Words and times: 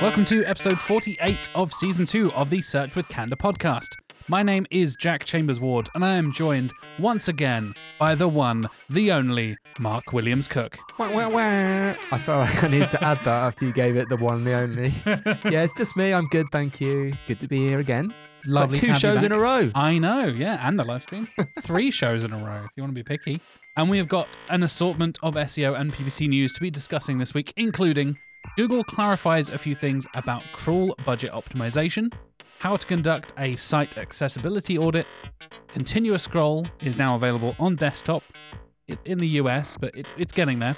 Welcome 0.00 0.24
to 0.26 0.44
episode 0.44 0.80
48 0.80 1.48
of 1.54 1.72
season 1.72 2.06
2 2.06 2.32
of 2.32 2.50
the 2.50 2.62
Search 2.62 2.94
with 2.94 3.08
Candour 3.08 3.36
podcast. 3.36 3.88
My 4.28 4.42
name 4.42 4.66
is 4.70 4.94
Jack 4.94 5.24
Chambers 5.24 5.58
Ward, 5.58 5.88
and 5.94 6.04
I 6.04 6.14
am 6.16 6.32
joined 6.32 6.72
once 6.98 7.28
again 7.28 7.74
by 7.98 8.14
the 8.14 8.28
one, 8.28 8.68
the 8.88 9.10
only, 9.10 9.56
Mark 9.78 10.12
Williams 10.12 10.46
Cook. 10.46 10.78
Wah, 10.98 11.10
wah, 11.12 11.28
wah. 11.28 11.94
I 12.12 12.18
felt 12.18 12.48
like 12.48 12.62
I 12.62 12.68
needed 12.68 12.90
to 12.90 13.02
add 13.02 13.18
that 13.18 13.28
after 13.44 13.64
you 13.64 13.72
gave 13.72 13.96
it 13.96 14.08
the 14.08 14.16
one, 14.16 14.44
the 14.44 14.54
only. 14.54 14.92
yeah, 15.50 15.62
it's 15.62 15.74
just 15.74 15.96
me. 15.96 16.12
I'm 16.12 16.26
good, 16.28 16.46
thank 16.52 16.80
you. 16.80 17.14
Good 17.26 17.40
to 17.40 17.48
be 17.48 17.58
here 17.58 17.78
again. 17.78 18.14
Like 18.46 18.72
two 18.72 18.94
shows 18.94 19.22
in 19.22 19.32
a 19.32 19.38
row. 19.38 19.70
I 19.74 19.98
know, 19.98 20.26
yeah, 20.26 20.66
and 20.66 20.78
the 20.78 20.84
live 20.84 21.02
stream. 21.02 21.28
Three 21.60 21.90
shows 21.90 22.24
in 22.24 22.32
a 22.32 22.38
row, 22.38 22.64
if 22.64 22.70
you 22.76 22.82
want 22.82 22.94
to 22.94 22.94
be 22.94 23.02
picky. 23.02 23.40
And 23.76 23.88
we 23.88 23.98
have 23.98 24.08
got 24.08 24.36
an 24.48 24.62
assortment 24.62 25.18
of 25.22 25.34
SEO 25.34 25.78
and 25.78 25.92
PPC 25.92 26.28
news 26.28 26.52
to 26.54 26.60
be 26.60 26.70
discussing 26.70 27.18
this 27.18 27.34
week, 27.34 27.52
including 27.56 28.18
Google 28.56 28.82
clarifies 28.82 29.48
a 29.50 29.58
few 29.58 29.74
things 29.74 30.06
about 30.14 30.42
crawl 30.52 30.96
budget 31.04 31.30
optimization, 31.32 32.12
how 32.58 32.76
to 32.76 32.86
conduct 32.86 33.32
a 33.38 33.54
site 33.56 33.96
accessibility 33.98 34.76
audit, 34.76 35.06
continuous 35.68 36.24
scroll 36.24 36.66
is 36.80 36.98
now 36.98 37.14
available 37.14 37.54
on 37.58 37.76
desktop 37.76 38.22
in 39.04 39.18
the 39.18 39.28
US, 39.40 39.76
but 39.76 39.94
it, 39.96 40.06
it's 40.16 40.32
getting 40.32 40.58
there, 40.58 40.76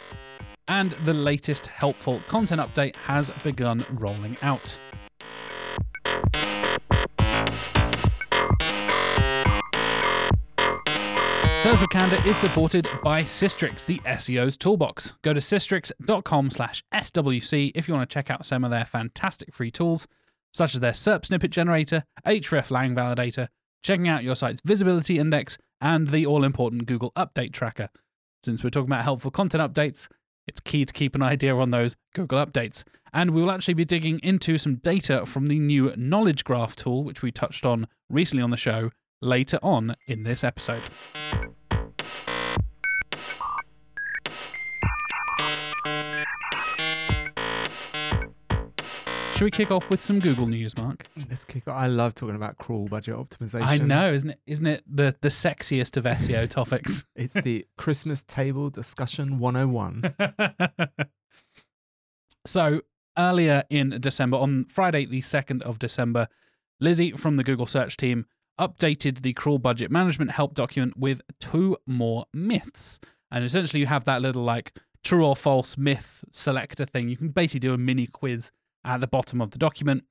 and 0.69 0.95
the 1.05 1.15
latest 1.15 1.67
helpful 1.67 2.23
content 2.29 2.61
update 2.61 2.97
has 2.97 3.31
begun 3.43 3.87
rolling 3.93 4.37
out. 4.43 4.79
Search 11.61 11.79
for 11.79 11.87
Candour 11.89 12.27
is 12.27 12.39
supported 12.39 12.89
by 13.05 13.23
Sistrix, 13.23 13.85
the 13.85 13.99
SEO's 13.99 14.57
toolbox. 14.57 15.13
Go 15.21 15.35
to 15.35 15.41
sistrix.com 15.41 16.51
slash 16.51 16.83
SWC 16.95 17.73
if 17.75 17.87
you 17.87 17.93
want 17.93 18.09
to 18.09 18.15
check 18.15 18.31
out 18.31 18.47
some 18.47 18.65
of 18.65 18.71
their 18.71 18.87
fantastic 18.87 19.53
free 19.53 19.71
tools, 19.71 20.09
such 20.55 20.73
as 20.73 20.81
their 20.81 20.93
SERP 20.93 21.27
snippet 21.27 21.51
generator, 21.51 22.05
hreflang 22.27 22.95
validator, 22.95 23.49
checking 23.83 24.09
out 24.09 24.25
your 24.25 24.37
site's 24.37 24.63
visibility 24.65 25.19
index, 25.19 25.59
and 25.83 26.09
the 26.09 26.25
all-important 26.25 26.87
Google 26.87 27.13
Update 27.15 27.53
Tracker. 27.53 27.91
Since 28.43 28.65
we're 28.65 28.71
talking 28.71 28.89
about 28.89 29.05
helpful 29.05 29.31
content 29.31 29.63
updates, 29.63 30.09
it's 30.47 30.61
key 30.61 30.87
to 30.87 30.93
keep 30.95 31.15
an 31.15 31.23
idea 31.23 31.55
on 31.55 31.73
those 31.73 31.95
Google 32.15 32.45
updates. 32.45 32.85
And 33.13 33.33
we 33.33 33.43
will 33.43 33.51
actually 33.51 33.75
be 33.75 33.85
digging 33.85 34.19
into 34.23 34.57
some 34.57 34.77
data 34.77 35.27
from 35.27 35.49
the 35.49 35.59
new 35.59 35.93
Knowledge 35.95 36.43
Graph 36.45 36.75
tool, 36.75 37.05
which 37.05 37.21
we 37.21 37.31
touched 37.31 37.67
on 37.67 37.87
recently 38.09 38.43
on 38.43 38.51
the 38.51 38.57
show, 38.57 38.93
later 39.21 39.59
on 39.63 39.97
in 40.07 40.23
this 40.23 40.43
episode. 40.43 40.85
Should 49.41 49.47
we 49.47 49.51
kick 49.53 49.71
off 49.71 49.89
with 49.89 50.03
some 50.03 50.21
Google 50.21 50.47
news, 50.47 50.77
Mark? 50.77 51.07
Let's 51.31 51.47
kick 51.47 51.67
off. 51.67 51.75
I 51.75 51.87
love 51.87 52.15
talking 52.15 52.37
about 52.37 52.59
crawl 52.59 52.89
budget 52.89 53.17
optimization. 53.17 53.63
I 53.63 53.79
know, 53.79 54.13
isn't 54.13 54.29
it? 54.29 54.41
Isn't 54.47 54.67
it 54.67 54.85
the 54.87 55.17
the 55.23 55.31
sexiest 55.31 55.97
of 55.97 56.05
SEO 56.05 56.47
topics? 56.51 57.07
It's 57.17 57.33
the 57.33 57.67
Christmas 57.79 58.23
table 58.23 58.69
discussion 58.69 59.39
101. 59.39 60.15
so 62.47 62.83
earlier 63.17 63.65
in 63.71 63.97
December, 63.99 64.37
on 64.37 64.67
Friday, 64.67 65.07
the 65.07 65.23
second 65.23 65.63
of 65.63 65.79
December, 65.79 66.29
Lizzi 66.83 67.19
from 67.19 67.39
the 67.39 67.43
Google 67.43 67.67
search 67.67 67.97
team 67.97 68.27
updated 68.61 69.23
the 69.23 69.33
crawl 69.33 69.57
budget 69.57 69.91
management 69.91 70.33
help 70.33 70.53
document 70.53 70.99
with 70.99 71.23
two 71.41 71.79
more 71.87 72.27
myths. 72.35 73.01
And 73.31 73.43
essentially, 73.43 73.81
you 73.81 73.87
have 73.87 74.05
that 74.05 74.21
little 74.21 74.45
like 74.45 74.77
true 75.03 75.25
or 75.25 75.35
false 75.35 75.79
myth 75.79 76.25
selector 76.31 76.85
thing. 76.85 77.09
You 77.09 77.17
can 77.17 77.29
basically 77.29 77.61
do 77.61 77.73
a 77.73 77.79
mini 77.79 78.07
quiz 78.07 78.53
at 78.85 79.01
the 79.01 79.07
bottom 79.07 79.41
of 79.41 79.51
the 79.51 79.59
document, 79.59 80.05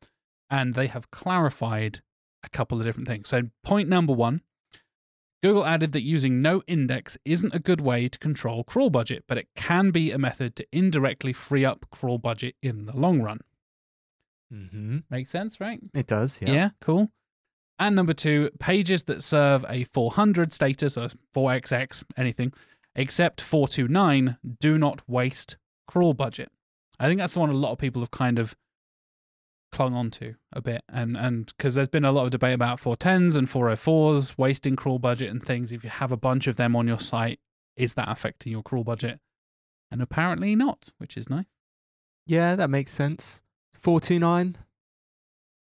and 0.50 0.74
they 0.74 0.88
have 0.88 1.12
clarified 1.12 2.02
a 2.44 2.50
couple 2.50 2.80
of 2.80 2.86
different 2.86 3.08
things. 3.08 3.30
So, 3.30 3.44
point 3.64 3.90
number 3.90 4.14
one 4.14 4.42
Google 5.42 5.66
added 5.66 5.94
that 5.94 6.04
using 6.04 6.42
no 6.42 6.62
index 6.68 7.18
isn't 7.24 7.56
a 7.56 7.60
good 7.60 7.80
way 7.80 8.10
to 8.10 8.20
control 8.20 8.64
crawl 8.64 8.90
budget, 8.90 9.24
but 9.28 9.38
it 9.38 9.48
can 9.56 9.92
be 9.92 10.12
a 10.12 10.18
method 10.18 10.56
to 10.58 10.68
indirectly 10.72 11.32
free 11.32 11.64
up 11.64 11.86
crawl 11.92 12.18
budget 12.18 12.56
in 12.62 12.86
the 12.86 12.96
long 12.96 13.22
run. 13.22 13.40
Mm-hmm. 14.54 15.00
Makes 15.10 15.32
sense, 15.32 15.62
right? 15.62 15.80
It 15.94 16.08
does, 16.08 16.42
yeah. 16.42 16.52
Yeah, 16.52 16.70
cool. 16.82 17.12
And 17.78 17.96
number 17.96 18.14
two, 18.14 18.50
pages 18.60 19.04
that 19.04 19.24
serve 19.24 19.64
a 19.70 19.86
400 19.86 20.54
status 20.54 20.98
or 20.98 21.10
4xx, 21.34 22.04
anything, 22.18 22.52
except 22.96 23.40
429, 23.40 24.38
do 24.60 24.78
not 24.78 25.08
waste 25.08 25.56
crawl 25.88 26.14
budget. 26.14 26.52
I 27.00 27.08
think 27.08 27.20
that's 27.20 27.34
the 27.34 27.40
one 27.40 27.50
a 27.50 27.54
lot 27.54 27.72
of 27.72 27.78
people 27.78 28.02
have 28.02 28.12
kind 28.12 28.40
of 28.40 28.56
clung 29.72 29.94
onto 29.94 30.36
a 30.52 30.62
bit. 30.62 30.84
And 30.90 31.16
and 31.16 31.52
because 31.58 31.76
there's 31.76 31.88
been 31.88 32.06
a 32.06 32.12
lot 32.12 32.26
of 32.26 32.32
debate 32.32 32.54
about 32.54 32.80
410s 32.80 33.38
and 33.38 33.48
404s 33.50 34.38
wasting 34.38 34.76
crawl 34.76 35.00
budget 35.00 35.30
and 35.30 35.44
things. 35.44 35.72
If 35.72 35.84
you 35.84 35.90
have 35.90 36.12
a 36.12 36.18
bunch 36.18 36.48
of 36.48 36.56
them 36.56 36.76
on 36.76 36.88
your 36.88 37.00
site, 37.00 37.40
is 37.76 37.94
that 37.94 38.10
affecting 38.10 38.52
your 38.52 38.64
crawl 38.64 38.84
budget? 38.84 39.20
And 39.92 40.02
apparently 40.02 40.56
not, 40.56 40.90
which 40.98 41.18
is 41.18 41.30
nice. 41.30 41.46
Yeah, 42.26 42.56
that 42.56 42.70
makes 42.70 42.92
sense. 42.92 43.44
429. 43.80 44.58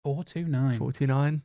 429. 0.04 0.78
429. 0.78 1.42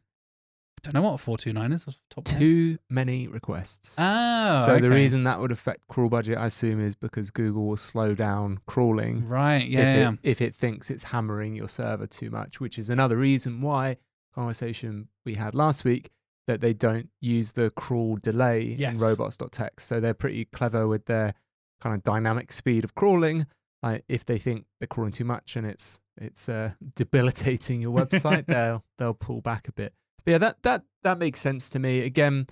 I 0.87 0.91
don't 0.91 1.01
know 1.01 1.09
what 1.09 1.15
a 1.15 1.17
429 1.17 1.71
is. 1.73 1.85
top. 2.09 2.25
Too 2.25 2.77
many 2.89 3.27
requests. 3.27 3.95
Oh, 3.97 4.63
so 4.65 4.79
the 4.79 4.89
reason 4.89 5.23
that 5.25 5.39
would 5.39 5.51
affect 5.51 5.87
crawl 5.87 6.09
budget, 6.09 6.37
I 6.37 6.45
assume, 6.47 6.79
is 6.81 6.95
because 6.95 7.31
Google 7.31 7.65
will 7.65 7.77
slow 7.77 8.13
down 8.15 8.59
crawling 8.67 9.27
Right, 9.27 9.65
yeah, 9.67 9.79
if, 9.91 9.97
yeah. 9.97 10.11
it, 10.13 10.19
if 10.23 10.41
it 10.41 10.55
thinks 10.55 10.89
it's 10.91 11.05
hammering 11.05 11.55
your 11.55 11.69
server 11.69 12.07
too 12.07 12.29
much, 12.29 12.59
which 12.59 12.77
is 12.77 12.89
another 12.89 13.17
reason 13.17 13.61
why 13.61 13.97
conversation 14.33 15.07
we 15.25 15.35
had 15.35 15.55
last 15.55 15.83
week 15.85 16.09
that 16.47 16.61
they 16.61 16.73
don't 16.73 17.09
use 17.21 17.53
the 17.53 17.71
crawl 17.71 18.17
delay 18.21 18.75
Yes. 18.77 18.95
in 18.97 19.01
robots.txt. 19.07 19.79
So 19.79 19.99
they're 19.99 20.13
pretty 20.13 20.45
clever 20.45 20.87
with 20.87 21.05
their 21.05 21.33
kind 21.81 21.95
of 21.95 22.03
dynamic 22.03 22.51
speed 22.51 22.83
of 22.83 22.93
crawling. 22.95 23.47
Like 23.81 24.03
if 24.07 24.25
they 24.25 24.37
think 24.37 24.65
they're 24.79 24.87
crawling 24.87 25.11
too 25.13 25.25
much 25.25 25.55
and 25.55 25.65
it's 25.65 25.99
it's 26.17 26.47
uh, 26.47 26.71
debilitating 26.95 27.81
your 27.81 27.91
website, 27.97 28.45
they'll 28.47 28.83
they'll 28.97 29.13
pull 29.13 29.41
back 29.41 29.67
a 29.67 29.71
bit. 29.71 29.93
But 30.25 30.31
yeah, 30.31 30.37
that 30.39 30.63
that 30.63 30.83
that 31.03 31.19
makes 31.19 31.39
sense 31.39 31.69
to 31.71 31.79
me. 31.79 32.01
Again, 32.01 32.47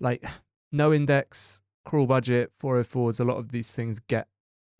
like 0.00 0.24
no 0.72 0.92
index, 0.92 1.62
crawl 1.84 2.06
budget, 2.06 2.52
404s, 2.62 3.20
a 3.20 3.24
lot 3.24 3.36
of 3.36 3.52
these 3.52 3.70
things 3.70 4.00
get 4.00 4.28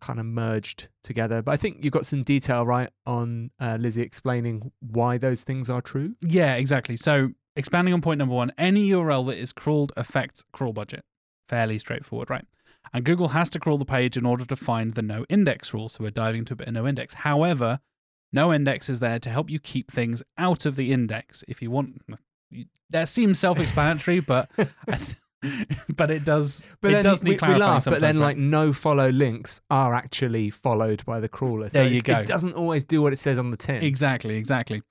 kind 0.01 0.19
of 0.19 0.25
merged 0.25 0.89
together. 1.03 1.41
But 1.41 1.53
I 1.53 1.57
think 1.57 1.83
you've 1.83 1.93
got 1.93 2.05
some 2.05 2.23
detail, 2.23 2.65
right, 2.65 2.89
on 3.05 3.51
uh, 3.59 3.77
Lizzi 3.77 4.01
explaining 4.01 4.71
why 4.79 5.17
those 5.17 5.43
things 5.43 5.69
are 5.69 5.81
true. 5.81 6.15
Yeah, 6.21 6.55
exactly. 6.55 6.97
So 6.97 7.29
expanding 7.55 7.93
on 7.93 8.01
point 8.01 8.19
number 8.19 8.35
one, 8.35 8.51
any 8.57 8.89
URL 8.89 9.25
that 9.27 9.37
is 9.37 9.53
crawled 9.53 9.93
affects 9.97 10.43
crawl 10.51 10.73
budget. 10.73 11.03
Fairly 11.47 11.79
straightforward, 11.79 12.29
right? 12.29 12.45
And 12.93 13.03
Google 13.03 13.29
has 13.29 13.49
to 13.49 13.59
crawl 13.59 13.77
the 13.77 13.85
page 13.85 14.17
in 14.17 14.25
order 14.25 14.45
to 14.45 14.55
find 14.55 14.93
the 14.93 15.01
no 15.01 15.25
index 15.29 15.73
rule. 15.73 15.89
So 15.89 16.03
we're 16.03 16.11
diving 16.11 16.39
into 16.39 16.53
a 16.53 16.57
bit 16.57 16.67
of 16.67 16.73
no 16.73 16.87
index. 16.87 17.15
However, 17.15 17.79
no 18.31 18.53
index 18.53 18.89
is 18.89 18.99
there 18.99 19.19
to 19.19 19.29
help 19.29 19.49
you 19.49 19.59
keep 19.59 19.91
things 19.91 20.21
out 20.37 20.65
of 20.65 20.75
the 20.75 20.91
index. 20.91 21.43
If 21.47 21.61
you 21.61 21.71
want, 21.71 22.01
that 22.89 23.09
seems 23.09 23.39
self-explanatory, 23.39 24.21
but 24.21 24.49
but 25.95 26.11
it 26.11 26.25
does. 26.25 26.63
But 26.81 26.91
it 26.91 26.93
then 26.93 27.03
does 27.03 27.23
we, 27.23 27.29
need 27.29 27.33
we 27.33 27.37
clarifying 27.39 27.61
laugh, 27.61 27.85
but 27.85 28.01
then 28.01 28.19
like 28.19 28.37
no 28.37 28.73
follow 28.73 29.09
links 29.09 29.61
are 29.69 29.93
actually 29.93 30.49
followed 30.49 31.03
by 31.05 31.19
the 31.19 31.29
crawler. 31.29 31.69
So 31.69 31.79
There 31.79 31.87
you 31.87 32.01
go. 32.01 32.19
It 32.19 32.27
doesn't 32.27 32.53
always 32.53 32.83
do 32.83 33.01
what 33.01 33.13
it 33.13 33.17
says 33.17 33.37
on 33.37 33.51
the 33.51 33.57
tin. 33.57 33.83
Exactly, 33.83 34.35
exactly. 34.35 34.77
If 34.77 34.83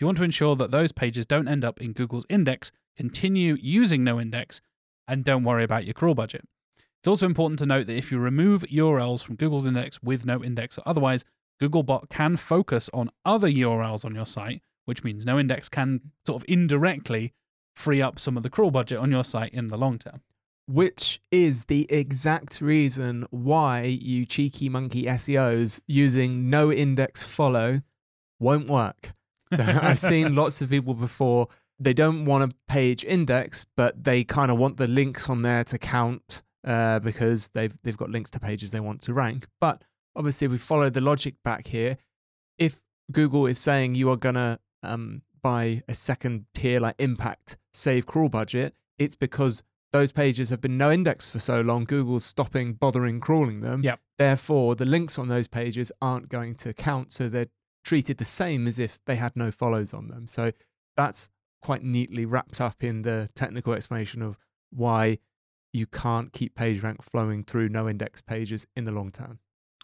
you 0.00 0.06
want 0.06 0.18
to 0.18 0.24
ensure 0.24 0.54
that 0.56 0.70
those 0.70 0.92
pages 0.92 1.26
don't 1.26 1.48
end 1.48 1.64
up 1.64 1.80
in 1.80 1.92
Google's 1.92 2.24
index, 2.28 2.70
continue 2.96 3.56
using 3.60 4.04
no 4.04 4.20
index 4.20 4.60
and 5.08 5.24
don't 5.24 5.44
worry 5.44 5.64
about 5.64 5.84
your 5.84 5.94
crawl 5.94 6.14
budget. 6.14 6.44
It's 7.00 7.08
also 7.08 7.26
important 7.26 7.58
to 7.60 7.66
note 7.66 7.86
that 7.86 7.96
if 7.96 8.10
you 8.10 8.18
remove 8.18 8.62
URLs 8.62 9.22
from 9.22 9.36
Google's 9.36 9.64
index 9.64 10.02
with 10.02 10.24
no 10.26 10.42
index 10.42 10.78
or 10.78 10.82
otherwise, 10.86 11.24
Googlebot 11.60 12.08
can 12.10 12.36
focus 12.36 12.88
on 12.92 13.10
other 13.24 13.48
URLs 13.48 14.04
on 14.04 14.14
your 14.14 14.26
site, 14.26 14.62
which 14.88 15.04
means 15.04 15.26
no 15.26 15.38
index 15.38 15.68
can 15.68 16.00
sort 16.26 16.42
of 16.42 16.48
indirectly 16.48 17.34
free 17.76 18.00
up 18.00 18.18
some 18.18 18.36
of 18.38 18.42
the 18.42 18.48
crawl 18.50 18.70
budget 18.70 18.98
on 18.98 19.10
your 19.12 19.22
site 19.22 19.52
in 19.52 19.66
the 19.66 19.76
long 19.76 19.98
term. 19.98 20.22
which 20.66 21.20
is 21.30 21.64
the 21.64 21.86
exact 21.90 22.60
reason 22.60 23.26
why 23.30 23.82
you 23.82 24.26
cheeky 24.26 24.68
monkey 24.68 25.04
SEOs 25.04 25.80
using 25.86 26.50
no 26.50 26.70
index 26.70 27.22
follow 27.24 27.80
won't 28.38 28.68
work. 28.68 29.12
So 29.54 29.62
I've 29.82 29.98
seen 29.98 30.34
lots 30.42 30.60
of 30.60 30.68
people 30.68 30.94
before. 30.94 31.48
They 31.78 31.94
don't 31.94 32.24
want 32.26 32.50
a 32.50 32.54
page 32.66 33.04
index, 33.04 33.64
but 33.76 34.04
they 34.04 34.24
kind 34.24 34.50
of 34.50 34.58
want 34.58 34.76
the 34.76 34.88
links 34.88 35.30
on 35.30 35.42
there 35.42 35.64
to 35.64 35.78
count 35.78 36.42
uh, 36.66 36.98
because 36.98 37.48
they've 37.54 37.74
they've 37.82 37.96
got 37.96 38.10
links 38.10 38.30
to 38.32 38.40
pages 38.40 38.70
they 38.70 38.80
want 38.80 39.00
to 39.02 39.14
rank. 39.14 39.46
But 39.60 39.82
obviously, 40.16 40.46
if 40.46 40.52
we 40.52 40.58
follow 40.58 40.90
the 40.90 41.00
logic 41.00 41.34
back 41.44 41.68
here. 41.68 41.96
If 42.58 42.82
Google 43.10 43.46
is 43.46 43.58
saying 43.58 43.94
you 43.94 44.10
are 44.10 44.16
gonna 44.16 44.58
um, 44.82 45.22
buy 45.42 45.82
a 45.88 45.94
second 45.94 46.46
tier 46.54 46.80
like 46.80 46.96
impact 46.98 47.56
save 47.72 48.06
crawl 48.06 48.28
budget, 48.28 48.74
it's 48.98 49.14
because 49.14 49.62
those 49.92 50.12
pages 50.12 50.50
have 50.50 50.60
been 50.60 50.76
no 50.76 50.90
index 50.90 51.30
for 51.30 51.38
so 51.38 51.60
long, 51.60 51.84
Google's 51.84 52.24
stopping 52.24 52.74
bothering 52.74 53.20
crawling 53.20 53.60
them. 53.60 53.82
Yep. 53.82 54.00
Therefore, 54.18 54.74
the 54.74 54.84
links 54.84 55.18
on 55.18 55.28
those 55.28 55.48
pages 55.48 55.90
aren't 56.02 56.28
going 56.28 56.54
to 56.56 56.74
count. 56.74 57.12
So 57.12 57.28
they're 57.28 57.46
treated 57.84 58.18
the 58.18 58.24
same 58.24 58.66
as 58.66 58.78
if 58.78 59.00
they 59.06 59.16
had 59.16 59.34
no 59.36 59.50
follows 59.50 59.94
on 59.94 60.08
them. 60.08 60.28
So 60.28 60.52
that's 60.96 61.30
quite 61.62 61.82
neatly 61.82 62.26
wrapped 62.26 62.60
up 62.60 62.84
in 62.84 63.02
the 63.02 63.28
technical 63.34 63.72
explanation 63.72 64.20
of 64.22 64.36
why 64.70 65.18
you 65.72 65.86
can't 65.86 66.32
keep 66.32 66.54
PageRank 66.54 67.02
flowing 67.02 67.44
through 67.44 67.68
no 67.68 67.88
index 67.88 68.20
pages 68.20 68.66
in 68.76 68.84
the 68.84 68.92
long 68.92 69.10
term. 69.10 69.38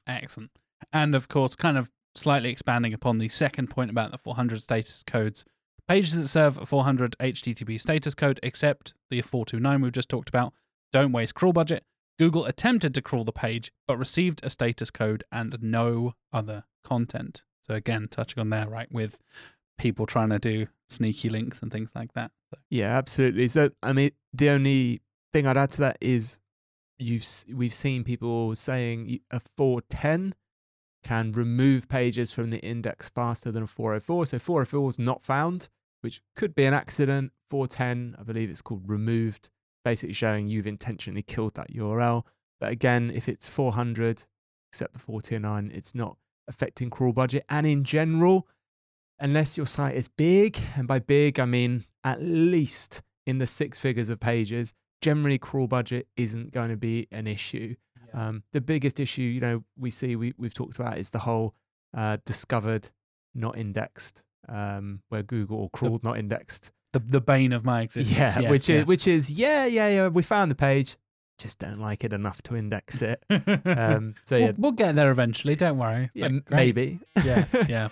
Excellent. 0.06 0.50
And 0.92 1.14
of 1.14 1.28
course, 1.28 1.54
kind 1.54 1.78
of 1.78 1.90
slightly 2.14 2.50
expanding 2.50 2.94
upon 2.94 3.18
the 3.18 3.28
second 3.28 3.68
point 3.68 3.90
about 3.90 4.10
the 4.10 4.18
400 4.18 4.62
status 4.62 5.02
codes. 5.02 5.44
Pages 5.86 6.14
that 6.14 6.28
serve 6.28 6.68
400 6.68 7.16
HTTP 7.20 7.78
status 7.78 8.14
code, 8.14 8.40
except 8.42 8.94
the 9.10 9.20
429 9.20 9.80
we've 9.82 9.92
just 9.92 10.08
talked 10.08 10.28
about, 10.28 10.54
don't 10.92 11.12
waste 11.12 11.34
crawl 11.34 11.52
budget. 11.52 11.84
Google 12.18 12.46
attempted 12.46 12.94
to 12.94 13.02
crawl 13.02 13.24
the 13.24 13.32
page, 13.32 13.72
but 13.86 13.98
received 13.98 14.40
a 14.42 14.50
status 14.50 14.90
code 14.90 15.24
and 15.32 15.56
no 15.60 16.14
other 16.32 16.64
content. 16.84 17.42
So 17.60 17.74
again, 17.74 18.08
touching 18.10 18.40
on 18.40 18.50
there, 18.50 18.68
right, 18.68 18.90
with 18.90 19.18
people 19.78 20.06
trying 20.06 20.30
to 20.30 20.38
do 20.38 20.68
sneaky 20.88 21.28
links 21.28 21.60
and 21.60 21.72
things 21.72 21.92
like 21.94 22.12
that. 22.12 22.30
So, 22.50 22.58
Yeah, 22.70 22.96
absolutely. 22.96 23.48
So, 23.48 23.70
I 23.82 23.92
mean, 23.92 24.12
the 24.32 24.50
only 24.50 25.02
thing 25.32 25.46
I'd 25.46 25.56
add 25.56 25.72
to 25.72 25.80
that 25.80 25.98
is 26.00 26.40
you've 26.98 27.26
we've 27.52 27.74
seen 27.74 28.04
people 28.04 28.54
saying 28.54 29.18
a 29.30 29.40
410 29.56 30.34
can 31.04 31.32
remove 31.32 31.88
pages 31.88 32.32
from 32.32 32.50
the 32.50 32.58
index 32.58 33.08
faster 33.08 33.52
than 33.52 33.62
a 33.62 33.66
404. 33.66 34.26
So 34.26 34.38
404 34.38 34.88
is 34.90 34.98
not 34.98 35.22
found, 35.22 35.68
which 36.00 36.20
could 36.34 36.54
be 36.54 36.64
an 36.64 36.74
accident. 36.74 37.32
410, 37.50 38.16
I 38.18 38.22
believe 38.24 38.50
it's 38.50 38.62
called 38.62 38.88
removed, 38.88 39.50
basically 39.84 40.14
showing 40.14 40.48
you've 40.48 40.66
intentionally 40.66 41.22
killed 41.22 41.54
that 41.54 41.72
URL. 41.72 42.24
But 42.58 42.72
again, 42.72 43.12
if 43.14 43.28
it's 43.28 43.48
400, 43.48 44.24
except 44.72 44.94
the 44.94 44.98
409, 44.98 45.70
it's 45.72 45.94
not 45.94 46.16
affecting 46.48 46.90
crawl 46.90 47.12
budget. 47.12 47.44
And 47.48 47.66
in 47.66 47.84
general, 47.84 48.48
unless 49.18 49.56
your 49.56 49.66
site 49.66 49.94
is 49.94 50.08
big, 50.08 50.58
and 50.76 50.88
by 50.88 50.98
big 50.98 51.38
I 51.38 51.44
mean 51.44 51.84
at 52.02 52.22
least 52.22 53.02
in 53.26 53.38
the 53.38 53.46
six 53.46 53.78
figures 53.78 54.08
of 54.08 54.20
pages, 54.20 54.74
generally 55.00 55.38
crawl 55.38 55.66
budget 55.66 56.08
isn't 56.16 56.52
going 56.52 56.70
to 56.70 56.76
be 56.76 57.06
an 57.10 57.26
issue. 57.26 57.74
Um, 58.14 58.44
the 58.52 58.60
biggest 58.60 59.00
issue, 59.00 59.22
you 59.22 59.40
know, 59.40 59.64
we 59.78 59.90
see 59.90 60.16
we 60.16 60.34
we've 60.38 60.54
talked 60.54 60.78
about 60.78 60.98
is 60.98 61.10
the 61.10 61.18
whole 61.20 61.54
uh, 61.96 62.18
discovered, 62.24 62.90
not 63.34 63.58
indexed, 63.58 64.22
um, 64.48 65.00
where 65.08 65.22
Google 65.22 65.58
or 65.58 65.70
crawled 65.70 66.04
not 66.04 66.18
indexed. 66.18 66.70
the, 66.92 67.00
the 67.00 67.20
bane 67.20 67.52
of 67.52 67.64
my 67.64 67.82
existence. 67.86 68.16
Yeah, 68.16 68.40
yes, 68.40 68.50
which 68.50 68.68
yeah. 68.68 68.76
is 68.76 68.86
which 68.86 69.06
is 69.08 69.30
yeah, 69.30 69.66
yeah, 69.66 69.88
yeah. 69.88 70.08
We 70.08 70.22
found 70.22 70.50
the 70.50 70.54
page, 70.54 70.96
just 71.38 71.58
don't 71.58 71.80
like 71.80 72.04
it 72.04 72.12
enough 72.12 72.40
to 72.42 72.56
index 72.56 73.02
it. 73.02 73.22
Um, 73.66 74.14
so 74.24 74.36
yeah, 74.36 74.46
we'll, 74.46 74.54
we'll 74.58 74.72
get 74.72 74.94
there 74.94 75.10
eventually. 75.10 75.56
Don't 75.56 75.78
worry. 75.78 76.10
yeah, 76.14 76.28
maybe. 76.50 77.00
Yeah, 77.24 77.44
yeah. 77.68 77.88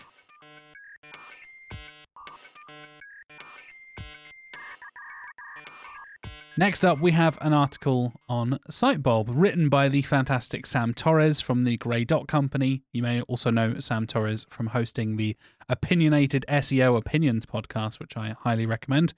Next 6.58 6.84
up, 6.84 7.00
we 7.00 7.12
have 7.12 7.38
an 7.40 7.54
article 7.54 8.12
on 8.28 8.58
Sitebulb 8.70 9.28
written 9.30 9.70
by 9.70 9.88
the 9.88 10.02
fantastic 10.02 10.66
Sam 10.66 10.92
Torres 10.92 11.40
from 11.40 11.64
the 11.64 11.78
Gray 11.78 12.04
Dot 12.04 12.28
Company. 12.28 12.82
You 12.92 13.02
may 13.02 13.22
also 13.22 13.50
know 13.50 13.78
Sam 13.78 14.06
Torres 14.06 14.44
from 14.50 14.66
hosting 14.66 15.16
the 15.16 15.34
Opinionated 15.70 16.44
SEO 16.50 16.98
Opinions 16.98 17.46
podcast, 17.46 17.98
which 18.00 18.18
I 18.18 18.36
highly 18.38 18.66
recommend. 18.66 19.14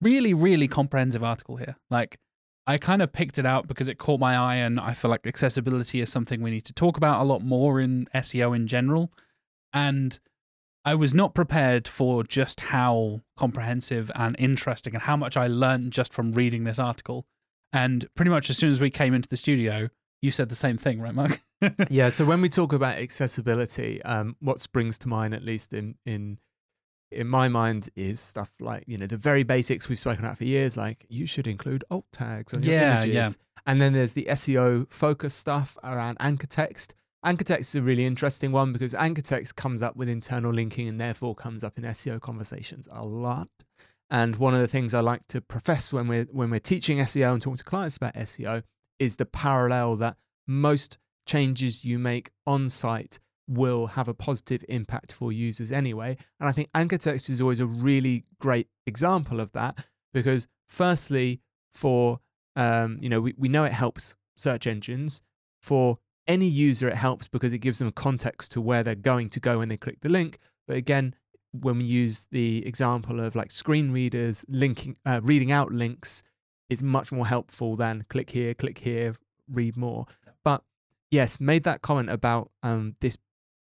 Really, 0.00 0.32
really 0.32 0.66
comprehensive 0.66 1.22
article 1.22 1.56
here. 1.56 1.76
Like, 1.90 2.18
I 2.66 2.78
kind 2.78 3.02
of 3.02 3.12
picked 3.12 3.38
it 3.38 3.44
out 3.44 3.68
because 3.68 3.88
it 3.88 3.98
caught 3.98 4.18
my 4.18 4.34
eye, 4.36 4.56
and 4.56 4.80
I 4.80 4.94
feel 4.94 5.10
like 5.10 5.26
accessibility 5.26 6.00
is 6.00 6.10
something 6.10 6.40
we 6.40 6.50
need 6.50 6.64
to 6.64 6.72
talk 6.72 6.96
about 6.96 7.20
a 7.20 7.24
lot 7.24 7.42
more 7.42 7.80
in 7.80 8.06
SEO 8.14 8.56
in 8.56 8.66
general. 8.66 9.12
And 9.74 10.18
I 10.88 10.94
was 10.94 11.12
not 11.12 11.34
prepared 11.34 11.86
for 11.86 12.24
just 12.24 12.60
how 12.60 13.20
comprehensive 13.36 14.10
and 14.14 14.34
interesting 14.38 14.94
and 14.94 15.02
how 15.02 15.16
much 15.18 15.36
I 15.36 15.46
learned 15.46 15.92
just 15.92 16.14
from 16.14 16.32
reading 16.32 16.64
this 16.64 16.78
article. 16.78 17.26
And 17.74 18.06
pretty 18.14 18.30
much 18.30 18.48
as 18.48 18.56
soon 18.56 18.70
as 18.70 18.80
we 18.80 18.88
came 18.88 19.12
into 19.12 19.28
the 19.28 19.36
studio, 19.36 19.90
you 20.22 20.30
said 20.30 20.48
the 20.48 20.54
same 20.54 20.78
thing, 20.78 20.98
right, 21.02 21.14
Mark? 21.14 21.42
yeah. 21.90 22.08
So 22.08 22.24
when 22.24 22.40
we 22.40 22.48
talk 22.48 22.72
about 22.72 22.96
accessibility, 22.96 24.00
um, 24.02 24.36
what 24.40 24.60
springs 24.60 24.98
to 25.00 25.08
mind, 25.08 25.34
at 25.34 25.44
least 25.44 25.74
in 25.74 25.96
in 26.06 26.38
in 27.12 27.26
my 27.26 27.48
mind, 27.48 27.90
is 27.94 28.18
stuff 28.18 28.50
like 28.58 28.84
you 28.86 28.96
know 28.96 29.06
the 29.06 29.18
very 29.18 29.42
basics 29.42 29.90
we've 29.90 29.98
spoken 29.98 30.24
about 30.24 30.38
for 30.38 30.44
years, 30.44 30.74
like 30.76 31.04
you 31.10 31.26
should 31.26 31.46
include 31.46 31.84
alt 31.90 32.06
tags 32.12 32.54
on 32.54 32.62
your 32.62 32.72
Yeah, 32.72 32.92
images. 33.02 33.14
yeah. 33.14 33.30
And 33.66 33.82
then 33.82 33.92
there's 33.92 34.14
the 34.14 34.26
SEO 34.30 34.90
focus 34.90 35.34
stuff 35.34 35.76
around 35.84 36.16
anchor 36.20 36.46
text. 36.46 36.94
Anchor 37.24 37.44
text 37.44 37.70
is 37.70 37.74
a 37.76 37.82
really 37.82 38.06
interesting 38.06 38.52
one 38.52 38.72
because 38.72 38.94
anchor 38.94 39.22
text 39.22 39.56
comes 39.56 39.82
up 39.82 39.96
with 39.96 40.08
internal 40.08 40.52
linking 40.52 40.86
and 40.86 41.00
therefore 41.00 41.34
comes 41.34 41.64
up 41.64 41.76
in 41.76 41.84
SEO 41.84 42.20
conversations 42.20 42.88
a 42.92 43.04
lot. 43.04 43.48
And 44.10 44.36
one 44.36 44.54
of 44.54 44.60
the 44.60 44.68
things 44.68 44.94
I 44.94 45.00
like 45.00 45.26
to 45.28 45.40
profess 45.40 45.92
when 45.92 46.06
we're 46.06 46.26
when 46.30 46.50
we're 46.50 46.60
teaching 46.60 46.98
SEO 46.98 47.32
and 47.32 47.42
talking 47.42 47.56
to 47.56 47.64
clients 47.64 47.96
about 47.96 48.14
SEO 48.14 48.62
is 48.98 49.16
the 49.16 49.26
parallel 49.26 49.96
that 49.96 50.16
most 50.46 50.96
changes 51.26 51.84
you 51.84 51.98
make 51.98 52.30
on 52.46 52.68
site 52.68 53.18
will 53.48 53.88
have 53.88 54.08
a 54.08 54.14
positive 54.14 54.64
impact 54.68 55.12
for 55.12 55.32
users 55.32 55.72
anyway. 55.72 56.16
And 56.38 56.48
I 56.48 56.52
think 56.52 56.70
anchor 56.74 56.98
text 56.98 57.28
is 57.28 57.40
always 57.40 57.60
a 57.60 57.66
really 57.66 58.24
great 58.38 58.68
example 58.86 59.40
of 59.40 59.52
that 59.52 59.84
because 60.14 60.46
firstly, 60.68 61.40
for 61.72 62.20
um, 62.54 62.98
you 63.00 63.08
know, 63.08 63.20
we, 63.20 63.34
we 63.36 63.48
know 63.48 63.64
it 63.64 63.72
helps 63.72 64.14
search 64.36 64.66
engines. 64.66 65.20
For 65.60 65.98
any 66.28 66.46
user, 66.46 66.88
it 66.88 66.96
helps 66.96 67.26
because 67.26 67.52
it 67.52 67.58
gives 67.58 67.78
them 67.78 67.90
context 67.90 68.52
to 68.52 68.60
where 68.60 68.82
they're 68.82 68.94
going 68.94 69.30
to 69.30 69.40
go 69.40 69.58
when 69.58 69.68
they 69.68 69.76
click 69.76 70.00
the 70.02 70.08
link. 70.08 70.38
But 70.66 70.76
again, 70.76 71.14
when 71.52 71.78
we 71.78 71.84
use 71.84 72.26
the 72.30 72.64
example 72.66 73.20
of 73.20 73.34
like 73.34 73.50
screen 73.50 73.90
readers 73.90 74.44
linking, 74.48 74.96
uh, 75.06 75.20
reading 75.22 75.50
out 75.50 75.72
links, 75.72 76.22
it's 76.68 76.82
much 76.82 77.10
more 77.10 77.26
helpful 77.26 77.74
than 77.74 78.04
click 78.10 78.30
here, 78.30 78.52
click 78.54 78.78
here, 78.78 79.14
read 79.50 79.76
more. 79.76 80.06
But 80.44 80.62
yes, 81.10 81.40
made 81.40 81.64
that 81.64 81.80
comment 81.80 82.10
about 82.10 82.50
um, 82.62 82.96
this, 83.00 83.16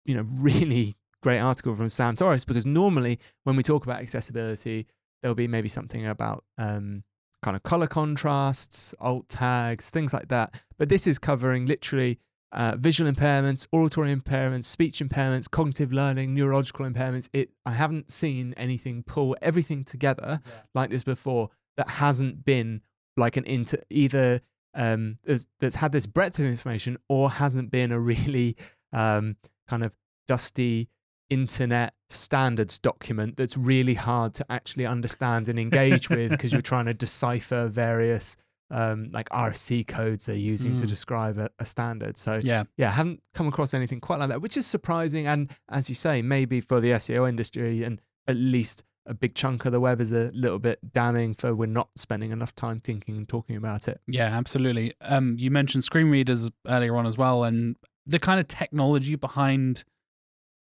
you 0.05 0.15
know, 0.15 0.27
really 0.39 0.97
great 1.23 1.39
article 1.39 1.75
from 1.75 1.89
Sam 1.89 2.17
Torres 2.17 2.45
because 2.45 2.67
normally 2.67 3.19
when 3.45 3.57
we 3.57 3.63
talk 3.63 3.85
about 3.85 4.01
accessibility, 4.01 4.87
there'll 5.23 5.35
be 5.35 5.49
maybe 5.49 5.69
something 5.69 6.07
about 6.07 6.45
um, 6.59 7.05
kind 7.43 7.57
of 7.57 7.63
color 7.63 7.87
contrasts, 7.87 8.95
alt 8.99 9.29
tags, 9.29 9.89
things 9.89 10.13
like 10.13 10.29
that. 10.29 10.55
But 10.79 10.89
this 10.89 11.07
is 11.07 11.19
covering 11.19 11.67
literally 11.67 12.19
uh, 12.53 12.75
visual 12.77 13.11
impairments, 13.11 13.67
auditory 13.73 14.15
impairments, 14.15 14.65
speech 14.65 15.01
impairments, 15.01 15.51
cognitive 15.51 15.93
learning, 15.93 16.35
neurological 16.35 16.87
impairments. 16.87 17.29
It 17.33 17.51
I 17.65 17.73
haven't 17.73 18.11
seen 18.11 18.55
anything 18.57 19.03
pull 19.03 19.37
everything 19.43 19.85
together 19.85 20.41
like 20.75 20.91
this 20.91 21.03
before 21.03 21.51
that 21.77 21.89
hasn't 21.89 22.45
been 22.45 22.83
like 23.17 23.37
an 23.37 23.45
inter 23.45 23.79
either 23.91 24.41
um 24.75 25.19
that's, 25.25 25.47
that's 25.59 25.77
had 25.77 25.93
this 25.93 26.07
breadth 26.07 26.39
of 26.39 26.45
information 26.45 26.99
or 27.09 27.31
hasn't 27.31 27.71
been 27.71 27.91
a 27.93 27.99
really 27.99 28.57
um 28.93 29.37
kind 29.69 29.83
of 29.83 29.93
dusty 30.29 30.89
internet 31.29 31.95
standards 32.09 32.79
document 32.79 33.37
that's 33.37 33.57
really 33.57 33.95
hard 33.95 34.33
to 34.35 34.47
actually 34.51 34.87
understand 34.87 35.49
and 35.49 35.59
engage 35.59 36.09
with 36.09 36.31
because 36.31 36.53
you're 36.53 36.63
trying 36.63 36.87
to 36.87 36.95
decipher 36.95 37.67
various 37.67 38.37
um 38.71 39.11
like 39.13 39.29
RFC 39.31 39.87
codes 39.87 40.27
they're 40.27 40.35
using 40.37 40.77
to 40.77 40.85
Mm. 40.85 40.89
describe 40.89 41.39
a, 41.39 41.49
a 41.59 41.65
standard 41.67 42.19
so 42.19 42.41
yeah. 42.43 42.65
yeah, 42.77 42.89
I 42.89 42.93
haven't 42.93 43.23
come 43.35 43.47
across 43.47 43.75
anything 43.75 44.01
quite 44.01 44.19
like 44.19 44.29
that, 44.31 44.41
which 44.43 44.57
is 44.57 44.67
surprising. 44.67 45.27
And 45.27 45.51
as 45.69 45.89
you 45.89 45.95
say, 45.95 46.21
maybe 46.23 46.61
for 46.61 46.81
the 46.81 46.91
SEO 46.93 47.29
industry 47.29 47.85
and 47.85 48.01
at 48.27 48.37
least 48.37 48.83
a 49.09 49.15
big 49.15 49.37
chunk 49.37 49.65
of 49.67 49.71
the 49.71 49.79
web 49.79 50.01
is 50.01 50.11
a 50.11 50.33
little 50.35 50.59
bit 50.59 50.81
damning 50.93 51.33
for 51.33 51.55
we're 51.55 51.67
not 51.67 51.91
spending 51.95 52.33
enough 52.33 52.57
time 52.57 52.81
thinking 52.81 53.17
and 53.17 53.29
talking 53.29 53.55
about 53.55 53.87
it. 53.87 54.01
Yeah, 54.09 54.27
absolutely. 54.37 54.95
Um, 55.01 55.37
you 55.39 55.49
mentioned 55.53 55.85
screen 55.85 56.11
readers 56.11 56.51
earlier 56.67 56.97
on 56.97 57.07
as 57.07 57.17
well, 57.17 57.45
and 57.45 57.77
the 58.05 58.19
kind 58.19 58.41
of 58.41 58.49
technology 58.49 59.15
behind 59.15 59.85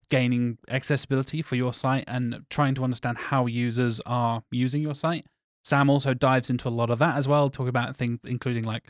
gaining 0.09 0.57
accessibility 0.69 1.41
for 1.41 1.55
your 1.55 1.73
site 1.73 2.03
and 2.07 2.43
trying 2.49 2.75
to 2.75 2.83
understand 2.83 3.17
how 3.17 3.45
users 3.45 4.01
are 4.05 4.43
using 4.51 4.81
your 4.81 4.93
site. 4.93 5.25
Sam 5.63 5.89
also 5.89 6.13
dives 6.13 6.49
into 6.49 6.67
a 6.67 6.71
lot 6.71 6.89
of 6.89 6.99
that 6.99 7.15
as 7.15 7.27
well, 7.27 7.49
talking 7.49 7.69
about 7.69 7.95
things 7.95 8.19
including 8.23 8.63
like 8.63 8.83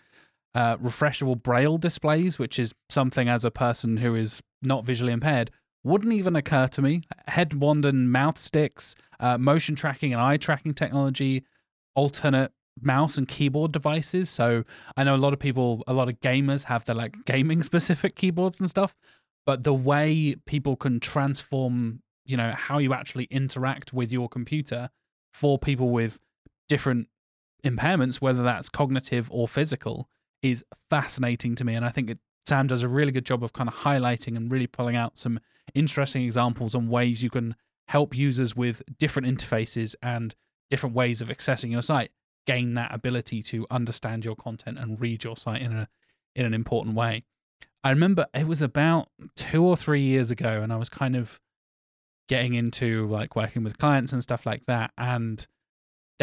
uh, 0.55 0.77
refreshable 0.77 1.41
braille 1.41 1.77
displays, 1.77 2.37
which 2.37 2.59
is 2.59 2.73
something 2.89 3.27
as 3.27 3.45
a 3.45 3.51
person 3.51 3.97
who 3.97 4.15
is 4.15 4.41
not 4.61 4.85
visually 4.85 5.13
impaired 5.13 5.51
wouldn't 5.83 6.13
even 6.13 6.35
occur 6.35 6.67
to 6.69 6.81
me. 6.81 7.01
Head 7.27 7.53
wand 7.53 7.85
and 7.85 8.11
mouth 8.11 8.37
sticks, 8.37 8.95
uh, 9.19 9.37
motion 9.37 9.75
tracking 9.75 10.13
and 10.13 10.21
eye 10.21 10.37
tracking 10.37 10.73
technology, 10.73 11.43
alternate 11.95 12.51
mouse 12.81 13.17
and 13.17 13.27
keyboard 13.27 13.71
devices. 13.71 14.29
So 14.29 14.63
I 14.97 15.03
know 15.03 15.15
a 15.15 15.17
lot 15.17 15.33
of 15.33 15.39
people, 15.39 15.83
a 15.87 15.93
lot 15.93 16.09
of 16.09 16.19
gamers 16.21 16.65
have 16.65 16.85
their 16.85 16.95
like 16.95 17.25
gaming 17.25 17.63
specific 17.63 18.15
keyboards 18.15 18.59
and 18.59 18.69
stuff, 18.69 18.95
but 19.45 19.63
the 19.63 19.73
way 19.73 20.35
people 20.45 20.75
can 20.75 20.99
transform, 20.99 22.01
you 22.25 22.37
know, 22.37 22.51
how 22.51 22.77
you 22.77 22.93
actually 22.93 23.25
interact 23.25 23.93
with 23.93 24.11
your 24.11 24.29
computer 24.29 24.89
for 25.33 25.59
people 25.59 25.89
with 25.89 26.19
different 26.73 27.07
impairments, 27.63 28.15
whether 28.15 28.41
that's 28.41 28.67
cognitive 28.67 29.29
or 29.31 29.47
physical, 29.47 30.09
is 30.41 30.65
fascinating 30.89 31.53
to 31.53 31.63
me. 31.63 31.75
And 31.75 31.85
I 31.85 31.89
think 31.89 32.09
it, 32.09 32.17
Sam 32.47 32.65
does 32.65 32.81
a 32.81 32.87
really 32.87 33.11
good 33.11 33.27
job 33.27 33.43
of 33.43 33.53
kind 33.53 33.69
of 33.69 33.75
highlighting 33.75 34.35
and 34.35 34.51
really 34.51 34.65
pulling 34.65 34.95
out 34.95 35.19
some 35.19 35.39
interesting 35.75 36.23
examples 36.23 36.73
on 36.73 36.89
ways 36.89 37.21
you 37.21 37.29
can 37.29 37.55
help 37.89 38.17
users 38.17 38.55
with 38.55 38.81
different 38.97 39.27
interfaces 39.27 39.93
and 40.01 40.33
different 40.71 40.95
ways 40.95 41.21
of 41.21 41.27
accessing 41.27 41.69
your 41.69 41.83
site 41.83 42.09
gain 42.47 42.73
that 42.73 42.91
ability 42.91 43.43
to 43.43 43.67
understand 43.69 44.25
your 44.25 44.35
content 44.35 44.79
and 44.79 44.99
read 44.99 45.23
your 45.23 45.37
site 45.37 45.61
in 45.61 45.71
a 45.73 45.87
in 46.35 46.43
an 46.43 46.55
important 46.55 46.95
way. 46.95 47.23
I 47.83 47.91
remember 47.91 48.25
it 48.33 48.47
was 48.47 48.63
about 48.63 49.09
2 49.35 49.63
or 49.63 49.77
3 49.77 50.01
years 50.01 50.31
ago 50.31 50.63
and 50.63 50.73
I 50.73 50.77
was 50.77 50.89
kind 50.89 51.15
of 51.15 51.39
getting 52.27 52.55
into 52.55 53.05
like 53.09 53.35
working 53.35 53.63
with 53.63 53.77
clients 53.77 54.11
and 54.11 54.23
stuff 54.23 54.47
like 54.47 54.65
that 54.65 54.91
and 54.97 55.45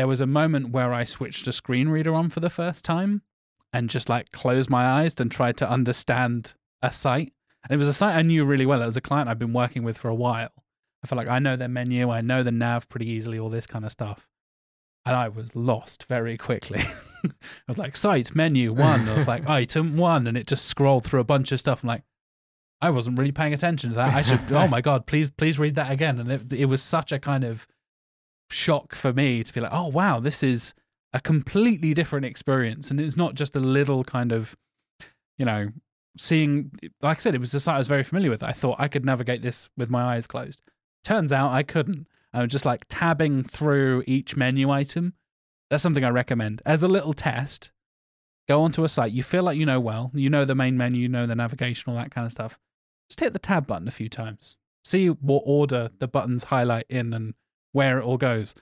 there 0.01 0.09
was 0.09 0.23
a 0.23 0.27
moment 0.27 0.71
where 0.71 0.95
I 0.95 1.05
switched 1.05 1.47
a 1.47 1.53
screen 1.53 1.91
reader 1.91 2.15
on 2.15 2.31
for 2.31 2.41
the 2.41 2.49
first 2.49 2.87
time 2.87 3.21
and 3.71 3.91
just 3.91 4.09
like 4.09 4.33
closed 4.33 4.71
my 4.71 4.87
eyes 4.87 5.15
and 5.21 5.31
tried 5.31 5.59
to 5.59 5.71
understand 5.71 6.55
a 6.81 6.91
site. 6.91 7.35
And 7.63 7.75
it 7.75 7.77
was 7.77 7.87
a 7.87 7.93
site 7.93 8.17
I 8.17 8.23
knew 8.23 8.47
really 8.47 8.65
well. 8.65 8.81
It 8.81 8.87
was 8.87 8.97
a 8.97 9.03
client 9.03 9.29
I've 9.29 9.39
been 9.39 9.53
working 9.53 9.83
with 9.83 9.99
for 9.99 10.09
a 10.09 10.15
while. 10.15 10.49
I 11.05 11.07
felt 11.07 11.19
like 11.19 11.29
I 11.29 11.39
know 11.39 11.55
their 11.55 11.69
menu, 11.69 12.09
I 12.09 12.23
know 12.23 12.43
the 12.43 12.51
nav 12.51 12.89
pretty 12.89 13.11
easily, 13.11 13.39
all 13.39 13.51
this 13.51 13.67
kind 13.67 13.85
of 13.85 13.93
stuff. 13.93 14.27
And 15.05 15.15
I 15.15 15.29
was 15.29 15.55
lost 15.55 16.05
very 16.05 16.39
quickly. 16.39 16.81
I 17.25 17.29
was 17.69 17.77
like, 17.77 17.95
site, 17.95 18.35
menu, 18.35 18.73
one. 18.73 19.07
I 19.07 19.15
was 19.15 19.29
like, 19.29 19.47
item 19.51 19.99
one. 19.99 20.27
And 20.27 20.35
it 20.35 20.47
just 20.47 20.65
scrolled 20.65 21.05
through 21.05 21.21
a 21.21 21.25
bunch 21.25 21.53
of 21.53 21.61
stuff. 21.61 21.83
I'm 21.83 21.89
like, 21.89 22.05
I 22.81 22.89
wasn't 22.89 23.19
really 23.19 23.33
paying 23.33 23.53
attention 23.53 23.91
to 23.91 23.97
that. 23.97 24.15
I 24.15 24.23
should, 24.23 24.51
oh 24.51 24.67
my 24.67 24.81
God, 24.81 25.05
please, 25.05 25.31
please 25.31 25.59
read 25.59 25.75
that 25.75 25.93
again. 25.93 26.19
And 26.19 26.33
it, 26.33 26.51
it 26.55 26.65
was 26.65 26.83
such 26.83 27.13
a 27.13 27.19
kind 27.19 27.45
of 27.45 27.69
shock 28.53 28.95
for 28.95 29.13
me 29.13 29.43
to 29.43 29.53
be 29.53 29.61
like, 29.61 29.73
oh, 29.73 29.89
wow, 29.89 30.21
this 30.21 30.43
is 30.43 30.75
a 31.13 31.21
completely 31.21 31.95
different 31.95 32.27
experience. 32.27 32.91
And 32.91 33.01
it's 33.01 33.17
not 33.17 33.35
just 33.35 33.57
a 33.57 33.61
little 33.61 34.05
kind 34.05 34.33
of, 34.33 34.57
you 35.39 35.45
know, 35.45 35.69
seeing, 36.17 36.71
like 37.03 37.19
I 37.19 37.21
said, 37.21 37.35
it 37.35 37.41
was 37.41 37.55
a 37.55 37.61
site 37.61 37.77
I 37.77 37.79
was 37.79 37.89
very 37.89 38.03
familiar 38.03 38.31
with. 38.31 38.43
I 38.43 38.53
thought 38.53 38.81
I 38.81 38.89
could 38.89 39.05
navigate 39.05 39.43
this 39.43 39.69
with 39.77 39.91
my 39.91 40.03
eyes 40.03 40.27
closed. 40.27 40.63
Turns 41.05 41.33
out 41.33 41.53
I 41.53 41.63
couldn't. 41.63 42.07
I 42.33 42.41
was 42.41 42.51
just 42.51 42.67
like 42.67 42.85
tabbing 42.89 43.45
through 43.45 44.05
each 44.07 44.37
menu 44.37 44.71
item. 44.71 45.15
That's 45.69 45.83
something 45.83 46.05
I 46.05 46.11
recommend. 46.11 46.63
As 46.65 46.83
a 46.83 46.89
little 46.89 47.13
test, 47.13 47.71
go 48.49 48.63
onto 48.63 48.85
a 48.85 48.89
site 48.89 49.13
you 49.13 49.23
feel 49.23 49.43
like 49.43 49.57
you 49.57 49.67
know 49.67 49.81
well, 49.81 50.11
you 50.15 50.31
know 50.31 50.45
the 50.45 50.55
main 50.55 50.77
menu, 50.77 51.03
you 51.03 51.09
know 51.09 51.27
the 51.27 51.35
navigation, 51.35 51.91
all 51.91 51.97
that 51.97 52.11
kind 52.11 52.27
of 52.27 52.33
stuff. 52.33 52.59
Just 53.09 53.21
hit 53.21 53.33
the 53.33 53.39
tab 53.39 53.67
button 53.67 53.89
a 53.89 53.93
few 53.93 54.09
times. 54.09 54.59
See 54.85 55.09
what 55.09 55.43
order 55.45 55.91
the 55.99 56.09
buttons 56.09 56.45
highlight 56.45 56.87
in 56.89 57.13
and 57.13 57.35
where 57.73 57.99
it 57.99 58.05
all 58.05 58.17
goes. 58.17 58.55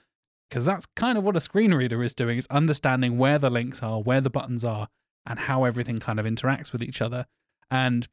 Because 0.49 0.65
that's 0.65 0.87
kind 0.95 1.17
of 1.17 1.23
what 1.23 1.35
a 1.35 1.41
screen 1.41 1.73
reader 1.73 2.01
is 2.03 2.13
doing, 2.13 2.37
is 2.37 2.47
understanding 2.49 3.17
where 3.17 3.37
the 3.37 3.49
links 3.49 3.83
are, 3.83 4.01
where 4.01 4.21
the 4.21 4.29
buttons 4.29 4.63
are, 4.63 4.87
and 5.25 5.39
how 5.39 5.63
everything 5.63 5.99
kind 5.99 6.19
of 6.19 6.25
interacts 6.25 6.71
with 6.71 6.81
each 6.81 7.01
other. 7.01 7.27
And 7.69 8.05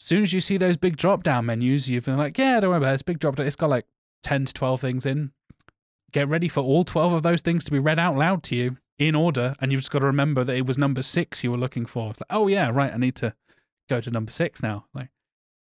as 0.00 0.06
soon 0.06 0.22
as 0.22 0.32
you 0.32 0.40
see 0.40 0.56
those 0.56 0.76
big 0.76 0.96
drop 0.96 1.22
down 1.22 1.46
menus, 1.46 1.88
you've 1.88 2.06
been 2.06 2.16
like, 2.16 2.36
yeah, 2.36 2.58
don't 2.58 2.70
worry 2.70 2.78
about. 2.78 2.94
It's 2.94 3.02
big 3.02 3.20
drop 3.20 3.36
down. 3.36 3.46
It's 3.46 3.56
got 3.56 3.70
like 3.70 3.86
10 4.22 4.46
to 4.46 4.52
12 4.52 4.80
things 4.80 5.06
in. 5.06 5.32
Get 6.12 6.28
ready 6.28 6.48
for 6.48 6.62
all 6.62 6.82
12 6.82 7.12
of 7.12 7.22
those 7.22 7.42
things 7.42 7.64
to 7.64 7.70
be 7.70 7.78
read 7.78 7.98
out 7.98 8.16
loud 8.16 8.42
to 8.44 8.56
you 8.56 8.78
in 8.98 9.14
order. 9.14 9.54
And 9.60 9.70
you've 9.70 9.82
just 9.82 9.92
got 9.92 10.00
to 10.00 10.06
remember 10.06 10.42
that 10.42 10.56
it 10.56 10.66
was 10.66 10.78
number 10.78 11.02
six 11.02 11.44
you 11.44 11.52
were 11.52 11.56
looking 11.56 11.86
for. 11.86 12.10
It's 12.10 12.20
like, 12.20 12.36
oh, 12.36 12.48
yeah, 12.48 12.70
right. 12.70 12.92
I 12.92 12.96
need 12.96 13.14
to 13.16 13.34
go 13.88 14.00
to 14.00 14.10
number 14.10 14.32
six 14.32 14.62
now. 14.62 14.86
Like, 14.92 15.10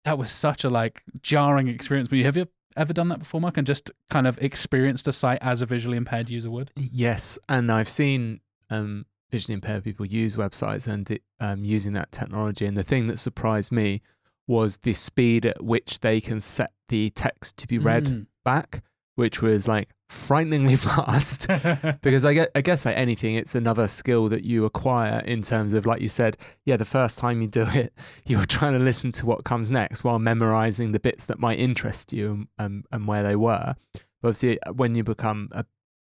that 0.04 0.16
was 0.16 0.32
such 0.32 0.64
a 0.64 0.70
like 0.70 1.02
jarring 1.22 1.68
experience. 1.68 2.10
Have 2.10 2.36
you 2.36 2.46
ever 2.76 2.92
done 2.92 3.08
that 3.08 3.18
before, 3.18 3.40
Mark, 3.40 3.56
and 3.56 3.66
just 3.66 3.90
kind 4.08 4.26
of 4.26 4.38
experienced 4.38 5.06
a 5.08 5.12
site 5.12 5.38
as 5.40 5.62
a 5.62 5.66
visually 5.66 5.96
impaired 5.96 6.30
user 6.30 6.50
would? 6.50 6.70
Yes, 6.76 7.38
and 7.48 7.70
I've 7.70 7.88
seen 7.88 8.40
um, 8.70 9.06
visually 9.30 9.54
impaired 9.54 9.84
people 9.84 10.06
use 10.06 10.36
websites 10.36 10.86
and 10.86 11.18
um, 11.40 11.64
using 11.64 11.92
that 11.94 12.12
technology. 12.12 12.66
And 12.66 12.76
the 12.76 12.82
thing 12.82 13.06
that 13.08 13.18
surprised 13.18 13.72
me 13.72 14.02
was 14.46 14.78
the 14.78 14.94
speed 14.94 15.46
at 15.46 15.62
which 15.62 16.00
they 16.00 16.20
can 16.20 16.40
set 16.40 16.72
the 16.88 17.10
text 17.10 17.56
to 17.58 17.66
be 17.66 17.78
read 17.78 18.06
mm. 18.06 18.26
back, 18.44 18.82
which 19.20 19.42
was 19.42 19.68
like 19.68 19.90
frighteningly 20.08 20.76
fast. 20.88 21.46
because 22.02 22.24
I, 22.24 22.32
get, 22.32 22.50
I 22.54 22.62
guess 22.62 22.86
like 22.86 22.96
anything, 22.96 23.34
it's 23.34 23.54
another 23.54 23.86
skill 23.86 24.30
that 24.30 24.44
you 24.44 24.64
acquire 24.64 25.20
in 25.26 25.42
terms 25.42 25.74
of, 25.74 25.84
like 25.84 26.00
you 26.00 26.08
said, 26.08 26.38
yeah, 26.64 26.78
the 26.78 26.86
first 26.86 27.18
time 27.18 27.42
you 27.42 27.46
do 27.46 27.66
it, 27.68 27.92
you're 28.26 28.46
trying 28.46 28.72
to 28.72 28.78
listen 28.78 29.12
to 29.12 29.26
what 29.26 29.44
comes 29.44 29.70
next 29.70 30.02
while 30.02 30.18
memorizing 30.18 30.92
the 30.92 30.98
bits 30.98 31.26
that 31.26 31.38
might 31.38 31.58
interest 31.58 32.14
you 32.14 32.46
and, 32.58 32.86
and 32.90 33.06
where 33.06 33.22
they 33.22 33.36
were. 33.36 33.74
But 33.92 34.28
obviously, 34.28 34.60
uh, 34.62 34.72
when 34.72 34.94
you 34.94 35.04
become 35.04 35.50
a, 35.52 35.66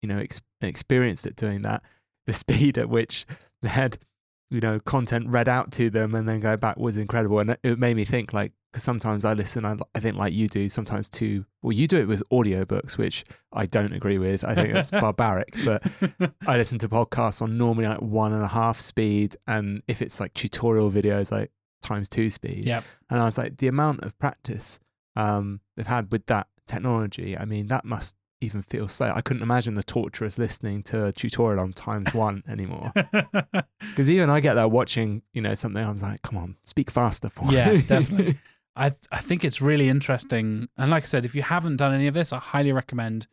you 0.03 0.09
know, 0.09 0.19
ex- 0.19 0.41
experienced 0.61 1.25
at 1.25 1.37
doing 1.37 1.63
that, 1.63 1.83
the 2.27 2.33
speed 2.33 2.77
at 2.77 2.89
which 2.89 3.25
the 3.63 3.69
had 3.69 3.99
you 4.50 4.61
know 4.61 4.79
content 4.81 5.29
read 5.29 5.49
out 5.49 5.73
to 5.73 5.91
them 5.91 6.15
and 6.15 6.29
then 6.29 6.41
go 6.41 6.57
back 6.57 6.76
was 6.76 6.97
incredible. 6.97 7.38
And 7.41 7.57
it 7.62 7.79
made 7.79 7.97
me 7.97 8.05
think 8.05 8.33
like 8.33 8.53
because 8.76 8.83
sometimes 8.83 9.25
i 9.25 9.33
listen 9.33 9.65
I, 9.65 9.76
I 9.95 10.00
think 10.00 10.17
like 10.17 10.35
you 10.35 10.49
do 10.49 10.69
sometimes 10.69 11.09
to 11.11 11.47
well 11.62 11.73
you 11.73 11.88
do 11.88 11.97
it 11.97 12.09
with 12.09 12.23
audiobooks 12.31 12.99
which 12.99 13.25
i 13.50 13.65
don't 13.65 13.95
agree 13.95 14.19
with. 14.19 14.45
I 14.45 14.55
think 14.55 14.75
that's 14.75 14.91
barbaric 15.07 15.55
but 15.65 15.83
i 16.47 16.57
listen 16.59 16.79
to 16.81 16.88
podcasts 16.88 17.41
on 17.41 17.57
normally 17.57 17.87
like 17.87 18.03
one 18.03 18.35
and 18.35 18.43
a 18.43 18.49
half 18.49 18.79
speed 18.79 19.35
and 19.47 19.83
if 19.88 20.03
it's 20.03 20.21
like 20.21 20.35
tutorial 20.35 20.91
videos 20.91 21.33
like 21.33 21.50
times 21.83 22.09
two 22.09 22.29
speed. 22.29 22.67
Yeah 22.67 22.83
and 23.09 23.21
i 23.21 23.25
was 23.25 23.38
like 23.38 23.57
the 23.57 23.69
amount 23.69 24.05
of 24.05 24.19
practice 24.19 24.79
um 25.15 25.61
they've 25.76 25.87
had 25.87 26.12
with 26.12 26.26
that 26.26 26.49
technology 26.67 27.38
i 27.38 27.47
mean 27.47 27.69
that 27.69 27.85
must 27.85 28.15
even 28.47 28.62
feel 28.62 28.88
slow. 28.88 29.12
I 29.15 29.21
couldn't 29.21 29.43
imagine 29.43 29.75
the 29.75 29.83
torturous 29.83 30.38
listening 30.38 30.83
to 30.85 31.07
a 31.07 31.12
tutorial 31.12 31.61
on 31.61 31.73
times 31.73 32.15
one 32.15 32.43
anymore. 32.49 32.93
Because 33.81 34.11
even 34.11 34.29
I 34.29 34.41
get 34.41 34.55
that 34.55 34.71
watching, 34.71 35.23
you 35.33 35.41
know, 35.41 35.55
something. 35.55 35.83
I 35.83 35.91
was 35.91 36.03
like, 36.03 36.21
come 36.21 36.37
on, 36.37 36.57
speak 36.65 36.91
faster 36.91 37.31
for 37.31 37.50
yeah, 37.50 37.71
me. 37.71 37.76
Yeah, 37.76 37.83
definitely. 37.87 38.38
I 38.76 38.93
I 39.11 39.21
think 39.21 39.43
it's 39.43 39.62
really 39.62 39.88
interesting. 39.88 40.69
And 40.76 40.91
like 40.91 41.05
I 41.05 41.07
said, 41.07 41.25
if 41.25 41.35
you 41.35 41.43
haven't 41.43 41.76
done 41.76 41.95
any 41.95 42.07
of 42.07 42.15
this, 42.15 42.33
I 42.33 42.38
highly 42.38 42.73
recommend 42.73 43.26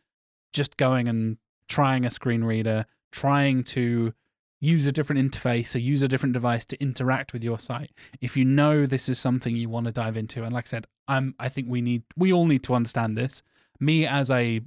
just 0.54 0.78
going 0.78 1.06
and 1.06 1.36
trying 1.68 2.06
a 2.06 2.10
screen 2.10 2.44
reader, 2.44 2.86
trying 3.12 3.62
to 3.64 4.14
use 4.60 4.86
a 4.86 4.92
different 4.92 5.30
interface 5.30 5.74
or 5.74 5.78
use 5.78 6.02
a 6.02 6.08
different 6.08 6.32
device 6.32 6.64
to 6.64 6.80
interact 6.80 7.34
with 7.34 7.44
your 7.44 7.58
site. 7.58 7.90
If 8.22 8.36
you 8.36 8.44
know 8.44 8.86
this 8.86 9.08
is 9.10 9.18
something 9.18 9.54
you 9.54 9.68
want 9.68 9.86
to 9.86 9.92
dive 9.92 10.16
into, 10.16 10.44
and 10.44 10.54
like 10.54 10.66
I 10.68 10.70
said, 10.70 10.86
I'm 11.06 11.34
I 11.38 11.48
think 11.50 11.68
we 11.68 11.82
need 11.82 12.04
we 12.16 12.32
all 12.32 12.46
need 12.46 12.64
to 12.64 12.74
understand 12.74 13.18
this. 13.18 13.42
Me 13.80 14.06
as 14.06 14.30
a 14.30 14.60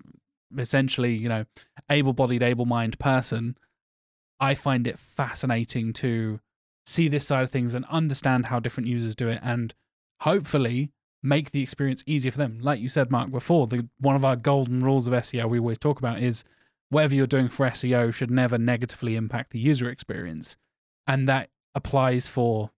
essentially, 0.58 1.16
you 1.16 1.30
know, 1.30 1.46
able 1.90 2.14
bodied, 2.14 2.44
able 2.44 2.66
mind 2.66 3.00
person, 3.00 3.58
I 4.40 4.56
find 4.56 4.88
it 4.88 5.00
fascinating 5.00 5.94
to 5.94 6.40
see 6.86 7.08
this 7.08 7.28
side 7.28 7.44
of 7.44 7.52
things 7.52 7.74
and 7.74 7.86
understand 7.86 8.46
how 8.46 8.60
different 8.60 8.88
users 8.88 9.16
do 9.16 9.28
it 9.28 9.40
and 9.44 9.74
hopefully 10.22 10.92
make 11.24 11.52
the 11.52 11.62
experience 11.62 12.04
easier 12.06 12.32
for 12.32 12.38
them. 12.38 12.60
Like 12.62 12.80
you 12.80 12.90
said, 12.90 13.12
Mark, 13.12 13.32
before, 13.32 13.68
the 13.68 13.88
one 14.00 14.16
of 14.16 14.24
our 14.24 14.36
golden 14.36 14.84
rules 14.84 15.08
of 15.08 15.14
SEO 15.14 15.50
we 15.50 15.60
always 15.60 15.78
talk 15.78 16.00
about 16.00 16.20
is 16.20 16.44
whatever 16.90 17.16
you're 17.16 17.28
doing 17.28 17.50
for 17.50 17.68
SEO 17.68 18.14
should 18.14 18.32
never 18.32 18.58
negatively 18.58 19.16
impact 19.16 19.52
the 19.52 19.60
user 19.60 19.90
experience. 19.90 20.56
And 21.06 21.28
that 21.28 21.50
applies 21.76 22.28
for 22.28 22.72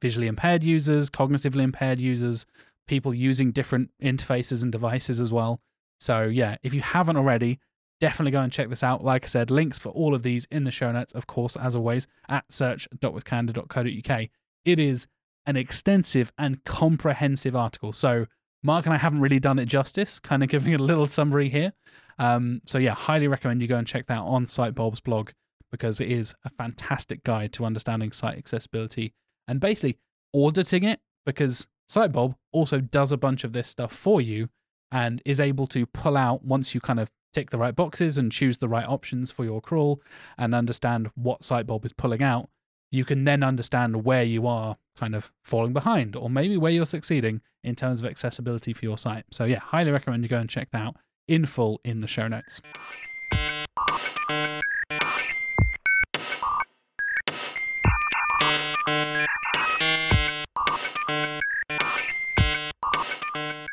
visually 0.00 0.28
impaired 0.28 0.62
users, 0.62 1.10
cognitively 1.10 1.62
impaired 1.62 1.98
users, 1.98 2.46
people 2.86 3.14
using 3.14 3.50
different 3.50 3.90
interfaces 4.02 4.62
and 4.62 4.70
devices 4.70 5.20
as 5.20 5.32
well. 5.32 5.60
So, 5.98 6.24
yeah, 6.24 6.56
if 6.62 6.74
you 6.74 6.80
haven't 6.80 7.16
already, 7.16 7.58
definitely 8.00 8.32
go 8.32 8.40
and 8.40 8.52
check 8.52 8.68
this 8.68 8.82
out. 8.82 9.02
Like 9.02 9.24
I 9.24 9.28
said, 9.28 9.50
links 9.50 9.78
for 9.78 9.90
all 9.90 10.14
of 10.14 10.22
these 10.22 10.46
in 10.50 10.64
the 10.64 10.70
show 10.70 10.92
notes, 10.92 11.12
of 11.12 11.26
course, 11.26 11.56
as 11.56 11.74
always, 11.74 12.06
at 12.28 12.44
search.withcandour.co.uk. 12.50 14.28
It 14.64 14.78
is 14.78 15.06
an 15.46 15.56
extensive 15.56 16.32
and 16.36 16.62
comprehensive 16.64 17.56
article. 17.56 17.92
So, 17.92 18.26
Mark 18.62 18.86
and 18.86 18.94
I 18.94 18.98
haven't 18.98 19.20
really 19.20 19.38
done 19.38 19.58
it 19.58 19.66
justice, 19.66 20.18
kind 20.18 20.42
of 20.42 20.48
giving 20.48 20.74
a 20.74 20.78
little 20.78 21.06
summary 21.06 21.48
here. 21.48 21.72
Um, 22.18 22.60
so, 22.66 22.78
yeah, 22.78 22.94
highly 22.94 23.28
recommend 23.28 23.62
you 23.62 23.68
go 23.68 23.76
and 23.76 23.86
check 23.86 24.06
that 24.06 24.18
on 24.18 24.46
Sitebulb's 24.46 25.00
blog 25.00 25.30
because 25.70 26.00
it 26.00 26.10
is 26.10 26.34
a 26.44 26.50
fantastic 26.50 27.22
guide 27.24 27.52
to 27.52 27.64
understanding 27.64 28.12
site 28.12 28.38
accessibility 28.38 29.12
and 29.48 29.60
basically 29.60 29.98
auditing 30.34 30.84
it 30.84 31.00
because 31.24 31.66
Sitebulb 31.88 32.34
also 32.52 32.80
does 32.80 33.12
a 33.12 33.16
bunch 33.16 33.44
of 33.44 33.52
this 33.52 33.68
stuff 33.68 33.92
for 33.92 34.20
you 34.20 34.48
and 34.92 35.22
is 35.24 35.40
able 35.40 35.66
to 35.68 35.86
pull 35.86 36.16
out 36.16 36.44
once 36.44 36.74
you 36.74 36.80
kind 36.80 37.00
of 37.00 37.10
tick 37.32 37.50
the 37.50 37.58
right 37.58 37.76
boxes 37.76 38.16
and 38.16 38.32
choose 38.32 38.56
the 38.58 38.68
right 38.68 38.86
options 38.86 39.30
for 39.30 39.44
your 39.44 39.60
crawl 39.60 40.00
and 40.38 40.54
understand 40.54 41.10
what 41.14 41.42
Sitebulb 41.42 41.84
is 41.84 41.92
pulling 41.92 42.22
out, 42.22 42.48
you 42.90 43.04
can 43.04 43.24
then 43.24 43.42
understand 43.42 44.04
where 44.04 44.22
you 44.22 44.46
are 44.46 44.78
kind 44.96 45.14
of 45.14 45.30
falling 45.44 45.74
behind 45.74 46.16
or 46.16 46.30
maybe 46.30 46.56
where 46.56 46.72
you're 46.72 46.86
succeeding 46.86 47.42
in 47.62 47.74
terms 47.74 48.00
of 48.00 48.06
accessibility 48.06 48.72
for 48.72 48.84
your 48.84 48.96
site. 48.96 49.24
So, 49.32 49.44
yeah, 49.44 49.58
highly 49.58 49.90
recommend 49.90 50.22
you 50.22 50.28
go 50.28 50.38
and 50.38 50.48
check 50.48 50.70
that 50.70 50.80
out 50.80 50.96
in 51.28 51.44
full 51.44 51.80
in 51.84 52.00
the 52.00 52.06
show 52.06 52.28
notes. 52.28 52.62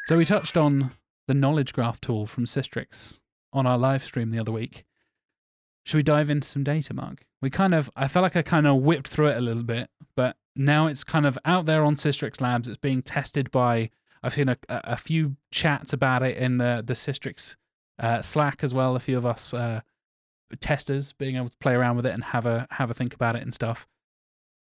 So, 0.05 0.17
we 0.17 0.25
touched 0.25 0.57
on 0.57 0.91
the 1.27 1.33
knowledge 1.33 1.73
graph 1.73 2.01
tool 2.01 2.25
from 2.25 2.45
Sistrix 2.45 3.19
on 3.51 3.65
our 3.65 3.77
live 3.77 4.03
stream 4.03 4.31
the 4.31 4.39
other 4.39 4.51
week. 4.51 4.83
Should 5.85 5.97
we 5.97 6.03
dive 6.03 6.29
into 6.29 6.47
some 6.47 6.63
data, 6.63 6.93
Mark? 6.93 7.25
We 7.41 7.49
kind 7.49 7.73
of, 7.73 7.89
I 7.95 8.07
felt 8.07 8.23
like 8.23 8.35
I 8.35 8.41
kind 8.41 8.67
of 8.67 8.81
whipped 8.81 9.07
through 9.07 9.27
it 9.27 9.37
a 9.37 9.41
little 9.41 9.63
bit, 9.63 9.89
but 10.15 10.37
now 10.55 10.87
it's 10.87 11.03
kind 11.03 11.25
of 11.25 11.37
out 11.43 11.65
there 11.65 11.83
on 11.83 11.95
Sistrix 11.95 12.39
Labs. 12.39 12.67
It's 12.67 12.77
being 12.77 13.01
tested 13.01 13.51
by, 13.51 13.89
I've 14.21 14.33
seen 14.33 14.47
a, 14.49 14.57
a 14.69 14.81
a 14.83 14.97
few 14.97 15.35
chats 15.51 15.91
about 15.91 16.23
it 16.23 16.37
in 16.37 16.57
the, 16.57 16.81
the 16.85 16.93
Sistrix 16.93 17.57
uh, 17.99 18.21
Slack 18.21 18.63
as 18.63 18.73
well. 18.73 18.95
A 18.95 18.99
few 18.99 19.17
of 19.17 19.25
us 19.25 19.53
uh, 19.53 19.81
testers 20.61 21.13
being 21.13 21.35
able 21.35 21.49
to 21.49 21.57
play 21.57 21.73
around 21.73 21.97
with 21.97 22.05
it 22.05 22.13
and 22.13 22.23
have 22.23 22.45
a 22.45 22.67
have 22.71 22.89
a 22.89 22.93
think 22.93 23.13
about 23.13 23.35
it 23.35 23.41
and 23.41 23.53
stuff. 23.53 23.87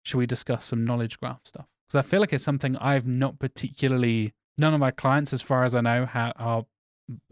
Should 0.04 0.18
we 0.18 0.26
discuss 0.26 0.66
some 0.66 0.84
knowledge 0.84 1.18
graph 1.18 1.40
stuff? 1.44 1.66
Because 1.88 2.04
I 2.04 2.08
feel 2.08 2.20
like 2.20 2.32
it's 2.32 2.44
something 2.44 2.76
I've 2.76 3.06
not 3.06 3.38
particularly. 3.38 4.32
None 4.58 4.74
of 4.74 4.80
my 4.80 4.90
clients, 4.90 5.32
as 5.32 5.40
far 5.40 5.64
as 5.64 5.74
I 5.74 5.80
know, 5.80 6.06
ha 6.06 6.32
are. 6.36 6.66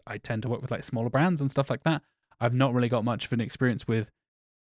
I 0.06 0.18
tend 0.18 0.42
to 0.42 0.48
work 0.48 0.62
with 0.62 0.70
like 0.70 0.84
smaller 0.84 1.10
brands 1.10 1.40
and 1.40 1.50
stuff 1.50 1.68
like 1.68 1.82
that. 1.82 2.02
I've 2.40 2.54
not 2.54 2.72
really 2.72 2.88
got 2.88 3.04
much 3.04 3.26
of 3.26 3.32
an 3.32 3.40
experience 3.40 3.88
with 3.88 4.10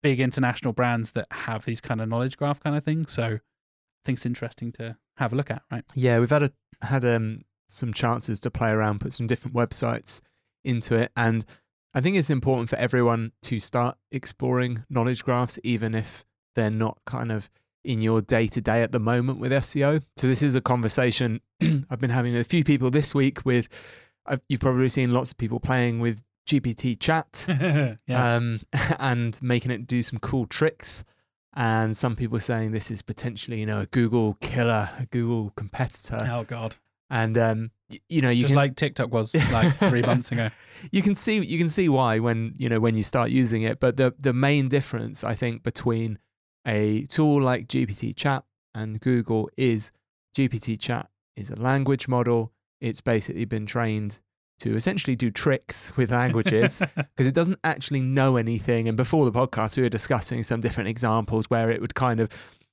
big 0.01 0.19
international 0.19 0.73
brands 0.73 1.11
that 1.11 1.27
have 1.31 1.65
these 1.65 1.81
kind 1.81 2.01
of 2.01 2.07
knowledge 2.07 2.37
graph 2.37 2.61
kind 2.61 2.75
of 2.75 2.83
things. 2.83 3.11
So 3.11 3.23
I 3.23 3.39
think 4.05 4.17
it's 4.17 4.25
interesting 4.25 4.71
to 4.73 4.97
have 5.17 5.33
a 5.33 5.35
look 5.35 5.51
at, 5.51 5.63
right? 5.71 5.83
Yeah, 5.93 6.19
we've 6.19 6.29
had 6.29 6.43
a, 6.43 6.51
had 6.81 7.03
um, 7.03 7.41
some 7.67 7.93
chances 7.93 8.39
to 8.41 8.51
play 8.51 8.69
around, 8.69 9.01
put 9.01 9.13
some 9.13 9.27
different 9.27 9.55
websites 9.55 10.21
into 10.63 10.95
it, 10.95 11.11
and 11.15 11.45
I 11.93 12.01
think 12.01 12.15
it's 12.15 12.29
important 12.29 12.69
for 12.69 12.75
everyone 12.75 13.31
to 13.43 13.59
start 13.59 13.97
exploring 14.11 14.83
knowledge 14.89 15.23
graphs, 15.23 15.57
even 15.63 15.95
if 15.95 16.25
they're 16.55 16.69
not 16.69 16.99
kind 17.05 17.31
of 17.31 17.49
in 17.87 18.01
your 18.01 18.21
day 18.21 18.47
to 18.47 18.61
day 18.61 18.83
at 18.83 18.91
the 18.91 18.99
moment 18.99 19.39
with 19.39 19.51
SEO. 19.51 20.03
So 20.17 20.27
this 20.27 20.43
is 20.43 20.55
a 20.55 20.61
conversation 20.61 21.39
I've 21.89 21.99
been 21.99 22.09
having 22.09 22.33
with 22.33 22.41
a 22.45 22.49
few 22.49 22.63
people 22.63 22.91
this 22.91 23.15
week. 23.15 23.45
With 23.45 23.69
I've, 24.25 24.41
you've 24.49 24.59
probably 24.59 24.89
seen 24.89 25.13
lots 25.13 25.31
of 25.31 25.37
people 25.37 25.59
playing 25.59 25.99
with 25.99 26.21
GPT 26.45 26.99
chat 26.99 27.45
yes. 27.49 27.97
um, 28.09 28.59
and 28.99 29.41
making 29.41 29.71
it 29.71 29.87
do 29.87 30.03
some 30.03 30.19
cool 30.19 30.45
tricks. 30.45 31.03
And 31.55 31.97
some 31.97 32.15
people 32.15 32.37
are 32.37 32.41
saying 32.41 32.71
this 32.71 32.91
is 32.91 33.01
potentially, 33.01 33.59
you 33.59 33.65
know, 33.65 33.79
a 33.79 33.85
Google 33.87 34.35
killer, 34.41 34.89
a 34.99 35.05
Google 35.07 35.51
competitor. 35.55 36.19
oh 36.29 36.43
God. 36.43 36.75
And 37.09 37.37
um, 37.37 37.71
y- 37.89 37.99
you 38.09 38.21
know, 38.21 38.29
you 38.29 38.41
Just 38.43 38.49
can 38.49 38.57
like 38.57 38.75
TikTok 38.75 39.11
was 39.13 39.33
like 39.51 39.75
three 39.89 40.01
months 40.01 40.31
ago. 40.31 40.49
you 40.91 41.01
can 41.01 41.15
see 41.15 41.43
you 41.43 41.57
can 41.57 41.69
see 41.69 41.87
why 41.89 42.19
when 42.19 42.53
you 42.57 42.67
know 42.69 42.79
when 42.81 42.95
you 42.95 43.01
start 43.03 43.31
using 43.31 43.63
it. 43.63 43.79
But 43.79 43.95
the 43.95 44.13
the 44.19 44.33
main 44.33 44.67
difference 44.67 45.23
I 45.23 45.33
think 45.33 45.63
between 45.63 46.19
a 46.67 47.03
tool 47.03 47.41
like 47.41 47.67
GPT 47.67 48.15
Chat 48.15 48.43
and 48.75 48.99
Google 48.99 49.49
is 49.57 49.91
GPT 50.35 50.79
Chat 50.79 51.09
is 51.35 51.49
a 51.49 51.59
language 51.59 52.07
model. 52.07 52.51
It's 52.81 53.01
basically 53.01 53.45
been 53.45 53.65
trained 53.65 54.19
to 54.59 54.75
essentially 54.75 55.15
do 55.15 55.31
tricks 55.31 55.95
with 55.95 56.11
languages 56.11 56.81
because 56.95 57.27
it 57.27 57.33
doesn't 57.33 57.59
actually 57.63 58.01
know 58.01 58.37
anything. 58.37 58.87
And 58.87 58.97
before 58.97 59.25
the 59.25 59.31
podcast, 59.31 59.77
we 59.77 59.83
were 59.83 59.89
discussing 59.89 60.43
some 60.43 60.61
different 60.61 60.89
examples 60.89 61.49
where 61.49 61.71
it 61.71 61.79
would 61.79 61.95
kind 61.95 62.19
of 62.19 62.29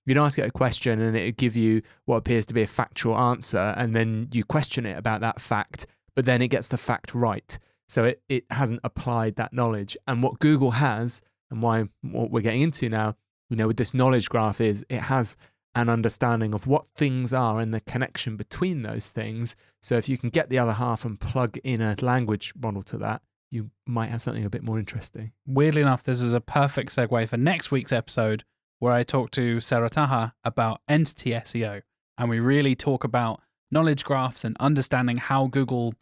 you'd 0.06 0.18
ask 0.18 0.38
it 0.38 0.46
a 0.46 0.50
question 0.50 1.00
and 1.00 1.16
it 1.16 1.24
would 1.24 1.36
give 1.36 1.56
you 1.56 1.82
what 2.04 2.16
appears 2.16 2.46
to 2.46 2.54
be 2.54 2.62
a 2.62 2.66
factual 2.66 3.16
answer, 3.18 3.74
and 3.76 3.94
then 3.94 4.28
you 4.32 4.44
question 4.44 4.86
it 4.86 4.98
about 4.98 5.20
that 5.20 5.40
fact, 5.40 5.86
but 6.14 6.24
then 6.24 6.42
it 6.42 6.48
gets 6.48 6.68
the 6.68 6.78
fact 6.78 7.14
right. 7.14 7.58
So 7.88 8.04
it, 8.04 8.22
it 8.28 8.44
hasn't 8.50 8.80
applied 8.82 9.36
that 9.36 9.52
knowledge. 9.52 9.96
And 10.06 10.22
what 10.22 10.40
Google 10.40 10.72
has, 10.72 11.22
and 11.50 11.62
why 11.62 11.84
what 12.02 12.30
we're 12.30 12.40
getting 12.40 12.62
into 12.62 12.88
now, 12.88 13.16
you 13.54 13.58
know, 13.58 13.68
with 13.68 13.76
this 13.76 13.94
knowledge 13.94 14.28
graph 14.28 14.60
is 14.60 14.84
it 14.88 15.02
has 15.02 15.36
an 15.76 15.88
understanding 15.88 16.54
of 16.54 16.66
what 16.66 16.86
things 16.96 17.32
are 17.32 17.60
and 17.60 17.72
the 17.72 17.80
connection 17.80 18.36
between 18.36 18.82
those 18.82 19.10
things. 19.10 19.54
So 19.80 19.96
if 19.96 20.08
you 20.08 20.18
can 20.18 20.30
get 20.30 20.48
the 20.48 20.58
other 20.58 20.72
half 20.72 21.04
and 21.04 21.20
plug 21.20 21.56
in 21.62 21.80
a 21.80 21.94
language 22.00 22.52
model 22.60 22.82
to 22.82 22.98
that, 22.98 23.22
you 23.52 23.70
might 23.86 24.10
have 24.10 24.20
something 24.20 24.44
a 24.44 24.50
bit 24.50 24.64
more 24.64 24.80
interesting. 24.80 25.30
Weirdly 25.46 25.82
enough, 25.82 26.02
this 26.02 26.20
is 26.20 26.34
a 26.34 26.40
perfect 26.40 26.90
segue 26.96 27.28
for 27.28 27.36
next 27.36 27.70
week's 27.70 27.92
episode 27.92 28.42
where 28.80 28.92
I 28.92 29.04
talk 29.04 29.30
to 29.32 29.60
Sara 29.60 29.88
Taher 29.88 30.32
about 30.42 30.80
entity 30.88 31.30
SEO. 31.30 31.82
And 32.18 32.28
we 32.28 32.40
really 32.40 32.74
talk 32.74 33.04
about 33.04 33.40
knowledge 33.70 34.04
graphs 34.04 34.42
and 34.42 34.56
understanding 34.58 35.18
how 35.18 35.46
Google 35.46 35.94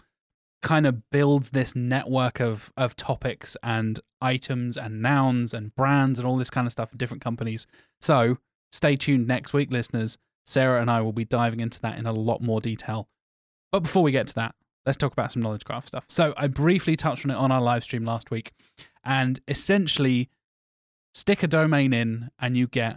kind 0.63 0.87
of 0.87 1.11
builds 1.11 1.51
this 1.51 1.75
network 1.75 2.41
of, 2.41 2.73
of 2.77 2.97
topics 2.97 3.57
and 3.63 4.01
items 4.21 4.77
and 4.77 5.03
nouns 5.03 5.53
and 5.53 5.75
brands 5.75 6.19
and 6.19 6.27
all 6.27 6.37
this 6.37 6.51
kind 6.51 6.67
of 6.67 6.73
stuff 6.73 6.93
in 6.93 6.99
different 6.99 7.23
companies. 7.23 7.67
So 8.01 8.39
stay 8.71 8.97
tuned 8.97 9.27
next 9.27 9.53
week, 9.53 9.71
listeners. 9.71 10.19
Sarah 10.47 10.81
and 10.81 10.91
I 10.91 11.01
will 11.01 11.13
be 11.13 11.25
diving 11.25 11.61
into 11.61 11.81
that 11.81 11.99
in 11.99 12.07
a 12.07 12.13
lot 12.13 12.41
more 12.41 12.61
detail. 12.61 13.09
But 13.71 13.81
before 13.81 14.03
we 14.03 14.13
get 14.13 14.27
to 14.29 14.35
that, 14.35 14.55
let's 14.87 14.99
talk 14.99 15.13
about 15.13 15.33
some 15.33 15.43
knowledge 15.43 15.65
graph 15.65 15.87
stuff. 15.87 16.05
So 16.09 16.33
I 16.37 16.47
briefly 16.47 16.97
touched 16.97 17.25
on 17.25 17.31
it 17.31 17.37
on 17.37 17.51
our 17.51 17.61
live 17.61 17.85
stream 17.85 18.05
last 18.05 18.31
week. 18.31 18.53
And 19.05 19.41
essentially, 19.49 20.31
stick 21.15 21.43
a 21.43 21.49
domain 21.49 21.93
in 21.93 22.31
and 22.39 22.57
you 22.57 22.67
get 22.67 22.97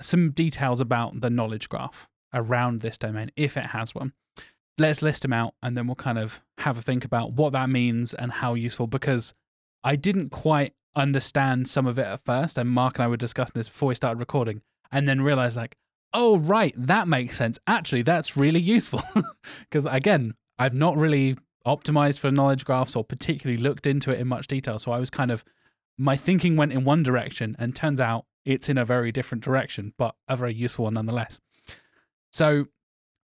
some 0.00 0.30
details 0.30 0.80
about 0.80 1.20
the 1.20 1.30
knowledge 1.30 1.68
graph 1.68 2.08
around 2.32 2.80
this 2.80 2.98
domain 2.98 3.30
if 3.36 3.56
it 3.56 3.66
has 3.66 3.94
one. 3.94 4.12
Let's 4.78 5.02
list 5.02 5.22
them 5.22 5.32
out 5.32 5.54
and 5.62 5.76
then 5.76 5.86
we'll 5.86 5.96
kind 5.96 6.18
of 6.18 6.40
have 6.58 6.78
a 6.78 6.82
think 6.82 7.04
about 7.04 7.32
what 7.32 7.52
that 7.52 7.68
means 7.68 8.14
and 8.14 8.30
how 8.30 8.54
useful 8.54 8.86
because 8.86 9.32
I 9.82 9.96
didn't 9.96 10.30
quite 10.30 10.74
understand 10.94 11.68
some 11.68 11.86
of 11.86 11.98
it 11.98 12.06
at 12.06 12.24
first. 12.24 12.58
And 12.58 12.68
Mark 12.68 12.98
and 12.98 13.04
I 13.04 13.08
were 13.08 13.16
discussing 13.16 13.54
this 13.54 13.68
before 13.68 13.88
we 13.88 13.94
started 13.94 14.20
recording 14.20 14.62
and 14.90 15.08
then 15.08 15.22
realized, 15.22 15.56
like, 15.56 15.76
oh, 16.12 16.38
right, 16.38 16.74
that 16.76 17.08
makes 17.08 17.36
sense. 17.36 17.58
Actually, 17.66 18.02
that's 18.02 18.36
really 18.36 18.60
useful. 18.60 19.02
Because 19.70 19.86
again, 19.90 20.34
I've 20.58 20.74
not 20.74 20.96
really 20.96 21.36
optimized 21.66 22.18
for 22.18 22.30
knowledge 22.30 22.64
graphs 22.64 22.96
or 22.96 23.04
particularly 23.04 23.60
looked 23.60 23.86
into 23.86 24.10
it 24.10 24.18
in 24.18 24.26
much 24.26 24.46
detail. 24.46 24.78
So 24.78 24.92
I 24.92 24.98
was 24.98 25.10
kind 25.10 25.30
of, 25.30 25.44
my 25.98 26.16
thinking 26.16 26.56
went 26.56 26.72
in 26.72 26.84
one 26.84 27.02
direction 27.02 27.54
and 27.58 27.76
turns 27.76 28.00
out 28.00 28.24
it's 28.44 28.68
in 28.68 28.78
a 28.78 28.84
very 28.84 29.12
different 29.12 29.44
direction, 29.44 29.92
but 29.98 30.14
a 30.26 30.36
very 30.36 30.54
useful 30.54 30.84
one 30.84 30.94
nonetheless. 30.94 31.38
So 32.32 32.66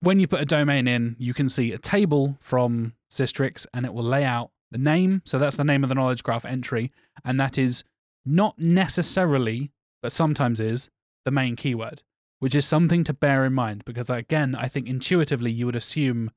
when 0.00 0.20
you 0.20 0.26
put 0.26 0.40
a 0.40 0.46
domain 0.46 0.86
in, 0.86 1.16
you 1.18 1.34
can 1.34 1.48
see 1.48 1.72
a 1.72 1.78
table 1.78 2.36
from 2.40 2.94
Sistrix 3.10 3.66
and 3.74 3.84
it 3.84 3.92
will 3.92 4.04
lay 4.04 4.24
out 4.24 4.50
the 4.70 4.78
name. 4.78 5.22
So 5.24 5.38
that's 5.38 5.56
the 5.56 5.64
name 5.64 5.82
of 5.82 5.88
the 5.88 5.94
knowledge 5.94 6.22
graph 6.22 6.44
entry. 6.44 6.92
And 7.24 7.38
that 7.40 7.58
is 7.58 7.84
not 8.24 8.58
necessarily, 8.58 9.72
but 10.02 10.12
sometimes 10.12 10.60
is, 10.60 10.90
the 11.24 11.30
main 11.30 11.56
keyword, 11.56 12.02
which 12.38 12.54
is 12.54 12.66
something 12.66 13.04
to 13.04 13.12
bear 13.12 13.44
in 13.44 13.52
mind 13.52 13.84
because, 13.84 14.08
again, 14.08 14.54
I 14.54 14.68
think 14.68 14.86
intuitively 14.86 15.50
you 15.50 15.66
would 15.66 15.76
assume 15.76 16.30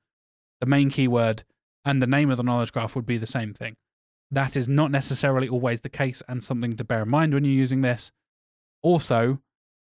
the 0.60 0.66
main 0.66 0.90
keyword 0.90 1.44
and 1.86 2.02
the 2.02 2.08
name 2.08 2.30
of 2.30 2.38
the 2.38 2.44
knowledge 2.44 2.72
graph 2.72 2.96
would 2.96 3.06
be 3.06 3.18
the 3.18 3.28
same 3.28 3.54
thing. 3.54 3.76
That 4.30 4.56
is 4.56 4.68
not 4.68 4.92
necessarily 4.92 5.50
always 5.50 5.82
the 5.82 5.90
case 5.90 6.24
and 6.28 6.44
something 6.44 6.76
to 6.78 6.84
bear 6.84 7.04
in 7.04 7.10
mind 7.10 7.34
when 7.34 7.44
you're 7.44 7.54
using 7.54 7.82
this. 7.82 8.12
Also, 8.82 9.40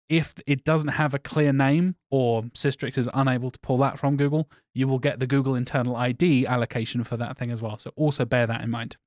if 0.10 0.36
it 0.46 0.64
doesn't 0.64 0.90
have 0.90 1.14
a 1.14 1.20
clear 1.20 1.52
name 1.52 1.96
or 2.10 2.44
Sistrix 2.44 2.98
is 2.98 3.10
unable 3.14 3.52
to 3.52 3.60
pull 3.60 3.78
that 3.80 4.00
from 4.00 4.18
Google, 4.18 4.50
you 4.74 4.88
will 4.88 5.00
get 5.00 5.20
the 5.20 5.28
Google 5.28 5.56
internal 5.56 5.96
ID 5.96 6.46
allocation 6.46 7.04
for 7.04 7.18
that 7.18 7.38
thing 7.38 7.52
as 7.52 7.62
well. 7.62 7.78
So 7.78 7.92
also 7.96 8.24
bear 8.24 8.48
that 8.48 8.62
in 8.62 8.70
mind. 8.70 8.98